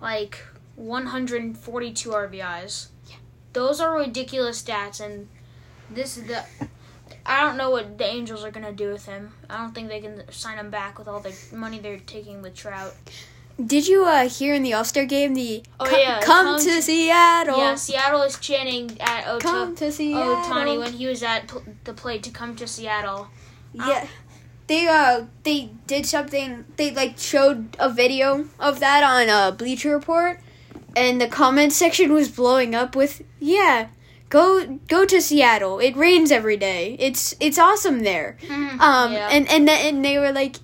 like 0.01 0.39
142 0.75 2.09
RBIs. 2.09 2.87
Yeah. 3.09 3.15
Those 3.53 3.79
are 3.79 3.95
ridiculous 3.97 4.61
stats 4.61 4.99
and 5.03 5.27
this 5.89 6.17
is 6.17 6.25
the 6.27 6.43
I 7.25 7.41
don't 7.41 7.55
know 7.57 7.69
what 7.69 7.97
the 7.97 8.05
Angels 8.05 8.43
are 8.43 8.51
going 8.51 8.65
to 8.65 8.73
do 8.73 8.91
with 8.91 9.05
him. 9.05 9.31
I 9.49 9.57
don't 9.57 9.73
think 9.73 9.87
they 9.87 10.01
can 10.01 10.29
sign 10.31 10.57
him 10.57 10.69
back 10.69 10.99
with 10.99 11.07
all 11.07 11.21
the 11.21 11.33
money 11.53 11.79
they're 11.79 11.99
taking 11.99 12.41
with 12.41 12.53
Trout. 12.53 12.93
Did 13.63 13.87
you 13.87 14.03
uh, 14.03 14.27
hear 14.27 14.55
in 14.55 14.63
the 14.63 14.73
All 14.73 14.83
Star 14.83 15.05
game 15.05 15.35
the 15.35 15.63
Oh, 15.79 15.85
"Co- 15.85 15.95
yeah, 15.95 16.19
come, 16.21 16.45
come 16.47 16.59
to, 16.59 16.65
to- 16.65 16.81
Seattle"? 16.81 17.57
Yeah, 17.57 17.75
Seattle 17.75 18.23
is 18.23 18.37
chanting 18.39 18.97
at 18.99 19.27
Ota- 19.27 19.43
Come 19.43 19.75
to 19.75 19.91
Seattle. 19.91 20.35
Ohtani 20.37 20.79
when 20.79 20.93
he 20.93 21.05
was 21.05 21.21
at 21.23 21.47
pl- 21.47 21.63
the 21.83 21.93
plate 21.93 22.23
to 22.23 22.31
come 22.31 22.55
to 22.55 22.67
Seattle. 22.67 23.27
Yeah. 23.73 24.07
They 24.67 24.87
uh 24.87 25.25
they 25.43 25.71
did 25.87 26.05
something 26.05 26.65
they 26.77 26.91
like 26.91 27.17
showed 27.17 27.75
a 27.79 27.89
video 27.89 28.47
of 28.59 28.79
that 28.79 29.03
on 29.03 29.29
uh 29.29 29.51
Bleacher 29.51 29.91
Report 29.91 30.39
and 30.95 31.19
the 31.19 31.27
comment 31.27 31.73
section 31.83 32.13
was 32.13 32.29
blowing 32.29 32.73
up 32.73 32.95
with 32.95 33.21
yeah 33.39 33.87
go 34.29 34.79
go 34.87 35.05
to 35.05 35.21
Seattle. 35.21 35.79
It 35.79 35.95
rains 35.95 36.31
every 36.31 36.57
day. 36.57 36.95
It's 36.99 37.35
it's 37.39 37.59
awesome 37.59 37.99
there. 38.03 38.37
Um 38.79 39.11
Yeah. 39.13 39.29
and 39.31 39.47
and 39.49 39.67
then 39.67 39.95
and 39.95 40.05
they 40.05 40.17
were 40.17 40.31
like 40.31 40.55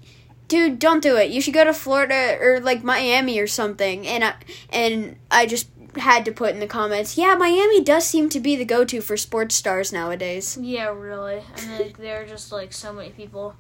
dude 0.48 0.80
don't 0.80 1.04
do 1.04 1.18
it. 1.18 1.30
You 1.30 1.42
should 1.42 1.54
go 1.54 1.64
to 1.66 1.74
Florida 1.74 2.38
or 2.42 2.60
like 2.60 2.84
Miami 2.84 3.38
or 3.40 3.48
something. 3.48 4.08
And 4.08 4.24
I 4.24 4.34
and 4.72 5.18
I 5.30 5.46
just 5.46 5.68
had 5.98 6.24
to 6.26 6.32
put 6.32 6.54
in 6.54 6.60
the 6.60 6.68
comments 6.68 7.18
yeah 7.18 7.34
Miami 7.36 7.82
does 7.84 8.06
seem 8.06 8.30
to 8.30 8.40
be 8.40 8.56
the 8.56 8.64
go-to 8.64 9.02
for 9.02 9.18
sports 9.18 9.56
stars 9.56 9.92
nowadays. 9.92 10.58
Yeah, 10.62 10.90
really. 10.90 11.42
I 11.58 11.66
mean, 11.68 11.80
like, 11.82 11.98
there 11.98 12.22
are 12.22 12.26
just 12.26 12.52
like 12.52 12.72
so 12.72 12.94
many 12.94 13.10
people 13.10 13.56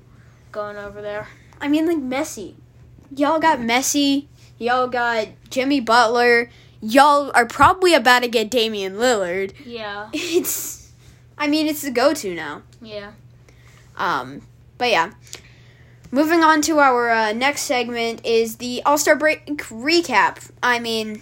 going 0.51 0.77
over 0.77 1.01
there. 1.01 1.27
I 1.62 1.67
mean, 1.67 1.85
like 1.88 1.97
Messi. 1.97 2.55
Y'all 3.15 3.39
got 3.39 3.59
Messi. 3.59 4.27
Y'all 4.57 4.88
got 4.88 5.27
Jimmy 5.49 5.79
Butler. 5.79 6.49
Y'all 6.81 7.31
are 7.35 7.45
probably 7.45 7.93
about 7.93 8.21
to 8.23 8.27
get 8.27 8.49
Damian 8.49 8.95
Lillard. 8.95 9.53
Yeah, 9.65 10.09
It's, 10.13 10.91
I 11.38 11.47
mean, 11.47 11.67
it's 11.67 11.81
the 11.81 11.91
go-to 11.91 12.33
now. 12.33 12.63
yeah. 12.81 13.12
Um, 13.97 14.41
but 14.77 14.89
yeah. 14.89 15.12
Moving 16.12 16.41
on 16.41 16.62
to 16.63 16.79
our 16.79 17.09
uh, 17.12 17.33
next 17.33 17.63
segment 17.63 18.25
is 18.25 18.55
the 18.57 18.81
All 18.85 18.97
Star 18.97 19.15
break 19.15 19.45
recap. 19.57 20.49
I 20.63 20.79
mean, 20.79 21.21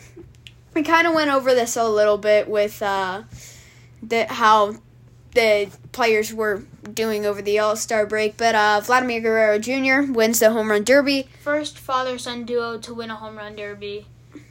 we 0.74 0.84
kind 0.84 1.08
of 1.08 1.13
went 1.13 1.30
over 1.32 1.54
this 1.54 1.76
a 1.76 1.84
little 1.90 2.18
bit 2.18 2.48
with 2.48 2.82
uh, 2.82 3.24
the 4.02 4.26
how 4.28 4.76
the 5.34 5.70
players 5.92 6.34
were 6.34 6.63
doing 6.94 7.26
over 7.26 7.42
the 7.42 7.60
All 7.60 7.76
Star 7.76 8.06
break, 8.06 8.38
but 8.38 8.56
uh, 8.56 8.82
Vladimir 8.84 9.20
Guerrero 9.22 9.60
Jr. 9.60 10.12
wins 10.12 10.40
the 10.40 10.52
home 10.52 10.70
run 10.72 10.84
derby. 10.84 11.28
First 11.42 11.78
father 11.78 12.18
son 12.18 12.44
duo 12.46 12.78
to 12.80 12.94
win 12.94 13.12
a 13.12 13.16
home 13.16 13.38
run 13.38 13.56
derby. 13.56 14.06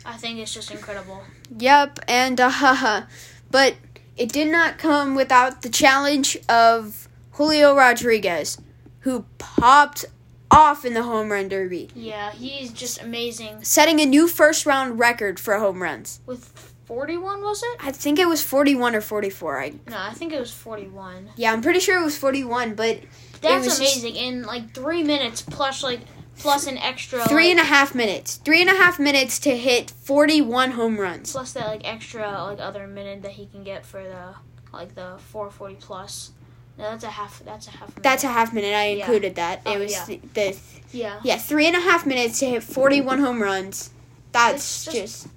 I 0.04 0.16
think 0.16 0.38
it's 0.38 0.54
just 0.54 0.70
incredible. 0.70 1.22
Yep, 1.58 2.00
and 2.08 2.40
uh, 2.40 3.02
but 3.50 3.76
it 4.16 4.30
did 4.32 4.48
not 4.48 4.78
come 4.78 5.14
without 5.14 5.62
the 5.62 5.68
challenge 5.68 6.36
of 6.48 7.08
Julio 7.32 7.74
Rodriguez, 7.74 8.58
who 9.00 9.24
popped 9.38 10.04
off 10.50 10.84
in 10.84 10.94
the 10.94 11.02
home 11.02 11.30
run 11.30 11.48
derby, 11.48 11.90
Yeah, 11.94 12.30
he's 12.30 12.72
just 12.72 13.02
amazing. 13.02 13.62
setting 13.64 14.00
a 14.00 14.06
new 14.06 14.28
first 14.28 14.64
round 14.64 14.98
record 14.98 15.40
for 15.40 15.58
home 15.58 15.82
runs. 15.82 16.20
With 16.24 16.72
41, 16.86 17.42
was 17.42 17.62
it? 17.62 17.78
I 17.84 17.90
think 17.92 18.18
it 18.18 18.28
was 18.28 18.42
41 18.42 18.94
or 18.94 19.00
44. 19.00 19.60
I 19.60 19.68
No, 19.88 19.96
I 19.98 20.12
think 20.12 20.32
it 20.32 20.38
was 20.40 20.52
41. 20.52 21.30
yeah, 21.36 21.52
I'm 21.52 21.60
pretty 21.60 21.80
sure 21.80 22.00
it 22.00 22.04
was 22.04 22.16
41, 22.16 22.74
but 22.74 23.00
That's 23.40 23.66
was 23.66 23.78
just- 23.78 24.02
amazing. 24.02 24.16
In 24.16 24.42
like 24.42 24.72
three 24.72 25.02
minutes 25.02 25.42
plus 25.42 25.82
like 25.82 26.00
plus 26.38 26.66
an 26.66 26.76
extra 26.78 27.26
three 27.26 27.50
and 27.50 27.58
a 27.58 27.64
half 27.64 27.94
minutes, 27.94 28.36
three 28.36 28.60
and 28.60 28.70
a 28.70 28.74
half 28.74 28.98
minutes 28.98 29.38
to 29.40 29.56
hit 29.56 29.90
41 30.02 30.72
home 30.72 30.98
runs. 30.98 31.32
plus 31.32 31.52
that 31.52 31.66
like 31.66 31.80
extra 31.84 32.30
like 32.44 32.60
other 32.60 32.86
minute 32.86 33.22
that 33.22 33.32
he 33.32 33.46
can 33.46 33.64
get 33.64 33.84
for 33.84 34.02
the 34.02 34.34
like 34.72 34.94
the 34.94 35.16
440 35.32 35.74
plus. 35.76 36.30
No, 36.78 36.90
that's 36.90 37.04
a 37.04 37.10
half. 37.10 37.42
That's 37.44 37.66
a 37.68 37.70
half. 37.70 37.88
Minute. 37.88 38.02
That's 38.02 38.22
a 38.24 38.28
half 38.28 38.52
minute. 38.52 38.74
I 38.74 38.88
Yeah. 38.88 38.98
included 39.00 39.34
that. 39.36 39.62
Oh, 39.64 39.72
it 39.72 39.78
was 39.78 39.92
yeah. 39.92 40.04
the, 40.04 40.20
the 40.34 40.56
yeah. 40.92 41.20
yeah 41.24 41.38
three 41.38 41.66
and 41.66 41.74
a 41.74 41.80
half 41.80 42.04
minutes 42.04 42.38
to 42.40 42.46
hit 42.46 42.62
41 42.62 43.18
home 43.20 43.42
runs. 43.42 43.90
That's 44.32 44.84
just 44.84 44.96
just- 44.96 45.28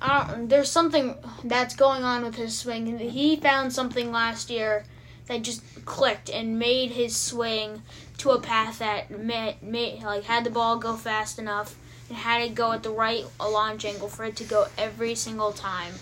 Don't, 0.00 0.48
there's 0.48 0.70
something 0.70 1.16
that's 1.44 1.76
going 1.76 2.04
on 2.04 2.22
with 2.22 2.34
his 2.34 2.58
swing. 2.58 2.98
He 2.98 3.36
found 3.36 3.72
something 3.72 4.10
last 4.12 4.50
year 4.50 4.84
that 5.26 5.42
just 5.42 5.62
clicked 5.84 6.30
and 6.30 6.58
made 6.58 6.90
his 6.90 7.16
swing 7.16 7.82
to 8.18 8.30
a 8.30 8.40
path 8.40 8.78
that 8.78 9.10
made 9.10 10.02
like 10.02 10.24
had 10.24 10.44
the 10.44 10.50
ball 10.50 10.78
go 10.78 10.96
fast 10.96 11.38
enough 11.38 11.76
and 12.08 12.18
had 12.18 12.42
it 12.42 12.54
go 12.54 12.72
at 12.72 12.82
the 12.82 12.90
right 12.90 13.24
launch 13.40 13.84
angle 13.84 14.08
for 14.08 14.24
it 14.24 14.36
to 14.36 14.44
go 14.44 14.66
every 14.76 15.14
single 15.14 15.52
time. 15.52 15.94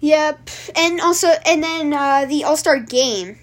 Yep, 0.00 0.50
and 0.76 1.00
also, 1.00 1.28
and 1.46 1.62
then 1.62 1.92
uh, 1.92 2.26
the 2.26 2.44
All 2.44 2.56
Star 2.56 2.78
game 2.78 3.38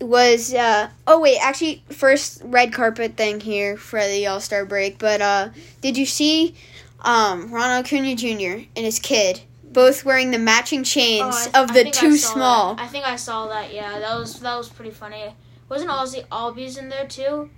was. 0.00 0.52
Uh, 0.52 0.90
oh 1.06 1.20
wait, 1.20 1.38
actually, 1.40 1.82
first 1.90 2.42
red 2.44 2.72
carpet 2.72 3.16
thing 3.16 3.40
here 3.40 3.76
for 3.76 4.00
the 4.00 4.26
All 4.26 4.40
Star 4.40 4.64
break. 4.64 4.98
But 4.98 5.22
uh, 5.22 5.48
did 5.80 5.96
you 5.96 6.06
see 6.06 6.54
um, 7.02 7.52
Ronald 7.52 7.84
Acuna 7.86 8.14
Jr. 8.16 8.64
and 8.76 8.84
his 8.84 8.98
kid 8.98 9.42
both 9.64 10.04
wearing 10.04 10.30
the 10.30 10.38
matching 10.38 10.84
chains 10.84 11.48
Oh, 11.48 11.50
I- 11.54 11.62
of 11.62 11.72
the 11.72 11.90
too 11.90 12.16
small? 12.16 12.74
that. 12.74 12.84
I 12.84 12.86
think 12.88 13.06
I 13.06 13.16
saw 13.16 13.48
that. 13.48 13.72
Yeah, 13.72 13.98
that 13.98 14.18
was 14.18 14.40
that 14.40 14.56
was 14.56 14.68
pretty 14.68 14.90
funny. 14.90 15.34
Wasn't 15.68 15.90
Ozzy 15.90 16.26
Albies 16.28 16.78
in 16.78 16.88
there 16.90 17.06
too? 17.06 17.50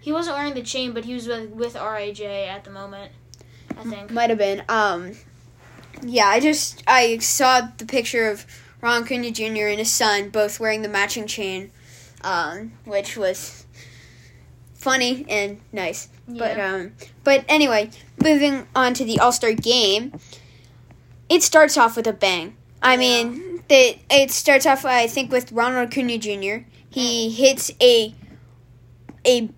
He 0.00 0.12
wasn't 0.12 0.36
wearing 0.36 0.54
the 0.54 0.62
chain, 0.62 0.92
but 0.92 1.04
he 1.04 1.14
was 1.14 1.26
with 1.26 1.50
with 1.50 1.74
Raj 1.76 2.20
at 2.20 2.64
the 2.64 2.70
moment. 2.70 3.12
I 3.78 3.84
think. 3.84 4.10
Might 4.10 4.28
have 4.30 4.38
been. 4.38 4.62
Um, 4.68 5.12
yeah, 6.02 6.26
I 6.26 6.40
just 6.40 6.82
I 6.86 7.18
saw 7.18 7.62
the 7.78 7.86
picture 7.86 8.28
of 8.28 8.44
Ron 8.82 9.04
Acuna 9.04 9.30
Jr. 9.30 9.66
and 9.68 9.78
his 9.78 9.90
son 9.90 10.28
both 10.28 10.60
wearing 10.60 10.82
the 10.82 10.88
matching 10.88 11.26
chain, 11.26 11.70
um, 12.22 12.72
which 12.84 13.16
was 13.16 13.61
funny 14.82 15.24
and 15.28 15.60
nice. 15.72 16.08
But 16.28 16.58
um, 16.60 16.92
but 17.24 17.44
anyway, 17.48 17.90
moving 18.22 18.66
on 18.74 18.94
to 18.94 19.04
the 19.04 19.18
All 19.20 19.32
Star 19.32 19.52
game, 19.52 20.12
it 21.28 21.42
starts 21.42 21.76
off 21.78 21.96
with 21.96 22.06
a 22.06 22.12
bang. 22.12 22.56
I 22.82 22.92
Yeah. 22.94 22.98
mean, 22.98 23.62
the 23.68 23.96
it 24.10 24.30
starts 24.30 24.66
off 24.66 24.84
I 24.84 25.06
think 25.06 25.30
with 25.30 25.52
Ronald 25.52 25.88
Acuna 25.88 26.18
Jr. 26.18 26.66
He 26.90 27.30
hits 27.30 27.70
a 27.80 28.14
a 29.26 29.48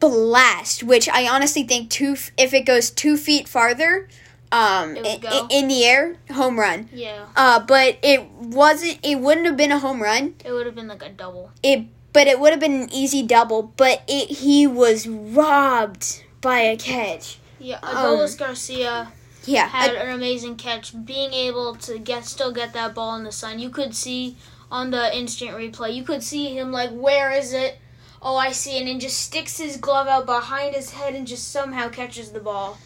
blast, 0.00 0.82
which 0.82 1.08
I 1.08 1.26
honestly 1.28 1.62
think 1.64 1.90
two 1.90 2.16
if 2.36 2.52
it 2.52 2.66
goes 2.66 2.90
two 2.90 3.16
feet 3.16 3.48
farther, 3.48 4.08
um, 4.52 4.96
It 4.96 5.22
would 5.22 5.32
in, 5.32 5.62
in 5.64 5.68
the 5.68 5.84
air, 5.84 6.16
home 6.32 6.58
run. 6.60 6.88
yeah, 6.92 7.26
Uh, 7.36 7.60
but 7.60 7.98
it 8.02 8.22
wasn't. 8.30 8.98
It 9.02 9.16
wouldn't 9.20 9.46
have 9.46 9.56
been 9.56 9.72
a 9.72 9.78
home 9.78 10.02
run. 10.02 10.34
it 10.44 10.52
would 10.52 10.66
have 10.66 10.74
been 10.74 10.88
like 10.88 11.02
a 11.02 11.08
double. 11.08 11.50
It, 11.62 11.86
but 12.14 12.26
it 12.26 12.40
would 12.40 12.52
have 12.52 12.60
been 12.60 12.80
an 12.84 12.88
easy 12.90 13.22
double. 13.22 13.62
But 13.76 14.02
it 14.08 14.30
he 14.38 14.66
was 14.66 15.06
robbed 15.06 16.24
by 16.40 16.60
a 16.60 16.76
catch. 16.78 17.38
Yeah, 17.58 17.78
Um, 17.82 17.96
Adolis 17.96 18.38
Garcia 18.38 19.12
Yeah, 19.44 19.68
had 19.68 19.94
an 19.94 20.14
amazing 20.14 20.56
catch, 20.56 20.94
being 21.04 21.34
able 21.34 21.74
to 21.76 21.98
get 21.98 22.24
still 22.24 22.52
get 22.52 22.72
that 22.72 22.94
ball 22.94 23.16
in 23.16 23.24
the 23.24 23.32
sun. 23.32 23.58
You 23.58 23.68
could 23.68 23.94
see 23.94 24.36
on 24.70 24.90
the 24.90 25.14
instant 25.16 25.50
replay. 25.50 25.94
You 25.94 26.04
could 26.04 26.22
see 26.22 26.56
him 26.56 26.72
like, 26.72 26.90
where 26.90 27.30
is 27.30 27.52
it? 27.52 27.78
Oh, 28.22 28.36
I 28.36 28.52
see, 28.52 28.78
and 28.78 28.88
then 28.88 29.00
just 29.00 29.18
sticks 29.20 29.58
his 29.58 29.76
glove 29.76 30.06
out 30.08 30.24
behind 30.24 30.74
his 30.74 30.90
head 30.92 31.14
and 31.14 31.26
just 31.26 31.52
somehow 31.52 31.90
catches 31.90 32.32
the 32.32 32.40
ball. 32.40 32.78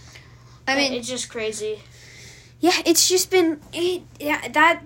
I 0.67 0.75
mean, 0.75 0.93
it's 0.93 1.09
just 1.09 1.29
crazy. 1.29 1.81
Yeah, 2.61 2.83
it's 2.85 3.09
just 3.09 3.31
been 3.31 3.61
it, 3.73 4.03
yeah 4.19 4.49
that 4.49 4.83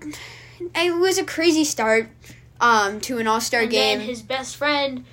it 0.74 0.94
was 0.96 1.16
a 1.18 1.24
crazy 1.24 1.64
start 1.64 2.10
um 2.62 3.00
to 3.02 3.18
an 3.18 3.26
All 3.26 3.40
Star 3.40 3.66
game. 3.66 3.98
then 3.98 4.08
his 4.08 4.22
best 4.22 4.56
friend 4.56 5.04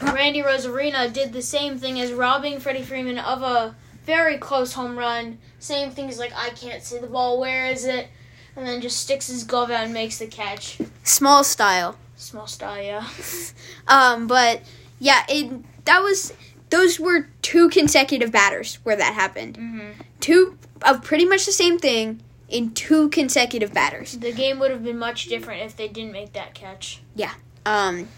Randy 0.00 0.42
Arozarena 0.42 1.12
did 1.12 1.32
the 1.32 1.42
same 1.42 1.78
thing 1.78 2.00
as 2.00 2.12
robbing 2.12 2.60
Freddie 2.60 2.82
Freeman 2.82 3.18
of 3.18 3.42
a 3.42 3.74
very 4.04 4.36
close 4.38 4.74
home 4.74 4.98
run. 4.98 5.38
Same 5.60 5.90
thing. 5.92 6.06
He's 6.06 6.18
like, 6.18 6.32
I 6.36 6.50
can't 6.50 6.82
see 6.82 6.98
the 6.98 7.06
ball. 7.06 7.40
Where 7.40 7.66
is 7.66 7.84
it? 7.86 8.08
And 8.56 8.66
then 8.66 8.80
just 8.82 9.00
sticks 9.00 9.28
his 9.28 9.44
glove 9.44 9.70
out 9.70 9.84
and 9.84 9.94
makes 9.94 10.18
the 10.18 10.26
catch. 10.26 10.78
Small 11.04 11.42
style. 11.42 11.96
Small 12.16 12.46
style, 12.46 12.82
yeah. 12.82 13.08
Um, 13.88 14.26
but 14.26 14.62
yeah, 14.98 15.24
it 15.28 15.62
that 15.84 16.00
was 16.02 16.32
those 16.70 16.98
were 16.98 17.28
two 17.42 17.68
consecutive 17.70 18.32
batters 18.32 18.76
where 18.82 18.96
that 18.96 19.14
happened. 19.14 19.56
hmm 19.56 19.90
Two 20.20 20.58
of 20.82 21.02
pretty 21.02 21.24
much 21.24 21.46
the 21.46 21.52
same 21.52 21.78
thing 21.78 22.20
in 22.48 22.72
two 22.74 23.08
consecutive 23.08 23.72
batters. 23.72 24.12
The 24.18 24.32
game 24.32 24.58
would 24.58 24.70
have 24.70 24.84
been 24.84 24.98
much 24.98 25.26
different 25.26 25.62
if 25.62 25.76
they 25.76 25.88
didn't 25.88 26.12
make 26.12 26.32
that 26.34 26.54
catch. 26.54 27.02
Yeah. 27.14 27.32
Um, 27.66 28.08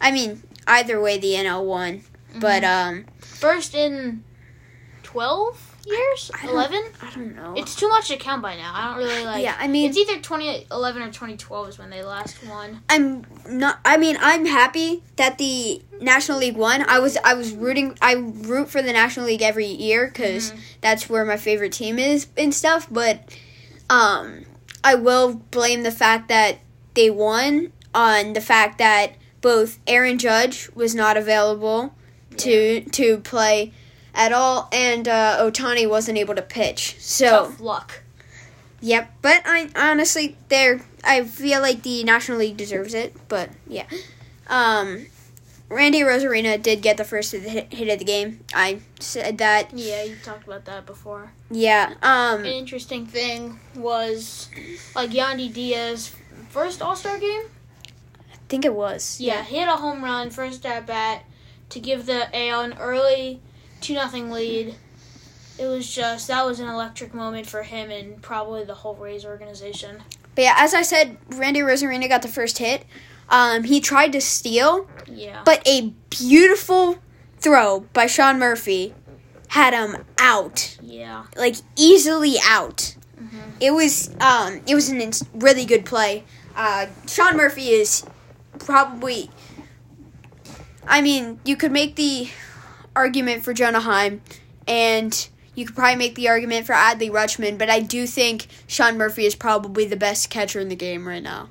I 0.00 0.10
mean, 0.10 0.42
either 0.66 1.00
way, 1.00 1.18
the 1.18 1.32
NL 1.34 1.64
won. 1.64 2.02
But 2.38 2.62
um, 2.64 3.06
First 3.18 3.74
in 3.74 4.22
12 5.02 5.76
years? 5.86 6.30
I 6.34 6.42
don't- 6.46 6.54
11? 6.54 6.84
I 7.02 7.10
don't 7.14 7.34
know. 7.34 7.54
It's 7.56 7.74
too 7.74 7.88
much 7.88 8.08
to 8.08 8.16
count 8.16 8.42
by 8.42 8.54
now. 8.56 8.70
I 8.74 8.88
don't 8.90 8.98
really 8.98 9.24
like. 9.24 9.42
yeah, 9.42 9.56
I 9.58 9.66
mean, 9.66 9.88
It's 9.88 9.98
either 9.98 10.16
2011 10.20 11.02
or 11.02 11.06
2012 11.06 11.68
is 11.70 11.78
when 11.78 11.90
they 11.90 12.02
last 12.04 12.36
won. 12.46 12.82
I'm 12.88 13.24
not. 13.48 13.80
I 13.84 13.96
mean, 13.96 14.16
I'm 14.20 14.46
happy 14.46 15.02
that 15.16 15.38
the 15.38 15.82
National 16.00 16.38
League 16.38 16.56
won. 16.56 16.84
I 16.88 16.98
was. 17.00 17.16
I 17.24 17.34
was 17.34 17.52
rooting. 17.52 17.96
I 18.00 18.12
root 18.14 18.70
for 18.70 18.82
the 18.82 18.92
National 18.92 19.26
League 19.26 19.42
every 19.42 19.66
year 19.66 20.06
because 20.06 20.52
Mhm. 20.52 20.58
that's 20.82 21.08
where 21.08 21.24
my 21.24 21.36
favorite 21.36 21.72
team 21.72 21.98
is 21.98 22.28
and 22.36 22.54
stuff. 22.54 22.86
But 22.90 23.24
um, 23.90 24.44
I 24.82 24.94
will 24.94 25.34
blame 25.34 25.82
the 25.82 25.90
fact 25.90 26.28
that 26.28 26.58
they 26.94 27.10
won 27.10 27.72
on 27.94 28.32
the 28.32 28.40
fact 28.40 28.78
that 28.78 29.16
both 29.40 29.78
Aaron 29.86 30.18
Judge 30.18 30.70
was 30.74 30.94
not 30.94 31.16
available 31.16 31.94
to 32.38 32.80
to 32.82 33.18
play 33.18 33.72
at 34.14 34.32
all, 34.32 34.68
and 34.72 35.06
uh, 35.06 35.38
Ohtani 35.40 35.88
wasn't 35.88 36.18
able 36.18 36.34
to 36.34 36.42
pitch. 36.42 36.96
So. 36.98 37.28
Tough 37.28 37.60
luck. 37.60 38.02
Yep, 38.82 39.12
but 39.20 39.42
I 39.44 39.68
honestly, 39.76 40.38
there, 40.48 40.80
I 41.04 41.24
feel 41.24 41.60
like 41.60 41.82
the 41.82 42.02
National 42.04 42.38
League 42.38 42.56
deserves 42.56 42.94
it. 42.94 43.14
But 43.28 43.50
yeah, 43.66 43.84
um, 44.48 45.06
Randy 45.70 46.00
Arozarena 46.00 46.60
did 46.60 46.82
get 46.82 46.96
the 46.96 47.04
first 47.04 47.30
hit 47.30 47.72
hit 47.72 47.88
of 47.88 47.98
the 48.00 48.04
game. 48.04 48.40
I 48.52 48.80
said 48.98 49.38
that. 49.38 49.70
Yeah, 49.72 50.02
you 50.02 50.16
talked 50.16 50.44
about 50.44 50.64
that 50.64 50.84
before. 50.84 51.32
Yeah. 51.48 51.94
Um. 52.02 52.40
An 52.40 52.46
interesting 52.46 53.06
thing 53.06 53.60
was 53.76 54.50
like 54.96 55.10
Yandy 55.10 55.52
Diaz 55.52 56.14
first 56.48 56.82
All 56.82 56.96
Star 56.96 57.18
game. 57.18 57.42
I 58.32 58.36
think 58.48 58.64
it 58.64 58.74
was. 58.74 59.20
Yeah, 59.20 59.44
he 59.44 59.58
had 59.58 59.68
a 59.68 59.76
home 59.76 60.02
run 60.02 60.30
first 60.30 60.66
at 60.66 60.86
bat 60.86 61.24
to 61.68 61.78
give 61.78 62.06
the 62.06 62.28
AL 62.36 62.62
an 62.62 62.76
early 62.78 63.40
two 63.80 63.94
nothing 63.94 64.32
lead. 64.32 64.74
It 65.56 65.66
was 65.66 65.88
just 65.88 66.26
that 66.26 66.44
was 66.44 66.58
an 66.58 66.68
electric 66.68 67.14
moment 67.14 67.46
for 67.46 67.62
him 67.62 67.90
and 67.90 68.20
probably 68.20 68.64
the 68.64 68.74
whole 68.74 68.96
Rays 68.96 69.24
organization. 69.24 70.02
But 70.34 70.42
yeah, 70.42 70.54
as 70.56 70.74
I 70.74 70.82
said, 70.82 71.16
Randy 71.28 71.60
Arozarena 71.60 72.08
got 72.08 72.22
the 72.22 72.28
first 72.28 72.58
hit. 72.58 72.84
Um, 73.30 73.64
he 73.64 73.80
tried 73.80 74.12
to 74.12 74.20
steal, 74.20 74.88
Yeah. 75.06 75.42
but 75.44 75.66
a 75.66 75.92
beautiful 76.10 76.98
throw 77.38 77.80
by 77.92 78.06
Sean 78.06 78.38
Murphy 78.38 78.94
had 79.48 79.72
him 79.74 80.04
out. 80.18 80.76
Yeah. 80.82 81.24
like 81.36 81.56
easily 81.76 82.36
out. 82.44 82.94
Mhm. 83.20 83.52
It 83.60 83.70
was 83.72 84.10
um 84.20 84.60
it 84.66 84.74
was 84.74 84.88
an 84.88 85.00
ins- 85.00 85.24
really 85.34 85.64
good 85.64 85.84
play. 85.84 86.24
Uh, 86.56 86.86
Sean 87.06 87.36
Murphy 87.36 87.70
is 87.70 88.04
probably. 88.58 89.30
I 90.86 91.00
mean, 91.00 91.38
you 91.44 91.56
could 91.56 91.72
make 91.72 91.96
the 91.96 92.28
argument 92.96 93.44
for 93.44 93.52
Jonah 93.54 93.80
Heim, 93.80 94.22
and 94.66 95.28
you 95.54 95.66
could 95.66 95.76
probably 95.76 95.96
make 95.96 96.14
the 96.16 96.28
argument 96.28 96.66
for 96.66 96.72
Adley 96.74 97.10
Rutschman, 97.10 97.58
but 97.58 97.70
I 97.70 97.80
do 97.80 98.06
think 98.06 98.46
Sean 98.66 98.96
Murphy 98.98 99.26
is 99.26 99.34
probably 99.34 99.84
the 99.86 99.96
best 99.96 100.30
catcher 100.30 100.58
in 100.58 100.68
the 100.68 100.76
game 100.76 101.06
right 101.06 101.22
now. 101.22 101.48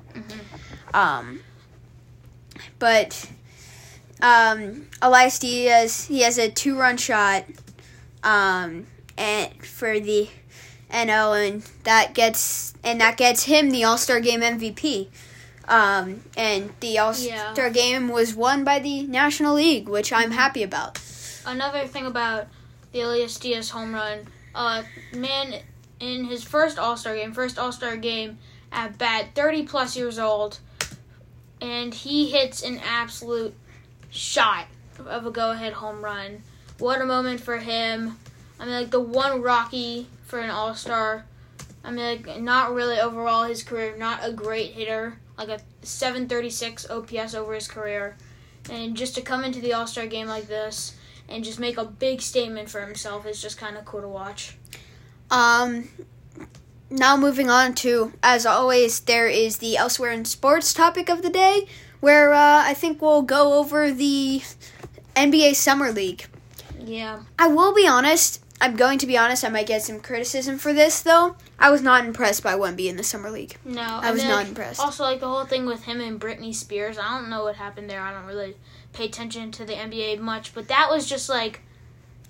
Um, 0.92 1.40
but 2.80 3.30
um, 4.20 4.86
Elias 5.00 5.38
Diaz, 5.38 6.06
he 6.06 6.22
has 6.22 6.36
a 6.38 6.50
two-run 6.50 6.96
shot, 6.96 7.44
um, 8.24 8.86
and 9.16 9.64
for 9.64 10.00
the 10.00 10.28
NL, 10.90 11.48
and 11.48 11.62
that 11.84 12.14
gets 12.14 12.74
and 12.82 13.00
that 13.00 13.16
gets 13.16 13.44
him 13.44 13.70
the 13.70 13.84
All 13.84 13.96
Star 13.98 14.20
Game 14.20 14.40
MVP. 14.40 15.06
Um, 15.68 16.22
and 16.36 16.72
the 16.80 16.98
All 16.98 17.14
Star 17.14 17.54
Yeah. 17.54 17.68
Game 17.68 18.08
was 18.08 18.34
won 18.34 18.64
by 18.64 18.80
the 18.80 19.04
National 19.04 19.54
League, 19.54 19.88
which 19.88 20.12
I'm 20.12 20.32
happy 20.32 20.64
about. 20.64 20.98
Another 21.46 21.86
thing 21.86 22.06
about 22.06 22.48
the 22.92 23.02
Elias 23.02 23.38
Diaz 23.38 23.70
home 23.70 23.94
run, 23.94 24.26
uh, 24.54 24.82
man, 25.14 25.54
in 26.00 26.24
his 26.24 26.42
first 26.42 26.76
All 26.78 26.96
Star 26.96 27.14
game, 27.14 27.32
first 27.32 27.56
All 27.58 27.70
Star 27.70 27.96
game 27.96 28.38
at 28.72 28.98
bat, 28.98 29.28
30 29.34 29.62
plus 29.64 29.96
years 29.96 30.18
old, 30.18 30.58
and 31.60 31.92
he 31.92 32.30
hits 32.30 32.62
an 32.62 32.80
absolute 32.84 33.54
shot 34.10 34.66
of 35.06 35.26
a 35.26 35.30
go 35.30 35.52
ahead 35.52 35.74
home 35.74 36.04
run. 36.04 36.42
What 36.78 37.00
a 37.00 37.06
moment 37.06 37.40
for 37.40 37.58
him. 37.58 38.18
I 38.58 38.64
mean, 38.64 38.74
like 38.74 38.90
the 38.90 39.00
one 39.00 39.42
Rocky 39.42 40.06
for 40.24 40.38
an 40.38 40.50
All 40.50 40.74
Star. 40.74 41.24
I 41.82 41.90
mean, 41.90 42.24
like, 42.26 42.40
not 42.40 42.74
really 42.74 43.00
overall 43.00 43.44
his 43.44 43.62
career, 43.62 43.96
not 43.96 44.20
a 44.22 44.32
great 44.32 44.72
hitter, 44.72 45.18
like 45.38 45.48
a 45.48 45.60
736 45.82 46.90
OPS 46.90 47.34
over 47.34 47.54
his 47.54 47.66
career. 47.66 48.16
And 48.70 48.96
just 48.96 49.14
to 49.14 49.22
come 49.22 49.44
into 49.44 49.60
the 49.60 49.72
All 49.72 49.86
Star 49.86 50.06
game 50.06 50.26
like 50.26 50.46
this 50.46 50.96
and 51.28 51.44
just 51.44 51.58
make 51.58 51.78
a 51.78 51.84
big 51.84 52.20
statement 52.20 52.68
for 52.68 52.84
himself 52.84 53.26
is 53.26 53.40
just 53.40 53.56
kind 53.56 53.76
of 53.76 53.84
cool 53.84 54.02
to 54.02 54.08
watch. 54.08 54.56
Um, 55.30 55.88
now 56.90 57.16
moving 57.16 57.48
on 57.48 57.74
to, 57.76 58.12
as 58.22 58.44
always, 58.44 59.00
there 59.00 59.28
is 59.28 59.58
the 59.58 59.76
elsewhere 59.76 60.10
in 60.10 60.24
sports 60.24 60.74
topic 60.74 61.08
of 61.08 61.22
the 61.22 61.30
day, 61.30 61.66
where 62.00 62.32
uh, 62.32 62.64
I 62.64 62.74
think 62.74 63.00
we'll 63.00 63.22
go 63.22 63.54
over 63.58 63.92
the 63.92 64.42
NBA 65.14 65.54
Summer 65.54 65.92
League. 65.92 66.26
Yeah. 66.78 67.20
I 67.38 67.48
will 67.48 67.74
be 67.74 67.86
honest. 67.86 68.44
I'm 68.60 68.76
going 68.76 68.98
to 68.98 69.06
be 69.06 69.16
honest. 69.16 69.44
I 69.44 69.48
might 69.48 69.66
get 69.66 69.82
some 69.82 70.00
criticism 70.00 70.58
for 70.58 70.72
this, 70.72 71.00
though. 71.00 71.36
I 71.58 71.70
was 71.70 71.80
not 71.80 72.04
impressed 72.04 72.42
by 72.42 72.54
Wemby 72.54 72.88
in 72.88 72.96
the 72.96 73.02
Summer 73.02 73.30
League. 73.30 73.56
No, 73.64 73.80
I 73.80 74.10
was 74.10 74.20
mean, 74.20 74.30
not 74.30 74.46
impressed. 74.46 74.80
Also, 74.80 75.02
like 75.02 75.20
the 75.20 75.28
whole 75.28 75.46
thing 75.46 75.64
with 75.66 75.84
him 75.84 76.00
and 76.00 76.20
Britney 76.20 76.54
Spears, 76.54 76.98
I 76.98 77.18
don't 77.18 77.30
know 77.30 77.44
what 77.44 77.56
happened 77.56 77.88
there. 77.88 78.00
I 78.00 78.12
don't 78.12 78.26
really 78.26 78.56
pay 78.92 79.06
attention 79.06 79.50
to 79.52 79.64
the 79.64 79.74
NBA 79.74 80.18
much, 80.18 80.54
but 80.54 80.68
that 80.68 80.88
was 80.90 81.08
just 81.08 81.28
like, 81.28 81.62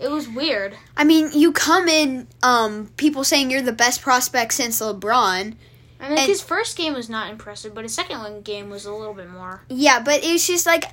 it 0.00 0.10
was 0.10 0.28
weird. 0.28 0.74
I 0.96 1.04
mean, 1.04 1.30
you 1.32 1.52
come 1.52 1.86
in, 1.88 2.26
um, 2.42 2.90
people 2.96 3.22
saying 3.24 3.50
you're 3.50 3.62
the 3.62 3.72
best 3.72 4.00
prospect 4.02 4.54
since 4.54 4.80
LeBron. 4.80 5.54
I 6.02 6.08
mean, 6.08 6.18
And- 6.18 6.26
his 6.26 6.40
first 6.40 6.76
game 6.76 6.94
was 6.94 7.08
not 7.10 7.30
impressive, 7.30 7.74
but 7.74 7.84
his 7.84 7.92
second 7.94 8.18
one 8.20 8.40
game 8.40 8.70
was 8.70 8.86
a 8.86 8.92
little 8.92 9.14
bit 9.14 9.28
more. 9.30 9.62
Yeah, 9.68 10.00
but 10.00 10.24
it's 10.24 10.46
just 10.46 10.64
like 10.66 10.84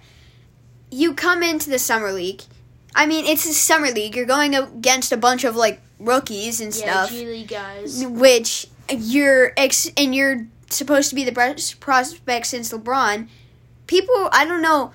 you 0.91 1.14
come 1.14 1.41
into 1.43 1.70
the 1.70 1.80
summer 1.80 2.12
league. 2.12 2.41
I 2.95 3.05
mean, 3.05 3.26
it's 3.26 3.45
a 3.45 3.53
summer 3.53 3.89
league. 3.91 4.16
You're 4.16 4.26
going 4.26 4.55
against 4.55 5.12
a 5.12 5.18
bunch 5.18 5.43
of 5.43 5.55
like 5.55 5.82
rookies 5.99 6.60
and 6.62 6.76
Yeah, 6.76 6.82
stuff, 7.05 7.10
G 7.12 7.26
League 7.26 7.47
guys. 7.47 8.03
which 8.05 8.68
you're 8.89 9.53
ex- 9.58 9.91
and 9.97 10.14
you're 10.14 10.47
supposed 10.70 11.10
to 11.10 11.16
be 11.16 11.24
the 11.24 11.32
best 11.32 11.80
prospect 11.80 12.47
since 12.47 12.72
LeBron. 12.74 13.28
People, 13.88 14.30
I 14.32 14.43
don't 14.45 14.62
know. 14.62 14.91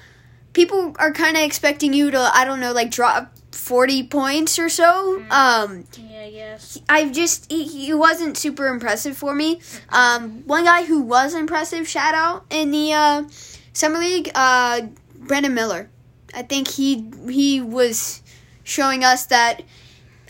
People 0.52 0.94
are 0.98 1.12
kind 1.12 1.36
of 1.36 1.42
expecting 1.42 1.94
you 1.94 2.10
to, 2.10 2.30
I 2.34 2.44
don't 2.44 2.60
know, 2.60 2.72
like 2.72 2.90
drop 2.90 3.31
forty 3.52 4.02
points 4.02 4.58
or 4.58 4.68
so. 4.68 5.22
Um, 5.30 5.84
Yeah, 5.96 6.22
I 6.22 6.30
guess. 6.30 6.80
I 6.88 7.10
just 7.10 7.50
he, 7.50 7.64
he 7.64 7.94
wasn't 7.94 8.36
super 8.36 8.66
impressive 8.68 9.16
for 9.16 9.34
me. 9.34 9.60
Um, 9.88 10.42
one 10.46 10.64
guy 10.64 10.84
who 10.84 11.02
was 11.02 11.34
impressive, 11.34 11.88
shout 11.88 12.14
out 12.14 12.44
in 12.50 12.70
the 12.70 12.92
uh, 12.92 13.24
summer 13.72 13.98
league, 13.98 14.30
uh, 14.34 14.82
Brandon 15.16 15.54
Miller. 15.54 15.90
I 16.34 16.42
think 16.42 16.68
he 16.68 17.10
he 17.28 17.60
was 17.60 18.22
showing 18.64 19.04
us 19.04 19.26
that 19.26 19.62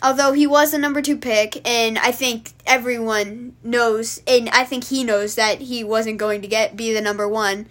although 0.03 0.33
he 0.33 0.47
was 0.47 0.73
the 0.73 0.79
number 0.79 1.01
two 1.01 1.17
pick, 1.17 1.67
and 1.67 1.99
I 1.99 2.11
think 2.11 2.53
everyone 2.67 3.57
knows, 3.63 4.21
and 4.27 4.49
I 4.49 4.65
think 4.65 4.85
he 4.85 5.05
knows 5.05 5.37
that 5.37 5.61
he 5.61 5.85
wasn't 5.85 6.19
going 6.19 6.43
to 6.43 6.49
get 6.49 6.77
be 6.77 6.93
the 6.93 7.01
number 7.01 7.29
one. 7.29 7.67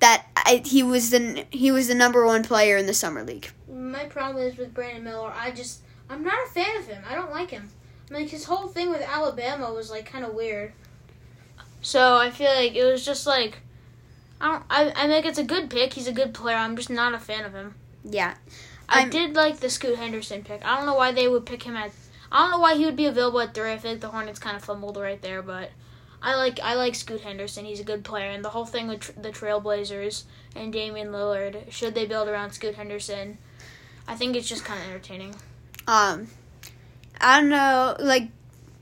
That 0.00 0.26
I, 0.34 0.62
he 0.64 0.82
was 0.82 1.10
the 1.10 1.44
he 1.50 1.70
was 1.70 1.88
the 1.88 1.94
number 1.94 2.24
one 2.24 2.42
player 2.42 2.76
in 2.76 2.86
the 2.86 2.94
summer 2.94 3.22
league. 3.22 3.50
My 3.90 4.04
problem 4.04 4.44
is 4.44 4.56
with 4.56 4.74
Brandon 4.74 5.04
Miller. 5.04 5.32
I 5.34 5.50
just 5.50 5.80
I'm 6.08 6.22
not 6.22 6.46
a 6.46 6.50
fan 6.50 6.76
of 6.78 6.86
him. 6.86 7.02
I 7.08 7.14
don't 7.14 7.30
like 7.30 7.50
him. 7.50 7.68
Like 8.10 8.28
his 8.28 8.44
whole 8.44 8.68
thing 8.68 8.90
with 8.90 9.02
Alabama 9.02 9.72
was 9.72 9.90
like 9.90 10.06
kind 10.06 10.24
of 10.24 10.34
weird. 10.34 10.72
So 11.82 12.16
I 12.16 12.30
feel 12.30 12.50
like 12.52 12.74
it 12.74 12.84
was 12.84 13.04
just 13.04 13.26
like 13.26 13.58
I 14.40 14.52
don't. 14.52 14.64
I, 14.70 15.04
I 15.04 15.06
think 15.06 15.26
it's 15.26 15.38
a 15.38 15.44
good 15.44 15.70
pick. 15.70 15.92
He's 15.94 16.06
a 16.08 16.12
good 16.12 16.32
player. 16.34 16.56
I'm 16.56 16.76
just 16.76 16.90
not 16.90 17.14
a 17.14 17.18
fan 17.18 17.44
of 17.44 17.52
him. 17.52 17.74
Yeah. 18.04 18.34
I 18.88 19.00
I'm- 19.00 19.10
did 19.10 19.34
like 19.34 19.58
the 19.60 19.70
Scoot 19.70 19.96
Henderson 19.98 20.42
pick. 20.42 20.64
I 20.64 20.76
don't 20.76 20.86
know 20.86 20.94
why 20.94 21.12
they 21.12 21.28
would 21.28 21.46
pick 21.46 21.62
him 21.62 21.76
at. 21.76 21.92
I 22.32 22.38
don't 22.42 22.50
know 22.52 22.58
why 22.60 22.74
he 22.76 22.84
would 22.84 22.96
be 22.96 23.06
available 23.06 23.40
at 23.40 23.54
three. 23.54 23.72
I 23.72 23.78
feel 23.78 23.92
like 23.92 24.00
the 24.00 24.08
Hornets 24.08 24.38
kind 24.38 24.56
of 24.56 24.64
fumbled 24.64 24.96
right 24.96 25.20
there, 25.20 25.42
but 25.42 25.70
I 26.22 26.36
like 26.36 26.58
I 26.60 26.74
like 26.74 26.94
Scoot 26.94 27.20
Henderson. 27.22 27.64
He's 27.64 27.80
a 27.80 27.84
good 27.84 28.04
player, 28.04 28.30
and 28.30 28.44
the 28.44 28.50
whole 28.50 28.66
thing 28.66 28.88
with 28.88 29.00
tr- 29.00 29.12
the 29.20 29.30
Trailblazers 29.30 30.24
and 30.56 30.72
Damian 30.72 31.08
Lillard, 31.08 31.70
should 31.70 31.94
they 31.94 32.06
build 32.06 32.28
around 32.28 32.52
Scoot 32.52 32.74
Henderson, 32.76 33.38
I 34.10 34.16
think 34.16 34.34
it's 34.34 34.48
just 34.48 34.64
kind 34.64 34.80
of 34.82 34.88
entertaining. 34.88 35.34
Um, 35.86 36.26
I 37.20 37.40
don't 37.40 37.48
know. 37.48 37.94
Like, 38.00 38.28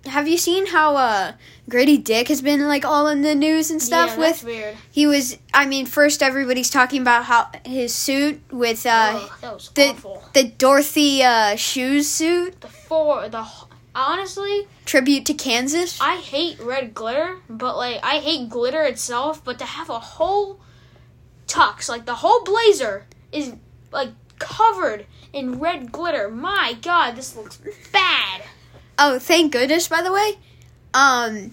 have 0.07 0.27
you 0.27 0.39
seen 0.39 0.67
how 0.67 0.97
uh 0.97 1.33
Gradey 1.69 2.03
Dick 2.03 2.29
has 2.29 2.41
been 2.41 2.67
like 2.67 2.87
all 2.87 3.09
in 3.09 3.21
the 3.21 3.35
news 3.35 3.71
and 3.71 3.83
stuff? 3.83 4.13
yeah, 4.13 4.19
with 4.19 4.43
weird. 4.43 4.77
he 4.91 5.07
was. 5.07 5.37
I 5.53 5.67
mean, 5.67 5.85
first 5.85 6.23
everybody's 6.23 6.71
talking 6.71 7.03
about 7.03 7.25
how 7.25 7.51
his 7.67 7.95
suit 7.95 8.41
with 8.51 8.87
uh 8.87 9.29
was 9.43 9.71
the 9.75 9.89
awful. 9.89 10.25
the 10.33 10.45
Dorothy 10.45 11.23
uh 11.23 11.57
shoes 11.57 12.09
suit 12.09 12.59
The 12.63 12.69
four, 12.69 13.29
the 13.29 13.47
honestly, 13.95 14.67
tribute 14.87 15.27
to 15.27 15.35
Kansas. 15.35 16.01
I 16.01 16.17
hate 16.17 16.59
red 16.61 16.95
glitter, 16.95 17.37
but 17.51 17.77
like 17.77 18.01
I 18.03 18.21
hate 18.21 18.49
glitter 18.49 18.83
itself. 18.85 19.45
But 19.45 19.59
to 19.59 19.67
have 19.67 19.91
a 19.91 19.99
whole 19.99 20.61
tux, 21.47 21.87
like 21.89 22.07
the 22.07 22.15
whole 22.15 22.45
blazer, 22.45 23.05
is 23.31 23.53
like 23.93 24.11
covered 24.49 25.07
in 25.33 25.59
red 25.59 25.93
glitter. 25.93 26.29
My 26.29 26.77
God, 26.81 27.17
this 27.17 27.37
looks 27.37 27.59
bad. 27.93 28.43
Oh, 28.99 29.19
thank 29.19 29.53
goodness, 29.53 29.89
by 29.89 30.03
the 30.03 30.13
way. 30.13 30.39
Um, 30.95 31.53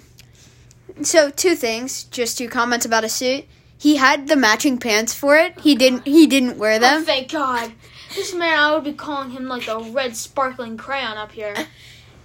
so 1.03 1.29
two 1.29 1.55
things, 1.55 2.05
just 2.05 2.37
two 2.37 2.47
comments 2.47 2.85
about 2.85 3.03
a 3.03 3.09
suit. 3.09 3.45
He 3.77 3.97
had 3.97 4.27
the 4.27 4.35
matching 4.35 4.77
pants 4.77 5.13
for 5.13 5.37
it. 5.37 5.59
He 5.59 5.75
didn't. 5.75 6.07
He 6.07 6.25
didn't 6.25 6.57
wear 6.57 6.79
them. 6.79 7.01
Oh, 7.01 7.05
thank 7.05 7.31
God. 7.31 7.73
This 8.15 8.33
man, 8.33 8.57
I 8.57 8.73
would 8.73 8.85
be 8.85 8.93
calling 8.93 9.31
him 9.31 9.47
like 9.47 9.67
a 9.67 9.79
red 9.79 10.15
sparkling 10.15 10.77
crayon 10.77 11.17
up 11.17 11.33
here. 11.33 11.53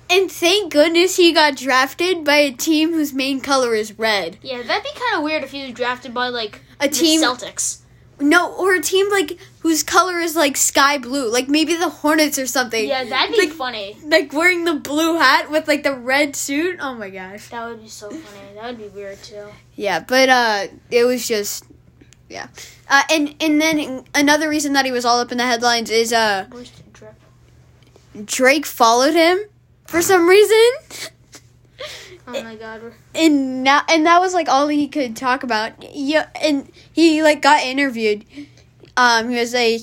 And 0.08 0.30
thank 0.30 0.72
goodness 0.72 1.16
he 1.16 1.32
got 1.32 1.56
drafted 1.56 2.24
by 2.24 2.36
a 2.36 2.52
team 2.52 2.92
whose 2.92 3.12
main 3.12 3.40
color 3.40 3.74
is 3.74 3.98
red. 3.98 4.38
Yeah, 4.42 4.62
that'd 4.62 4.82
be 4.82 4.90
kind 4.98 5.16
of 5.16 5.22
weird 5.22 5.42
if 5.42 5.50
he 5.50 5.64
was 5.64 5.72
drafted 5.72 6.14
by 6.14 6.28
like 6.28 6.60
A 6.80 6.88
the 6.88 6.94
team, 6.94 7.20
Celtics. 7.20 7.79
No, 8.20 8.52
or 8.54 8.74
a 8.74 8.80
team 8.80 9.10
like 9.10 9.38
whose 9.60 9.82
color 9.82 10.18
is 10.18 10.36
like 10.36 10.56
sky 10.56 10.98
blue, 10.98 11.30
like 11.30 11.48
maybe 11.48 11.74
the 11.74 11.88
Hornets 11.88 12.38
or 12.38 12.46
something. 12.46 12.86
Yeah, 12.86 13.04
that'd 13.04 13.34
be 13.34 13.46
like, 13.46 13.52
funny. 13.52 13.96
like 14.04 14.32
wearing 14.32 14.64
the 14.64 14.74
blue 14.74 15.18
hat 15.18 15.50
with 15.50 15.68
like 15.68 15.82
the 15.82 15.94
red 15.94 16.36
suit. 16.36 16.78
Oh 16.80 16.94
my 16.94 17.10
gosh. 17.10 17.48
That 17.48 17.68
would 17.68 17.82
be 17.82 17.88
so 17.88 18.10
funny. 18.10 18.54
That 18.54 18.66
would 18.66 18.78
be 18.78 18.88
weird 18.88 19.22
too. 19.22 19.46
Yeah, 19.76 20.00
but 20.00 20.28
uh, 20.28 20.66
it 20.90 21.04
was 21.04 21.26
just, 21.26 21.64
yeah, 22.28 22.48
uh, 22.88 23.02
and 23.10 23.34
and 23.40 23.60
then 23.60 24.04
another 24.14 24.48
reason 24.48 24.72
that 24.74 24.84
he 24.84 24.92
was 24.92 25.04
all 25.04 25.18
up 25.20 25.32
in 25.32 25.38
the 25.38 25.46
headlines 25.46 25.90
is 25.90 26.12
uh, 26.12 26.46
Where's 26.50 26.70
the 26.70 26.82
drip? 26.92 27.14
Drake 28.24 28.66
followed 28.66 29.14
him 29.14 29.38
for 29.86 30.02
some 30.02 30.28
reason, 30.28 31.10
Oh 32.36 32.42
my 32.42 32.56
God. 32.56 32.92
and 33.14 33.62
now 33.64 33.82
and 33.88 34.06
that 34.06 34.20
was 34.20 34.34
like 34.34 34.48
all 34.48 34.68
he 34.68 34.88
could 34.88 35.16
talk 35.16 35.42
about. 35.42 35.72
Yeah, 35.94 36.28
and 36.40 36.70
he 36.92 37.22
like 37.22 37.42
got 37.42 37.62
interviewed. 37.62 38.24
Um, 38.96 39.30
he 39.30 39.36
was 39.36 39.54
like, 39.54 39.82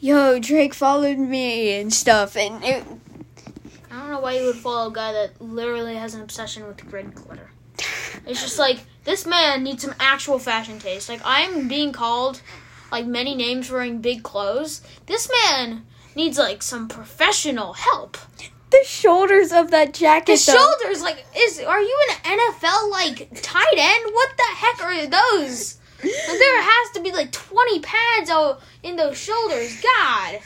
"Yo, 0.00 0.38
Drake 0.38 0.74
followed 0.74 1.18
me 1.18 1.80
and 1.80 1.92
stuff," 1.92 2.36
and 2.36 2.62
it, 2.64 2.84
I 3.90 4.00
don't 4.00 4.10
know 4.10 4.20
why 4.20 4.38
you 4.38 4.46
would 4.46 4.56
follow 4.56 4.90
a 4.90 4.92
guy 4.92 5.12
that 5.12 5.40
literally 5.40 5.94
has 5.96 6.14
an 6.14 6.22
obsession 6.22 6.66
with 6.66 6.82
red 6.92 7.14
glitter. 7.14 7.50
It's 8.26 8.40
just 8.40 8.58
like 8.58 8.80
this 9.04 9.26
man 9.26 9.62
needs 9.62 9.82
some 9.82 9.94
actual 9.98 10.38
fashion 10.38 10.78
taste. 10.78 11.08
Like 11.08 11.20
I'm 11.24 11.68
being 11.68 11.92
called 11.92 12.42
like 12.92 13.06
many 13.06 13.34
names 13.34 13.70
wearing 13.70 14.00
big 14.00 14.22
clothes. 14.22 14.82
This 15.06 15.30
man 15.44 15.86
needs 16.14 16.38
like 16.38 16.62
some 16.62 16.88
professional 16.88 17.72
help. 17.72 18.18
The 18.70 18.84
shoulders 18.84 19.52
of 19.52 19.70
that 19.70 19.94
jacket. 19.94 20.38
The 20.38 20.52
though. 20.52 20.58
shoulders, 20.58 21.02
like, 21.02 21.24
is 21.36 21.60
are 21.60 21.80
you 21.80 21.98
an 22.10 22.38
NFL 22.38 22.90
like 22.90 23.42
tight 23.42 23.76
end? 23.76 24.12
What 24.12 24.30
the 24.36 24.44
heck 24.56 24.82
are 24.82 25.06
those? 25.06 25.78
Like, 26.02 26.38
there 26.38 26.62
has 26.62 26.90
to 26.94 27.02
be 27.02 27.12
like 27.12 27.32
twenty 27.32 27.80
pads 27.80 28.30
out 28.30 28.60
in 28.82 28.96
those 28.96 29.18
shoulders. 29.18 29.82
God. 29.82 30.40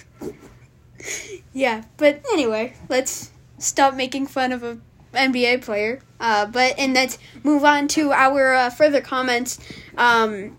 Yeah, 1.52 1.84
but 1.96 2.22
anyway, 2.32 2.74
let's 2.88 3.30
stop 3.58 3.94
making 3.94 4.26
fun 4.26 4.52
of 4.52 4.62
a 4.62 4.78
NBA 5.12 5.62
player. 5.62 6.00
Uh, 6.18 6.46
but 6.46 6.78
and 6.78 6.94
let's 6.94 7.18
move 7.42 7.64
on 7.64 7.88
to 7.88 8.12
our 8.12 8.54
uh, 8.54 8.70
further 8.70 9.00
comments. 9.00 9.58
Um, 9.96 10.56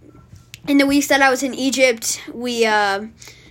in 0.68 0.78
the 0.78 0.86
weeks 0.86 1.08
that 1.08 1.22
I 1.22 1.30
was 1.30 1.44
in 1.44 1.54
Egypt, 1.54 2.22
we 2.34 2.66
uh, 2.66 3.06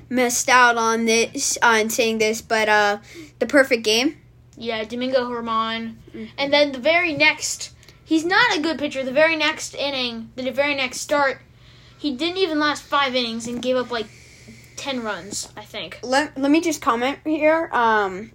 missed 0.09 0.49
out 0.49 0.77
on 0.77 1.07
this 1.07 1.59
on 1.63 1.91
saying 1.91 2.19
this, 2.19 2.43
but 2.43 2.69
uh, 2.69 2.99
the 3.39 3.47
perfect 3.47 3.83
game. 3.85 4.19
Yeah, 4.57 4.85
Domingo 4.85 5.29
German. 5.29 5.99
And 6.39 6.53
then 6.53 6.73
the 6.73 6.79
very 6.79 7.13
next, 7.13 7.73
he's 8.05 8.25
not 8.25 8.57
a 8.57 8.61
good 8.61 8.79
pitcher. 8.79 9.03
The 9.03 9.13
very 9.13 9.37
next 9.37 9.75
inning, 9.75 10.31
the 10.37 10.51
very 10.51 10.75
next 10.75 11.01
start, 11.01 11.41
he 11.99 12.15
didn't 12.15 12.39
even 12.39 12.59
last 12.59 12.83
five 12.83 13.15
innings 13.15 13.49
and 13.49 13.61
gave 13.61 13.77
up 13.77 13.91
like 13.91 14.07
10 14.77 15.03
runs, 15.03 15.49
I 15.57 15.65
think. 15.65 15.99
Let 16.03 16.39
Let 16.39 16.51
me 16.51 16.61
just 16.61 16.81
comment 16.81 17.19
here. 17.25 17.69
Um, 17.73 18.31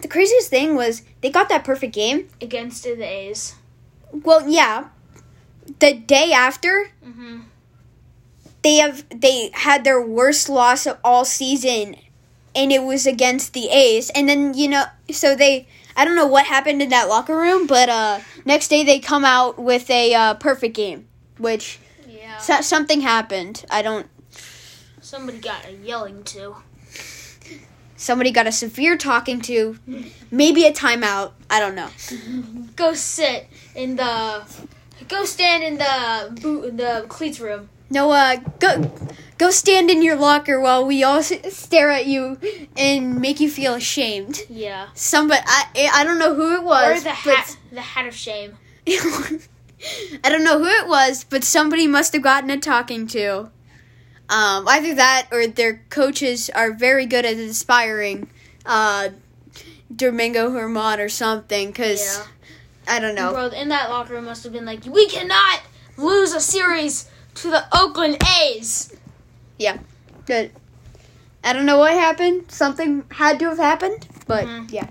the 0.00 0.08
craziest 0.08 0.48
thing 0.48 0.74
was 0.74 1.02
they 1.20 1.30
got 1.30 1.48
that 1.50 1.64
perfect 1.64 1.94
game. 1.94 2.28
Against 2.40 2.84
the 2.84 3.02
A's. 3.02 3.54
Well, 4.12 4.48
yeah, 4.48 4.88
the 5.80 5.94
day 5.94 6.32
after 6.32 6.90
hmm 7.04 7.40
they 8.62 8.76
have 8.76 9.04
they 9.10 9.50
had 9.54 9.84
their 9.84 10.00
worst 10.00 10.48
loss 10.48 10.86
of 10.86 10.98
all 11.04 11.24
season 11.24 11.96
and 12.54 12.72
it 12.72 12.82
was 12.82 13.06
against 13.06 13.52
the 13.52 13.68
A's 13.70 14.10
and 14.10 14.28
then 14.28 14.54
you 14.54 14.68
know 14.68 14.84
so 15.10 15.34
they 15.36 15.66
I 15.96 16.04
don't 16.04 16.16
know 16.16 16.26
what 16.26 16.46
happened 16.46 16.82
in 16.82 16.88
that 16.90 17.08
locker 17.08 17.36
room 17.36 17.66
but 17.66 17.88
uh 17.88 18.20
next 18.44 18.68
day 18.68 18.84
they 18.84 18.98
come 18.98 19.24
out 19.24 19.58
with 19.58 19.88
a 19.90 20.14
uh, 20.14 20.34
perfect 20.34 20.74
game 20.76 21.06
which 21.38 21.78
Yeah. 22.06 22.38
so, 22.38 22.60
something 22.60 23.00
happened 23.00 23.64
I 23.70 23.82
don't 23.82 24.06
Somebody 25.00 25.38
got 25.38 25.66
a 25.66 25.72
yelling 25.72 26.22
to. 26.24 26.56
somebody 27.96 28.30
got 28.30 28.46
a 28.46 28.52
severe 28.52 28.96
talking 28.96 29.40
to 29.42 29.78
maybe 30.30 30.64
a 30.66 30.72
timeout 30.72 31.32
I 31.48 31.58
don't 31.60 31.74
know 31.74 31.88
Go 32.76 32.94
sit 32.94 33.46
in 33.74 33.96
the. 33.96 34.42
Go 35.08 35.24
stand 35.24 35.62
in 35.62 35.76
the 35.78 36.40
boot, 36.40 36.76
the 36.78 37.04
cleats 37.08 37.40
room. 37.40 37.68
No 37.90 38.10
uh 38.12 38.36
go 38.58 38.92
go 39.38 39.50
stand 39.50 39.90
in 39.90 40.02
your 40.02 40.16
locker 40.16 40.60
while 40.60 40.86
we 40.86 41.02
all 41.02 41.22
stare 41.22 41.90
at 41.90 42.06
you 42.06 42.38
and 42.76 43.20
make 43.20 43.40
you 43.40 43.50
feel 43.50 43.74
ashamed 43.74 44.42
Yeah. 44.48 44.88
somebody 44.94 45.42
I 45.46 45.90
I 45.92 46.04
don't 46.04 46.18
know 46.18 46.34
who 46.34 46.54
it 46.56 46.62
was 46.62 46.98
Or 46.98 47.00
the 47.00 47.04
but- 47.24 47.36
hat, 47.36 47.56
the 47.72 47.80
hat 47.80 48.06
of 48.06 48.14
shame. 48.14 48.56
I 50.24 50.28
don't 50.28 50.44
know 50.44 50.58
who 50.58 50.66
it 50.66 50.86
was, 50.88 51.24
but 51.24 51.42
somebody 51.42 51.86
must 51.86 52.12
have 52.12 52.22
gotten 52.22 52.50
a 52.50 52.58
talking 52.58 53.06
to. 53.08 53.50
Um, 54.28 54.68
either 54.68 54.94
that 54.94 55.28
or 55.32 55.46
their 55.46 55.82
coaches 55.90 56.50
are 56.50 56.72
very 56.72 57.06
good 57.06 57.24
at 57.24 57.38
inspiring 57.38 58.28
uh, 58.66 59.08
Domingo 59.94 60.52
German 60.52 61.00
or 61.00 61.08
something, 61.08 61.68
because 61.68 62.00
Yeah. 62.86 62.94
I 62.96 63.00
don't 63.00 63.14
know. 63.14 63.32
Bro, 63.32 63.46
in 63.48 63.68
that 63.70 63.88
locker 63.90 64.14
room 64.14 64.26
must 64.26 64.44
have 64.44 64.52
been 64.52 64.66
like, 64.66 64.84
we 64.84 65.08
cannot 65.08 65.60
lose 65.96 66.32
a 66.34 66.40
series 66.40 67.08
to 67.42 67.50
the 67.50 67.64
Oakland 67.76 68.18
A's. 68.42 68.94
But 70.26 70.50
I 71.42 71.52
don't 71.52 71.66
know 71.66 71.78
what 71.78 71.92
happened. 71.92 72.50
Something 72.52 73.04
had 73.10 73.38
to 73.40 73.46
have 73.48 73.58
happened, 73.58 74.06
but 74.26 74.46
Mhm. 74.46 74.70
yeah. 74.72 74.86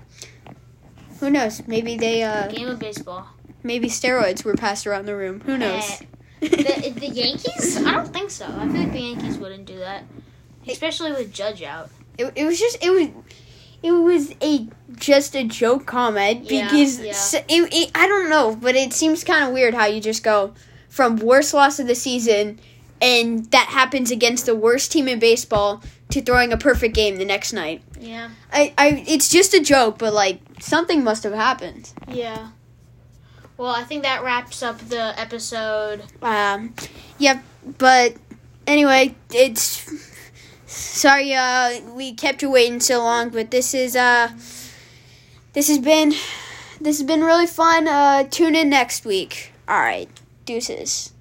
Who 1.20 1.30
knows? 1.30 1.62
Maybe 1.66 1.96
they, 1.96 2.22
uh, 2.22 2.48
Game 2.48 2.68
of 2.68 2.78
baseball. 2.78 3.28
maybe 3.62 3.88
steroids 3.88 4.44
were 4.44 4.54
passed 4.54 4.86
around 4.86 5.06
the 5.06 5.16
room. 5.16 5.40
Who 5.46 5.56
knows? 5.58 6.02
The, 6.40 6.48
the 6.98 7.08
Yankees? 7.08 7.76
I 7.84 7.92
don't 7.92 8.12
think 8.12 8.30
so. 8.30 8.46
I 8.46 8.66
feel 8.68 8.80
like 8.82 8.92
the 8.92 9.00
Yankees 9.00 9.38
wouldn't 9.38 9.66
do 9.66 9.78
that, 9.78 10.04
especially 10.68 11.12
with 11.12 11.32
Judge 11.32 11.62
out. 11.62 11.90
It, 12.18 12.32
it 12.36 12.44
was 12.44 12.58
just 12.58 12.82
it 12.84 12.90
was 12.90 13.08
it 13.82 13.92
was 13.92 14.34
a 14.42 14.66
just 14.96 15.34
a 15.34 15.44
joke 15.44 15.86
comment 15.86 16.48
because 16.48 17.00
yeah. 17.00 17.10
s- 17.10 17.34
it, 17.34 17.44
it, 17.48 17.90
I 17.94 18.06
don't 18.08 18.28
know, 18.28 18.56
but 18.56 18.74
it 18.74 18.92
seems 18.92 19.24
kind 19.24 19.44
of 19.44 19.52
weird 19.52 19.72
how 19.74 19.86
you 19.86 20.00
just 20.00 20.22
go 20.22 20.52
from 20.90 21.16
worst 21.16 21.54
loss 21.54 21.78
of 21.78 21.86
the 21.86 21.94
season 21.94 22.60
and 23.00 23.50
that 23.52 23.68
happens 23.68 24.10
against 24.10 24.44
the 24.44 24.54
worst 24.54 24.92
team 24.92 25.08
in 25.08 25.18
baseball 25.18 25.82
to 26.10 26.20
throwing 26.20 26.52
a 26.52 26.58
perfect 26.58 26.94
game 26.94 27.16
the 27.16 27.24
next 27.24 27.52
night. 27.52 27.82
Yeah. 27.98 28.30
I, 28.52 28.74
I 28.76 29.04
it's 29.08 29.30
just 29.30 29.54
a 29.54 29.60
joke, 29.60 29.98
but 29.98 30.12
like 30.12 30.40
something 30.60 31.02
must 31.02 31.22
have 31.22 31.32
happened. 31.32 31.92
Yeah. 32.08 32.50
Well, 33.56 33.70
I 33.70 33.84
think 33.84 34.02
that 34.02 34.22
wraps 34.22 34.62
up 34.62 34.78
the 34.78 35.18
episode. 35.18 36.02
Um, 36.22 36.74
yeah, 37.18 37.40
but 37.78 38.14
anyway, 38.66 39.14
it's 39.32 39.90
sorry 40.66 41.34
uh 41.34 41.80
we 41.94 42.12
kept 42.12 42.42
you 42.42 42.50
waiting 42.50 42.80
so 42.80 42.98
long, 42.98 43.30
but 43.30 43.50
this 43.50 43.72
is 43.72 43.96
uh 43.96 44.30
this 45.52 45.68
has 45.68 45.78
been 45.78 46.10
this 46.80 46.98
has 46.98 47.02
been 47.02 47.22
really 47.22 47.46
fun. 47.46 47.86
Uh, 47.86 48.24
tune 48.24 48.54
in 48.54 48.70
next 48.70 49.04
week. 49.04 49.52
All 49.68 49.78
right, 49.78 50.08
deuces. 50.46 51.14